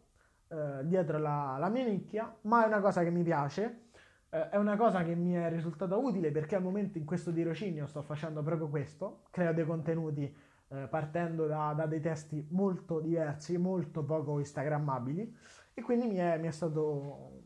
eh, 0.49 0.81
dietro 0.85 1.19
la, 1.19 1.57
la, 1.59 1.69
mia 1.69 1.85
nicchia, 1.85 2.35
ma 2.43 2.65
è 2.65 2.67
una 2.67 2.81
cosa 2.81 3.03
che 3.03 3.11
mi 3.11 3.23
piace. 3.23 3.89
Eh, 4.29 4.51
è 4.51 4.57
una 4.57 4.77
cosa 4.77 5.03
che 5.03 5.15
mi 5.15 5.33
è 5.33 5.49
risultata 5.49 5.97
utile 5.97 6.31
perché 6.31 6.57
al 6.57 6.63
momento 6.63 6.99
in 6.99 7.05
questo 7.05 7.33
tirocinio 7.33 7.87
sto 7.87 8.03
facendo 8.03 8.43
proprio 8.43 8.69
questo, 8.69 9.23
creo 9.31 9.53
dei 9.53 9.65
contenuti 9.65 10.37
eh, 10.69 10.87
partendo 10.89 11.47
da, 11.47 11.73
da, 11.75 11.87
dei 11.87 12.01
testi 12.01 12.47
molto 12.51 13.01
diversi, 13.01 13.57
molto 13.57 14.05
poco 14.05 14.39
instagrammabili 14.39 15.37
e 15.75 15.83
quindi 15.83 16.07
mi 16.07 16.17
è, 16.17 16.39
mi 16.39 16.47
è 16.47 16.53
stato 16.53 17.41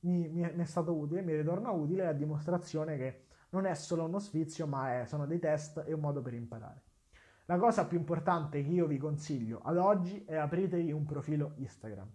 mi, 0.00 0.28
mi, 0.28 0.42
è 0.42 0.64
stato 0.64 0.94
utile, 0.94 1.22
mi 1.22 1.34
ritorna 1.34 1.70
utile 1.70 2.06
a 2.06 2.12
dimostrazione 2.12 2.96
che 2.96 3.26
non 3.50 3.66
è 3.66 3.74
solo 3.74 4.04
uno 4.04 4.18
sfizio, 4.18 4.66
ma 4.66 5.00
è, 5.00 5.06
sono 5.06 5.26
dei 5.26 5.38
test 5.38 5.84
e 5.86 5.92
un 5.92 6.00
modo 6.00 6.22
per 6.22 6.34
imparare. 6.34 6.82
La 7.46 7.56
cosa 7.56 7.86
più 7.86 7.98
importante 7.98 8.62
che 8.62 8.68
io 8.68 8.86
vi 8.86 8.98
consiglio 8.98 9.60
ad 9.62 9.78
oggi 9.78 10.24
è 10.24 10.36
apritevi 10.36 10.92
un 10.92 11.04
profilo 11.04 11.52
Instagram. 11.56 12.08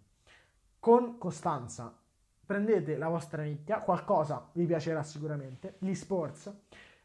Con 0.80 1.18
costanza 1.18 1.98
prendete 2.46 2.98
la 2.98 3.08
vostra 3.08 3.44
nicchia, 3.44 3.82
qualcosa 3.82 4.50
vi 4.54 4.66
piacerà 4.66 5.02
sicuramente, 5.02 5.76
gli 5.80 5.94
sports. 5.94 6.54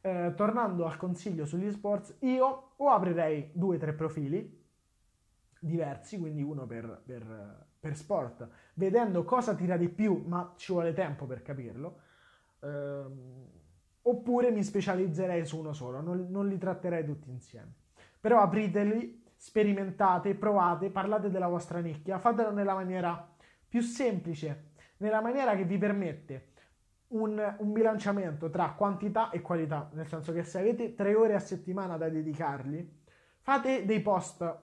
Eh, 0.01 0.33
tornando 0.37 0.87
al 0.87 0.97
consiglio 0.97 1.47
sugli 1.47 1.71
sports, 1.73 2.17
io 2.21 2.73
o 2.77 2.89
aprirei 2.91 3.51
due 3.53 3.77
o 3.77 3.79
tre 3.79 3.93
profili 3.95 4.57
diversi, 5.61 6.19
quindi 6.19 6.43
uno 6.43 6.67
per, 6.67 7.03
per 7.05 7.67
per 7.81 7.97
sport, 7.97 8.49
vedendo 8.75 9.25
cosa 9.25 9.55
tira 9.55 9.77
di 9.77 9.89
più, 9.89 10.25
ma 10.27 10.53
ci 10.57 10.73
vuole 10.73 10.93
tempo 10.93 11.27
per 11.27 11.43
capirlo, 11.43 12.01
ehm, 12.61 13.47
oppure 14.09 14.51
mi 14.51 14.63
specializzerei 14.65 15.45
su 15.45 15.59
uno 15.59 15.73
solo, 15.73 16.01
non, 16.01 16.29
non 16.31 16.49
li 16.49 16.59
tratterei 16.59 17.05
tutti 17.05 17.31
insieme. 17.31 17.75
Però 18.21 18.41
apriteli, 18.41 19.23
sperimentate, 19.37 20.35
provate, 20.35 20.91
parlate 20.91 21.31
della 21.31 21.47
vostra 21.47 21.81
nicchia, 21.81 22.19
fatelo 22.19 22.51
nella 22.51 22.75
maniera 22.75 23.29
più 23.69 23.83
semplice, 23.83 24.71
nella 24.99 25.21
maniera 25.21 25.55
che 25.55 25.65
vi 25.65 25.77
permette 25.79 26.53
un, 27.09 27.57
un, 27.59 27.73
bilanciamento 27.73 28.51
tra 28.51 28.73
quantità 28.73 29.31
e 29.31 29.41
qualità, 29.41 29.91
nel 29.93 30.07
senso 30.07 30.33
che 30.33 30.43
se 30.43 30.59
avete 30.59 30.95
tre 30.95 31.15
ore 31.15 31.35
a 31.35 31.39
settimana 31.39 31.97
da 31.97 32.09
dedicarli, 32.09 33.03
fate 33.41 33.85
dei 33.85 34.01
post 34.01 34.59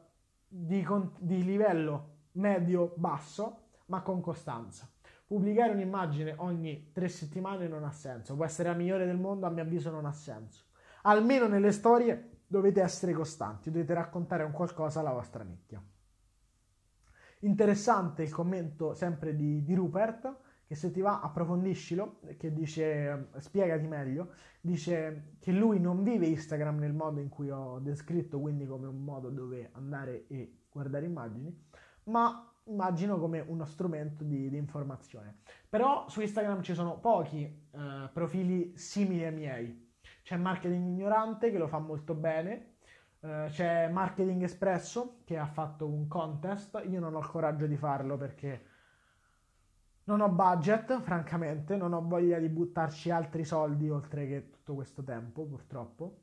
di, 0.47 0.85
di 1.19 1.43
livello 1.43 2.13
medio-basso, 2.33 3.59
ma 3.85 4.01
con 4.01 4.21
costanza. 4.21 4.89
Pubblicare 5.27 5.73
un'immagine 5.73 6.35
ogni 6.37 6.91
tre 6.91 7.07
settimane 7.07 7.67
non 7.67 7.83
ha 7.83 7.91
senso, 7.91 8.35
può 8.35 8.45
essere 8.45 8.69
la 8.69 8.75
migliore 8.75 9.05
del 9.05 9.17
mondo, 9.17 9.47
a 9.47 9.49
mio 9.49 9.63
avviso 9.63 9.89
non 9.89 10.05
ha 10.05 10.11
senso. 10.11 10.65
Almeno 11.03 11.47
nelle 11.47 11.71
storie 11.71 12.41
dovete 12.45 12.81
essere 12.81 13.11
costanti, 13.11 13.71
dovete 13.71 13.93
raccontare 13.93 14.43
un 14.43 14.51
qualcosa 14.51 14.99
alla 14.99 15.11
vostra 15.11 15.43
nicchia. 15.43 15.83
Interessante 17.39 18.23
il 18.23 18.31
commento 18.31 18.93
sempre 18.93 19.35
di, 19.35 19.63
di 19.63 19.73
Rupert, 19.73 20.35
che 20.67 20.75
se 20.75 20.91
ti 20.91 21.01
va 21.01 21.21
approfondiscilo, 21.21 22.19
che 22.37 22.53
dice, 22.53 23.29
spiegati 23.37 23.87
meglio, 23.87 24.31
dice 24.61 25.35
che 25.39 25.51
lui 25.51 25.79
non 25.79 26.01
vive 26.01 26.25
Instagram 26.27 26.77
nel 26.79 26.93
modo 26.93 27.19
in 27.19 27.29
cui 27.29 27.49
ho 27.49 27.79
descritto, 27.79 28.39
quindi 28.39 28.65
come 28.65 28.87
un 28.87 29.03
modo 29.03 29.29
dove 29.29 29.69
andare 29.73 30.27
e 30.27 30.65
guardare 30.69 31.05
immagini, 31.05 31.55
ma 32.05 32.51
immagino 32.65 33.19
come 33.19 33.39
uno 33.39 33.65
strumento 33.65 34.23
di, 34.23 34.49
di 34.49 34.57
informazione. 34.57 35.37
Però 35.69 36.07
su 36.09 36.21
Instagram 36.21 36.61
ci 36.61 36.73
sono 36.73 36.99
pochi 36.99 37.43
eh, 37.43 38.09
profili 38.11 38.77
simili 38.77 39.25
ai 39.25 39.33
miei. 39.33 39.93
C'è 40.23 40.37
Marketing 40.37 40.85
Ignorante 40.87 41.51
che 41.51 41.57
lo 41.57 41.67
fa 41.67 41.79
molto 41.79 42.15
bene, 42.15 42.77
eh, 43.19 43.47
c'è 43.49 43.87
Marketing 43.89 44.41
Espresso 44.41 45.21
che 45.23 45.37
ha 45.37 45.45
fatto 45.45 45.87
un 45.87 46.07
contest, 46.07 46.81
io 46.87 46.99
non 46.99 47.15
ho 47.15 47.19
il 47.19 47.27
coraggio 47.27 47.67
di 47.67 47.75
farlo 47.75 48.17
perché 48.17 48.73
non 50.05 50.21
ho 50.21 50.29
budget, 50.29 50.99
francamente, 51.01 51.75
non 51.75 51.93
ho 51.93 52.01
voglia 52.07 52.39
di 52.39 52.49
buttarci 52.49 53.09
altri 53.09 53.43
soldi 53.43 53.89
oltre 53.89 54.27
che 54.27 54.49
tutto 54.49 54.75
questo 54.75 55.03
tempo, 55.03 55.45
purtroppo. 55.45 56.21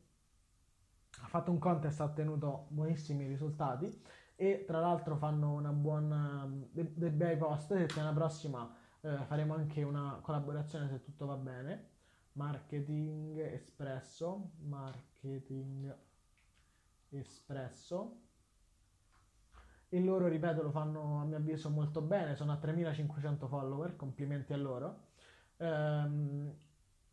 Ha 1.22 1.26
fatto 1.26 1.50
un 1.50 1.58
contest, 1.58 2.00
ha 2.00 2.04
ottenuto 2.04 2.66
buonissimi 2.70 3.26
risultati 3.26 4.02
e 4.36 4.64
tra 4.66 4.80
l'altro 4.80 5.16
fanno 5.16 5.52
una 5.52 5.72
buona 5.72 6.50
dei, 6.70 7.10
bei 7.10 7.36
post. 7.36 7.76
Settimana 7.76 8.12
prossima 8.12 8.74
eh, 9.00 9.16
faremo 9.26 9.54
anche 9.54 9.82
una 9.82 10.18
collaborazione 10.22 10.88
se 10.88 11.00
tutto 11.00 11.26
va 11.26 11.36
bene. 11.36 11.90
Marketing 12.32 13.38
Espresso, 13.38 14.52
Marketing 14.60 15.94
Espresso 17.10 18.22
e 19.94 20.00
loro, 20.00 20.26
ripeto, 20.26 20.62
lo 20.62 20.70
fanno 20.70 21.20
a 21.20 21.24
mio 21.26 21.36
avviso 21.36 21.68
molto 21.68 22.00
bene, 22.00 22.34
sono 22.34 22.52
a 22.52 22.56
3500 22.56 23.46
follower, 23.46 23.94
complimenti 23.94 24.54
a 24.54 24.56
loro. 24.56 25.00
Ehm, 25.58 26.50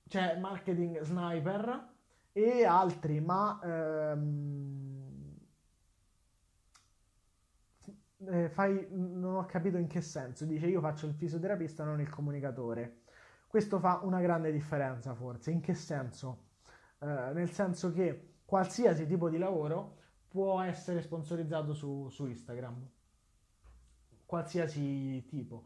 c'è 0.07 0.39
Marketing 0.39 1.01
Sniper 1.01 1.87
e 2.31 2.63
altri, 2.63 3.19
ma 3.19 3.59
ehm, 3.61 4.98
eh, 8.27 8.49
fai, 8.49 8.87
non 8.91 9.35
ho 9.35 9.45
capito 9.45 9.77
in 9.77 9.87
che 9.87 10.01
senso. 10.01 10.45
Dice 10.45 10.67
io 10.67 10.81
faccio 10.81 11.05
il 11.07 11.13
fisioterapista, 11.13 11.83
non 11.83 11.99
il 12.01 12.09
comunicatore. 12.09 13.01
Questo 13.47 13.79
fa 13.79 13.99
una 14.03 14.21
grande 14.21 14.51
differenza 14.51 15.13
forse. 15.13 15.51
In 15.51 15.61
che 15.61 15.73
senso? 15.73 16.47
Eh, 16.99 17.31
nel 17.33 17.49
senso 17.51 17.91
che 17.91 18.41
qualsiasi 18.45 19.05
tipo 19.07 19.29
di 19.29 19.37
lavoro 19.37 19.97
può 20.27 20.61
essere 20.61 21.01
sponsorizzato 21.01 21.73
su, 21.73 22.07
su 22.09 22.25
Instagram, 22.27 22.87
qualsiasi 24.25 25.25
tipo. 25.25 25.63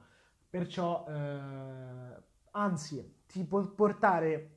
Perciò, 0.50 1.06
eh, 1.08 2.24
anzi, 2.52 3.22
ti 3.28 3.44
può 3.44 3.62
portare... 3.68 4.50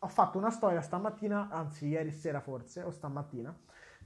Ho 0.00 0.08
fatto 0.08 0.38
una 0.38 0.50
storia 0.50 0.80
stamattina, 0.80 1.48
anzi 1.48 1.88
ieri 1.88 2.12
sera 2.12 2.40
forse, 2.40 2.82
o 2.82 2.90
stamattina, 2.90 3.56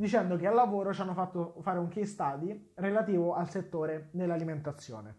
dicendo 0.01 0.37
che 0.37 0.47
al 0.47 0.55
lavoro 0.55 0.95
ci 0.95 1.03
hanno 1.03 1.13
fatto 1.13 1.57
fare 1.61 1.79
un 1.79 1.89
case 1.89 2.07
study 2.07 2.71
relativo 2.77 3.35
al 3.35 3.51
settore 3.51 4.09
dell'alimentazione. 4.13 5.15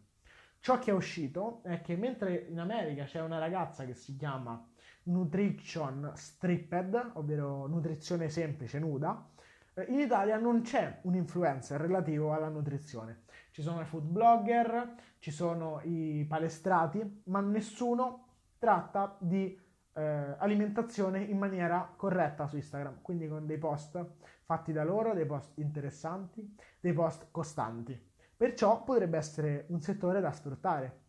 Ciò 0.59 0.79
che 0.79 0.89
è 0.89 0.93
uscito 0.93 1.61
è 1.61 1.81
che 1.81 1.95
mentre 1.95 2.47
in 2.49 2.59
America 2.59 3.03
c'è 3.03 3.21
una 3.21 3.37
ragazza 3.37 3.85
che 3.85 3.93
si 3.93 4.15
chiama 4.15 4.67
Nutrition 5.03 6.11
Stripped, 6.15 7.11
ovvero 7.13 7.67
nutrizione 7.67 8.29
semplice 8.29 8.79
nuda, 8.79 9.29
eh, 9.75 9.85
in 9.87 9.99
Italia 9.99 10.39
non 10.39 10.61
c'è 10.63 11.01
un 11.03 11.13
influencer 11.13 11.79
relativo 11.79 12.33
alla 12.33 12.49
nutrizione. 12.49 13.25
Ci 13.51 13.61
sono 13.61 13.81
i 13.81 13.85
food 13.85 14.05
blogger, 14.05 14.95
ci 15.19 15.29
sono 15.29 15.79
i 15.83 16.25
palestrati, 16.27 17.21
ma 17.25 17.39
nessuno 17.39 18.29
tratta 18.57 19.15
di 19.19 19.59
eh, 19.93 20.35
alimentazione 20.37 21.21
in 21.21 21.37
maniera 21.37 21.93
corretta 21.95 22.47
su 22.47 22.55
Instagram, 22.55 23.01
quindi 23.01 23.27
con 23.27 23.45
dei 23.45 23.57
post 23.57 24.03
fatti 24.51 24.73
da 24.73 24.83
loro, 24.83 25.13
dei 25.13 25.25
post 25.25 25.57
interessanti, 25.59 26.55
dei 26.79 26.93
post 26.93 27.27
costanti. 27.31 27.97
Perciò 28.35 28.83
potrebbe 28.83 29.17
essere 29.17 29.65
un 29.69 29.81
settore 29.81 30.19
da 30.19 30.31
sfruttare 30.31 30.99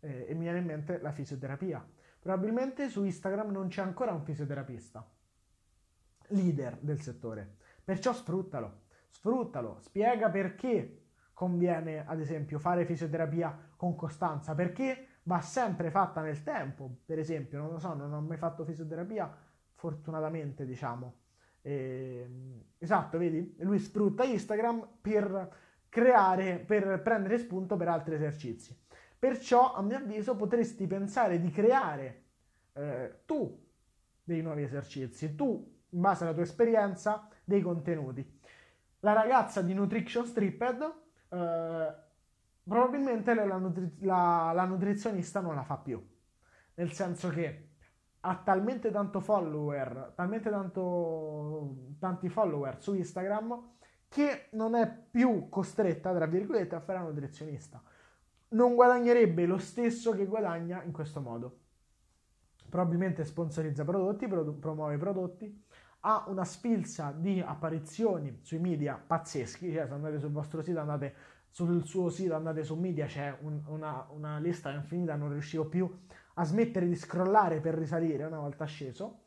eh, 0.00 0.26
e 0.28 0.34
mi 0.34 0.42
viene 0.42 0.58
in 0.58 0.66
mente 0.66 1.00
la 1.00 1.10
fisioterapia. 1.10 1.82
Probabilmente 2.18 2.88
su 2.88 3.02
Instagram 3.04 3.50
non 3.50 3.68
c'è 3.68 3.80
ancora 3.82 4.12
un 4.12 4.22
fisioterapista 4.22 5.08
leader 6.28 6.78
del 6.80 7.00
settore 7.00 7.56
Perciò 7.84 8.12
sfruttalo, 8.12 8.82
sfruttalo, 9.08 9.78
spiega 9.80 10.30
perché 10.30 11.06
conviene 11.34 12.06
ad 12.06 12.20
esempio 12.20 12.60
fare 12.60 12.84
fisioterapia 12.84 13.72
con 13.76 13.96
costanza, 13.96 14.54
perché 14.54 15.18
va 15.24 15.40
sempre 15.40 15.90
fatta 15.90 16.20
nel 16.20 16.44
tempo. 16.44 16.98
Per 17.04 17.18
esempio, 17.18 17.58
non 17.58 17.70
lo 17.70 17.78
so, 17.78 17.94
non 17.94 18.12
ho 18.12 18.20
mai 18.20 18.36
fatto 18.36 18.64
fisioterapia, 18.64 19.34
fortunatamente 19.74 20.64
diciamo. 20.64 21.21
E, 21.62 22.28
esatto, 22.78 23.18
vedi? 23.18 23.54
Lui 23.60 23.78
sfrutta 23.78 24.24
Instagram 24.24 24.86
per 25.00 25.56
creare, 25.88 26.58
per 26.58 27.00
prendere 27.02 27.38
spunto 27.38 27.76
per 27.76 27.88
altri 27.88 28.14
esercizi. 28.14 28.76
Perciò, 29.18 29.72
a 29.74 29.82
mio 29.82 29.96
avviso, 29.96 30.34
potresti 30.36 30.86
pensare 30.86 31.40
di 31.40 31.50
creare 31.50 32.22
eh, 32.72 33.20
tu 33.24 33.64
dei 34.24 34.42
nuovi 34.42 34.62
esercizi, 34.62 35.34
tu, 35.34 35.80
in 35.90 36.00
base 36.00 36.24
alla 36.24 36.32
tua 36.32 36.42
esperienza, 36.42 37.28
dei 37.44 37.60
contenuti. 37.60 38.40
La 39.00 39.12
ragazza 39.12 39.62
di 39.62 39.74
Nutrition 39.74 40.26
Stripped 40.26 40.94
eh, 41.28 41.94
probabilmente 42.64 43.34
la, 43.34 43.56
nutri- 43.56 43.96
la, 44.00 44.52
la 44.54 44.64
nutrizionista 44.64 45.40
non 45.40 45.54
la 45.54 45.64
fa 45.64 45.76
più, 45.76 46.04
nel 46.74 46.92
senso 46.92 47.28
che 47.28 47.71
ha 48.24 48.36
talmente 48.36 48.90
tanto 48.90 49.20
follower, 49.20 50.12
talmente 50.14 50.48
tanto, 50.48 51.94
tanti 51.98 52.28
follower 52.28 52.80
su 52.80 52.94
Instagram 52.94 53.70
che 54.08 54.48
non 54.52 54.74
è 54.74 54.88
più 54.88 55.48
costretta, 55.48 56.14
tra 56.14 56.26
virgolette, 56.26 56.74
a 56.74 56.80
fare 56.80 56.98
la 56.98 57.06
nutrizionista. 57.06 57.82
Non 58.48 58.74
guadagnerebbe 58.74 59.46
lo 59.46 59.58
stesso 59.58 60.12
che 60.12 60.26
guadagna 60.26 60.82
in 60.82 60.92
questo 60.92 61.20
modo. 61.20 61.58
Probabilmente 62.68 63.24
sponsorizza 63.24 63.84
prodotti, 63.84 64.28
produ- 64.28 64.58
promuove 64.58 64.98
prodotti, 64.98 65.64
ha 66.00 66.24
una 66.28 66.44
sfilza 66.44 67.12
di 67.16 67.40
apparizioni 67.40 68.40
sui 68.42 68.58
media 68.58 69.02
pazzeschi, 69.04 69.72
cioè 69.72 69.86
se 69.86 69.92
andate 69.92 70.18
sul 70.18 70.30
vostro 70.30 70.62
sito, 70.62 70.78
andate 70.78 71.14
sul 71.48 71.84
suo 71.84 72.08
sito, 72.08 72.34
andate 72.34 72.64
su 72.64 72.76
media, 72.76 73.06
c'è 73.06 73.36
un, 73.40 73.62
una, 73.66 74.06
una, 74.10 74.38
lista 74.38 74.70
infinita, 74.70 75.16
non 75.16 75.30
riuscivo 75.30 75.66
più 75.66 75.84
a 75.84 76.21
smettere 76.40 76.86
di 76.86 76.96
scrollare 76.96 77.60
per 77.60 77.74
risalire 77.74 78.24
una 78.24 78.38
volta 78.40 78.64
sceso. 78.64 79.20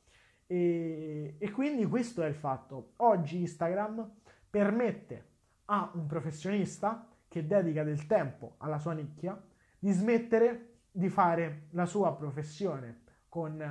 E, 0.48 1.36
e 1.38 1.52
quindi 1.52 1.86
questo 1.86 2.24
è 2.24 2.28
il 2.28 2.36
fatto. 2.36 2.94
Oggi 2.98 3.40
Instagram 3.40 4.10
permette 4.50 5.34
a 5.66 5.92
un 5.94 6.06
professionista 6.06 7.08
che 7.28 7.46
dedica 7.46 7.84
del 7.84 8.06
tempo 8.06 8.56
alla 8.60 8.78
sua 8.78 8.94
nicchia 8.94 9.40
di 9.78 9.92
smettere 9.92 10.80
di 10.92 11.10
fare 11.10 11.68
la 11.72 11.86
sua 11.86 12.16
professione 12.16 13.02
con... 13.30 13.62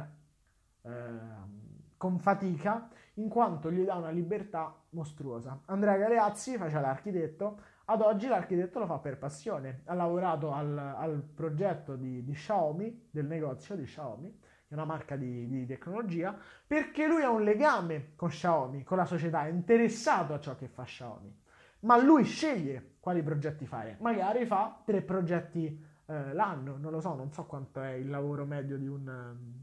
Eh, 0.82 1.62
con 2.04 2.18
fatica 2.18 2.90
in 3.14 3.30
quanto 3.30 3.72
gli 3.72 3.82
dà 3.82 3.94
una 3.94 4.10
libertà 4.10 4.78
mostruosa. 4.90 5.62
Andrea 5.66 5.96
Galeazzi 5.96 6.58
faceva 6.58 6.80
l'architetto, 6.80 7.58
ad 7.86 8.00
oggi 8.00 8.28
l'architetto 8.28 8.78
lo 8.78 8.86
fa 8.86 8.98
per 8.98 9.18
passione, 9.18 9.82
ha 9.84 9.94
lavorato 9.94 10.52
al, 10.52 10.76
al 10.76 11.22
progetto 11.22 11.96
di, 11.96 12.24
di, 12.24 12.32
Xiaomi, 12.32 13.08
del 13.10 13.26
negozio 13.26 13.76
di 13.76 13.84
Xiaomi, 13.84 14.38
che 14.66 14.68
è 14.68 14.74
una 14.74 14.84
marca 14.84 15.16
di, 15.16 15.46
di, 15.46 15.66
tecnologia, 15.66 16.36
perché 16.66 17.06
lui 17.06 17.22
ha 17.22 17.30
un 17.30 17.42
legame 17.42 18.12
con 18.16 18.28
Xiaomi, 18.30 18.84
con 18.84 18.96
la 18.96 19.04
società, 19.04 19.46
è 19.46 19.50
interessato 19.50 20.32
a 20.32 20.40
ciò 20.40 20.56
che 20.56 20.68
fa 20.68 20.84
Xiaomi, 20.84 21.42
ma 21.80 22.02
lui 22.02 22.24
sceglie 22.24 22.96
quali 23.00 23.22
progetti 23.22 23.66
fare, 23.66 23.96
magari 24.00 24.46
fa 24.46 24.80
tre 24.84 25.02
progetti 25.02 25.84
eh, 26.06 26.32
l'anno, 26.32 26.78
non 26.78 26.90
lo 26.90 27.00
so, 27.00 27.14
non 27.14 27.32
so 27.32 27.44
quanto 27.44 27.82
è 27.82 27.92
il 27.92 28.08
lavoro 28.08 28.46
medio 28.46 28.78
di 28.78 28.86
un 28.86 29.62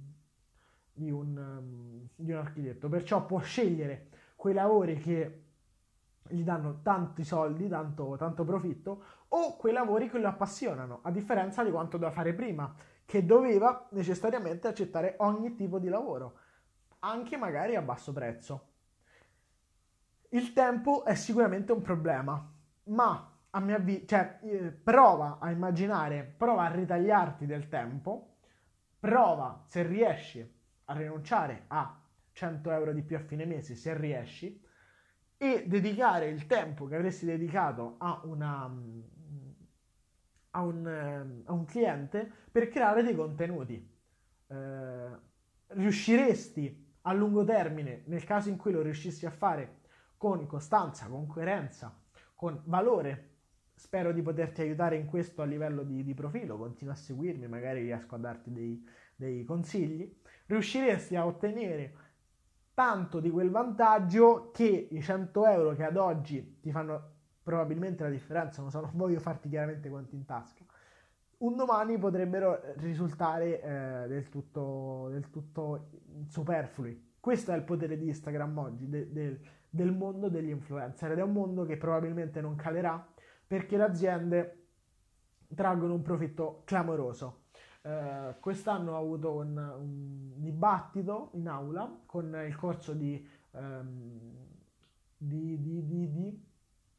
di 0.94 1.10
un, 1.10 2.08
di 2.16 2.32
un 2.32 2.38
architetto, 2.38 2.88
perciò 2.88 3.26
può 3.26 3.40
scegliere 3.40 4.08
quei 4.36 4.54
lavori 4.54 4.98
che 5.00 5.44
gli 6.28 6.44
danno 6.44 6.82
tanti 6.82 7.24
soldi, 7.24 7.68
tanto, 7.68 8.16
tanto 8.18 8.44
profitto, 8.44 9.04
o 9.30 9.58
quei 9.58 9.74
lavori 9.74 10.10
che 10.10 10.20
lo 10.20 10.28
appassionano, 10.28 11.00
a 11.04 11.12
differenza 11.12 11.64
di 11.64 11.72
quanto 11.72 11.98
doveva 11.98 12.12
fare 12.12 12.34
prima, 12.34 12.74
che 13.06 13.26
doveva 13.26 13.88
necessariamente 13.92 14.68
accettare 14.68 15.16
ogni 15.20 15.56
tipo 15.56 15.80
di 15.80 15.90
lavoro, 15.90 16.38
anche 17.00 17.38
magari 17.38 17.76
a 17.76 17.82
basso 17.82 18.14
prezzo. 18.14 18.68
Il 20.30 20.54
tempo 20.54 21.04
è 21.04 21.16
sicuramente 21.16 21.72
un 21.72 21.82
problema, 21.82 22.50
ma 22.86 23.38
a 23.50 23.60
mio 23.60 23.76
avviso, 23.76 24.06
cioè, 24.06 24.40
eh, 24.44 24.72
prova 24.72 25.40
a 25.40 25.52
immaginare, 25.52 26.24
prova 26.24 26.64
a 26.64 26.72
ritagliarti 26.72 27.46
del 27.46 27.68
tempo, 27.68 28.38
prova 28.98 29.64
se 29.66 29.84
riesci 29.84 30.60
a 30.86 30.94
rinunciare 30.94 31.66
a 31.68 32.00
100 32.32 32.72
euro 32.72 32.94
di 32.94 33.02
più 33.02 33.18
a 33.18 33.20
fine 33.20 33.46
mese 33.46 33.76
se 33.76 33.98
riesci 33.98 34.64
e 35.42 35.64
dedicare 35.66 36.30
il 36.30 36.46
tempo 36.46 36.86
che 36.86 36.96
avresti 36.96 37.26
dedicato 37.26 37.96
a, 37.98 38.22
una, 38.26 38.72
a, 40.52 40.62
un, 40.62 41.42
a 41.46 41.52
un 41.52 41.66
cliente 41.66 42.32
per 42.52 42.70
creare 42.70 43.02
dei 43.02 43.16
contenuti. 43.16 43.90
Eh, 44.46 45.10
riusciresti 45.70 46.94
a 47.02 47.14
lungo 47.14 47.44
termine, 47.44 48.04
nel 48.06 48.24
caso 48.24 48.50
in 48.50 48.58
cui 48.58 48.72
lo 48.72 48.84
riuscissi 48.84 49.26
a 49.26 49.32
fare 49.32 49.80
con 50.16 50.46
costanza, 50.46 51.08
con 51.08 51.26
coerenza, 51.26 52.00
con 52.36 52.62
valore 52.66 53.30
spero 53.74 54.12
di 54.14 54.22
poterti 54.22 54.62
aiutare 54.62 54.96
in 54.96 55.08
questo 55.08 55.42
a 55.42 55.46
livello 55.46 55.82
di, 55.82 56.04
di 56.04 56.14
profilo, 56.14 56.56
continua 56.56 56.94
a 56.94 56.98
seguirmi, 56.98 57.48
magari 57.48 57.82
riesco 57.82 58.14
a 58.14 58.20
darti 58.20 58.52
dei, 58.52 58.88
dei 59.16 59.44
consigli, 59.44 60.08
riusciresti 60.46 61.16
a 61.16 61.26
ottenere 61.26 62.11
tanto 62.74 63.20
di 63.20 63.30
quel 63.30 63.50
vantaggio 63.50 64.52
che 64.52 64.88
i 64.90 65.02
100 65.02 65.46
euro 65.48 65.76
che 65.76 65.84
ad 65.84 65.98
oggi 65.98 66.60
ti 66.62 66.72
fanno 66.72 67.10
probabilmente 67.44 68.04
la 68.04 68.10
differenza, 68.10 68.62
non 68.62 68.72
so, 68.72 68.82
non 68.82 68.92
voglio 68.94 69.20
farti 69.20 69.50
chiaramente 69.50 69.90
quanti 69.90 70.16
in 70.16 70.26
tasca, 70.26 70.64
un 71.38 71.56
domani 71.56 71.98
potrebbero 71.98 72.60
risultare 72.78 73.62
eh, 73.62 74.08
del, 74.08 74.30
tutto, 74.30 75.10
del, 75.12 75.30
tutto, 75.30 75.90
superflui. 76.28 77.10
Questo 77.20 77.52
è 77.52 77.56
il 77.56 77.64
potere 77.64 77.98
di 77.98 78.08
Instagram 78.08 78.58
oggi, 78.58 78.88
de, 78.88 79.12
de, 79.12 79.40
del 79.70 79.92
mondo 79.92 80.30
degli 80.30 80.50
influencer 80.50 81.12
ed 81.12 81.18
è 81.18 81.24
un 81.24 81.34
mondo 81.34 81.66
che 81.66 81.78
probabilmente 81.78 82.42
non 82.42 82.56
calerà 82.56 83.06
perché 83.46 83.76
le 83.78 83.84
aziende 83.84 84.66
traggono 85.54 85.94
un 85.94 86.02
profitto 86.02 86.62
clamoroso. 86.66 87.41
Eh, 87.84 88.36
quest'anno 88.40 88.94
ho 88.94 88.98
avuto 88.98 89.34
un, 89.38 89.58
un, 89.58 90.32
dibattito 90.36 91.32
in 91.34 91.48
aula 91.48 92.02
con 92.06 92.40
il 92.46 92.56
corso 92.56 92.94
di, 92.94 93.28
um, 93.52 94.20
di, 95.18 95.60
di, 95.60 95.88
di 95.88 96.46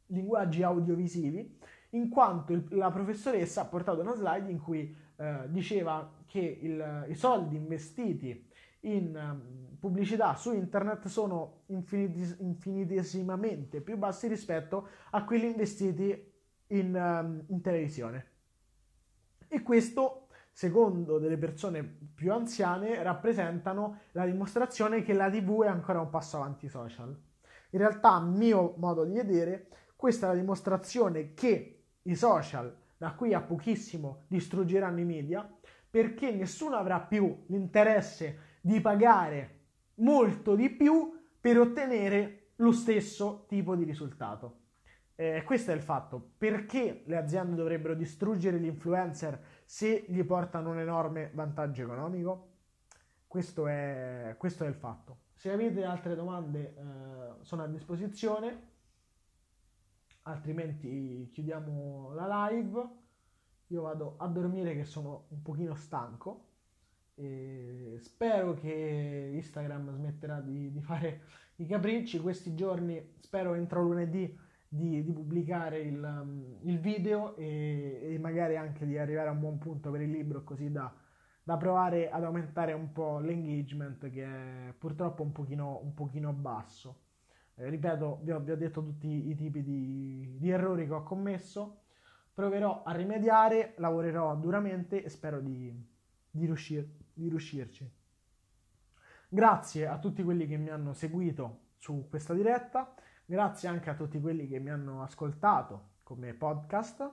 linguaggi 0.07 0.64
audiovisivi, 0.64 1.59
in 1.91 2.09
quanto 2.09 2.53
il, 2.53 2.66
la 2.70 2.91
professoressa 2.91 3.61
ha 3.61 3.66
portato 3.66 4.01
una 4.01 4.14
slide 4.14 4.51
in 4.51 4.61
cui 4.61 4.95
eh, 5.16 5.45
diceva 5.51 6.14
che 6.26 6.41
il, 6.41 7.07
i 7.09 7.14
soldi 7.14 7.55
investiti 7.55 8.49
in 8.80 9.14
um, 9.14 9.76
pubblicità 9.78 10.35
su 10.35 10.53
internet 10.53 11.07
sono 11.07 11.62
infinitis- 11.66 12.39
infinitesimamente 12.41 13.80
più 13.80 13.97
bassi 13.97 14.26
rispetto 14.26 14.89
a 15.11 15.24
quelli 15.24 15.47
investiti 15.47 16.30
in, 16.68 16.95
um, 16.95 17.45
in 17.47 17.61
televisione. 17.61 18.26
E 19.47 19.62
questo 19.62 20.22
secondo 20.53 21.18
delle 21.18 21.38
persone 21.38 21.82
più 21.82 22.32
anziane, 22.32 23.03
rappresentano 23.03 24.00
la 24.12 24.26
dimostrazione 24.26 25.03
che 25.03 25.14
la 25.14 25.30
TV 25.30 25.64
è 25.64 25.68
ancora 25.68 26.00
un 26.00 26.11
passo 26.11 26.36
avanti 26.36 26.68
social. 26.68 27.09
In 27.70 27.78
realtà, 27.78 28.12
a 28.12 28.20
mio 28.20 28.74
modo 28.76 29.05
di 29.05 29.14
vedere, 29.14 29.68
questa 29.96 30.26
è 30.26 30.28
la 30.30 30.40
dimostrazione 30.40 31.32
che 31.32 31.84
i 32.03 32.14
social 32.14 32.76
da 32.96 33.14
qui 33.14 33.34
a 33.34 33.40
pochissimo 33.40 34.24
distruggeranno 34.28 35.00
i 35.00 35.05
media 35.05 35.48
perché 35.90 36.30
nessuno 36.32 36.76
avrà 36.76 37.00
più 37.00 37.44
l'interesse 37.46 38.59
di 38.61 38.80
pagare 38.80 39.61
molto 39.96 40.55
di 40.55 40.70
più 40.70 41.20
per 41.40 41.59
ottenere 41.59 42.53
lo 42.57 42.72
stesso 42.72 43.46
tipo 43.48 43.74
di 43.74 43.84
risultato. 43.84 44.61
Eh, 45.16 45.42
questo 45.44 45.70
è 45.72 45.74
il 45.74 45.82
fatto. 45.82 46.32
Perché 46.38 47.03
le 47.07 47.16
aziende 47.16 47.57
dovrebbero 47.57 47.94
distruggere 47.94 48.59
gli 48.59 48.66
influencer 48.66 49.40
se 49.65 50.05
gli 50.09 50.23
portano 50.25 50.71
un 50.71 50.79
enorme 50.79 51.31
vantaggio 51.35 51.83
economico? 51.83 52.49
Questo 53.27 53.67
è, 53.67 54.35
questo 54.39 54.65
è 54.65 54.69
il 54.69 54.75
fatto. 54.75 55.21
Se 55.35 55.51
avete 55.51 55.85
altre 55.85 56.15
domande 56.15 56.75
eh, 56.77 57.45
sono 57.45 57.63
a 57.63 57.67
disposizione, 57.67 58.71
altrimenti 60.23 61.31
chiudiamo 61.33 62.13
la 62.13 62.49
live. 62.49 62.89
Io 63.69 63.83
vado 63.83 64.17
a 64.19 64.27
dormire 64.27 64.75
che 64.75 64.85
sono 64.85 65.27
un 65.29 65.43
pochino 65.43 65.75
stanco. 65.75 66.49
E 67.15 67.97
spero 68.01 68.55
che 68.55 69.31
Instagram 69.35 69.93
smetterà 69.95 70.41
di, 70.41 70.71
di 70.71 70.83
fare 70.83 71.23
i 71.57 71.67
capricci. 71.67 72.21
Questi 72.21 72.55
giorni, 72.55 73.15
spero 73.21 73.55
entro 73.55 73.83
lunedì 73.83 74.39
di, 74.75 75.05
di 75.05 75.12
pubblicare 75.12 75.81
il, 75.81 76.03
um, 76.03 76.57
il 76.62 76.79
video 76.81 77.37
e, 77.37 78.01
e, 78.03 78.18
magari 78.18 78.57
anche 78.57 78.87
di 78.87 78.97
arrivare 78.97 79.29
a 79.29 79.33
un 79.33 79.41
buon 79.41 79.59
punto 79.59 79.91
per 79.91 80.01
il 80.01 80.11
libro 80.11 80.45
così 80.45 80.73
da, 80.73 80.91
da 81.43 81.59
provare 81.59 82.09
ad 82.09 82.25
aumentare 82.25 82.73
un 82.73 82.91
po' 82.91 83.18
l'engagement 83.18 84.09
che 84.09 84.25
è 84.25 84.73
purtroppo 84.73 85.23
un 85.23 85.33
pochino, 85.33 85.79
un 85.83 85.93
pochino 85.93 86.33
basso. 86.33 87.01
Eh, 87.57 87.68
ripeto, 87.68 88.20
vi 88.23 88.31
ho, 88.31 88.41
vi 88.41 88.51
ho, 88.51 88.57
detto 88.57 88.83
tutti 88.83 89.29
i 89.29 89.35
tipi 89.35 89.62
di, 89.62 90.39
di 90.39 90.49
errori 90.49 90.87
che 90.87 90.95
ho 90.95 91.03
commesso, 91.03 91.83
proverò 92.33 92.83
a 92.83 92.93
rimediare, 92.93 93.75
lavorerò 93.77 94.35
duramente 94.37 95.05
e 95.05 95.11
spero 95.11 95.41
di, 95.41 95.70
di, 96.31 96.47
riuscir, 96.47 96.89
di 97.12 97.29
riuscirci. 97.29 97.93
Grazie 99.29 99.87
a 99.87 99.99
tutti 99.99 100.23
quelli 100.23 100.47
che 100.47 100.57
mi 100.57 100.70
hanno 100.70 100.95
seguito 100.95 101.73
su 101.77 102.07
questa 102.09 102.33
diretta. 102.33 102.95
Grazie 103.25 103.68
anche 103.68 103.91
a 103.91 103.95
tutti 103.95 104.20
quelli 104.20 104.47
che 104.47 104.59
mi 104.59 104.70
hanno 104.70 105.03
ascoltato 105.03 105.91
come 106.03 106.35
podcast 106.35 107.11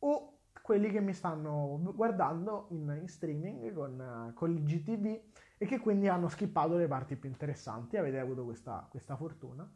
o 0.00 0.38
quelli 0.62 0.90
che 0.90 1.00
mi 1.00 1.12
stanno 1.12 1.80
guardando 1.94 2.66
in, 2.70 2.98
in 3.00 3.08
streaming 3.08 3.72
con, 3.72 4.32
con 4.34 4.52
l'IGTV 4.52 5.20
e 5.58 5.66
che 5.66 5.78
quindi 5.78 6.08
hanno 6.08 6.28
skippato 6.28 6.76
le 6.76 6.86
parti 6.86 7.16
più 7.16 7.28
interessanti. 7.28 7.96
Avete 7.96 8.18
avuto 8.18 8.44
questa, 8.44 8.86
questa 8.90 9.16
fortuna. 9.16 9.70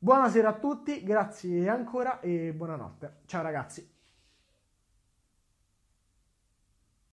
Buonasera 0.00 0.48
a 0.48 0.58
tutti, 0.58 1.02
grazie 1.02 1.68
ancora 1.68 2.20
e 2.20 2.52
buonanotte. 2.52 3.22
Ciao 3.26 3.42
ragazzi. 3.42 3.97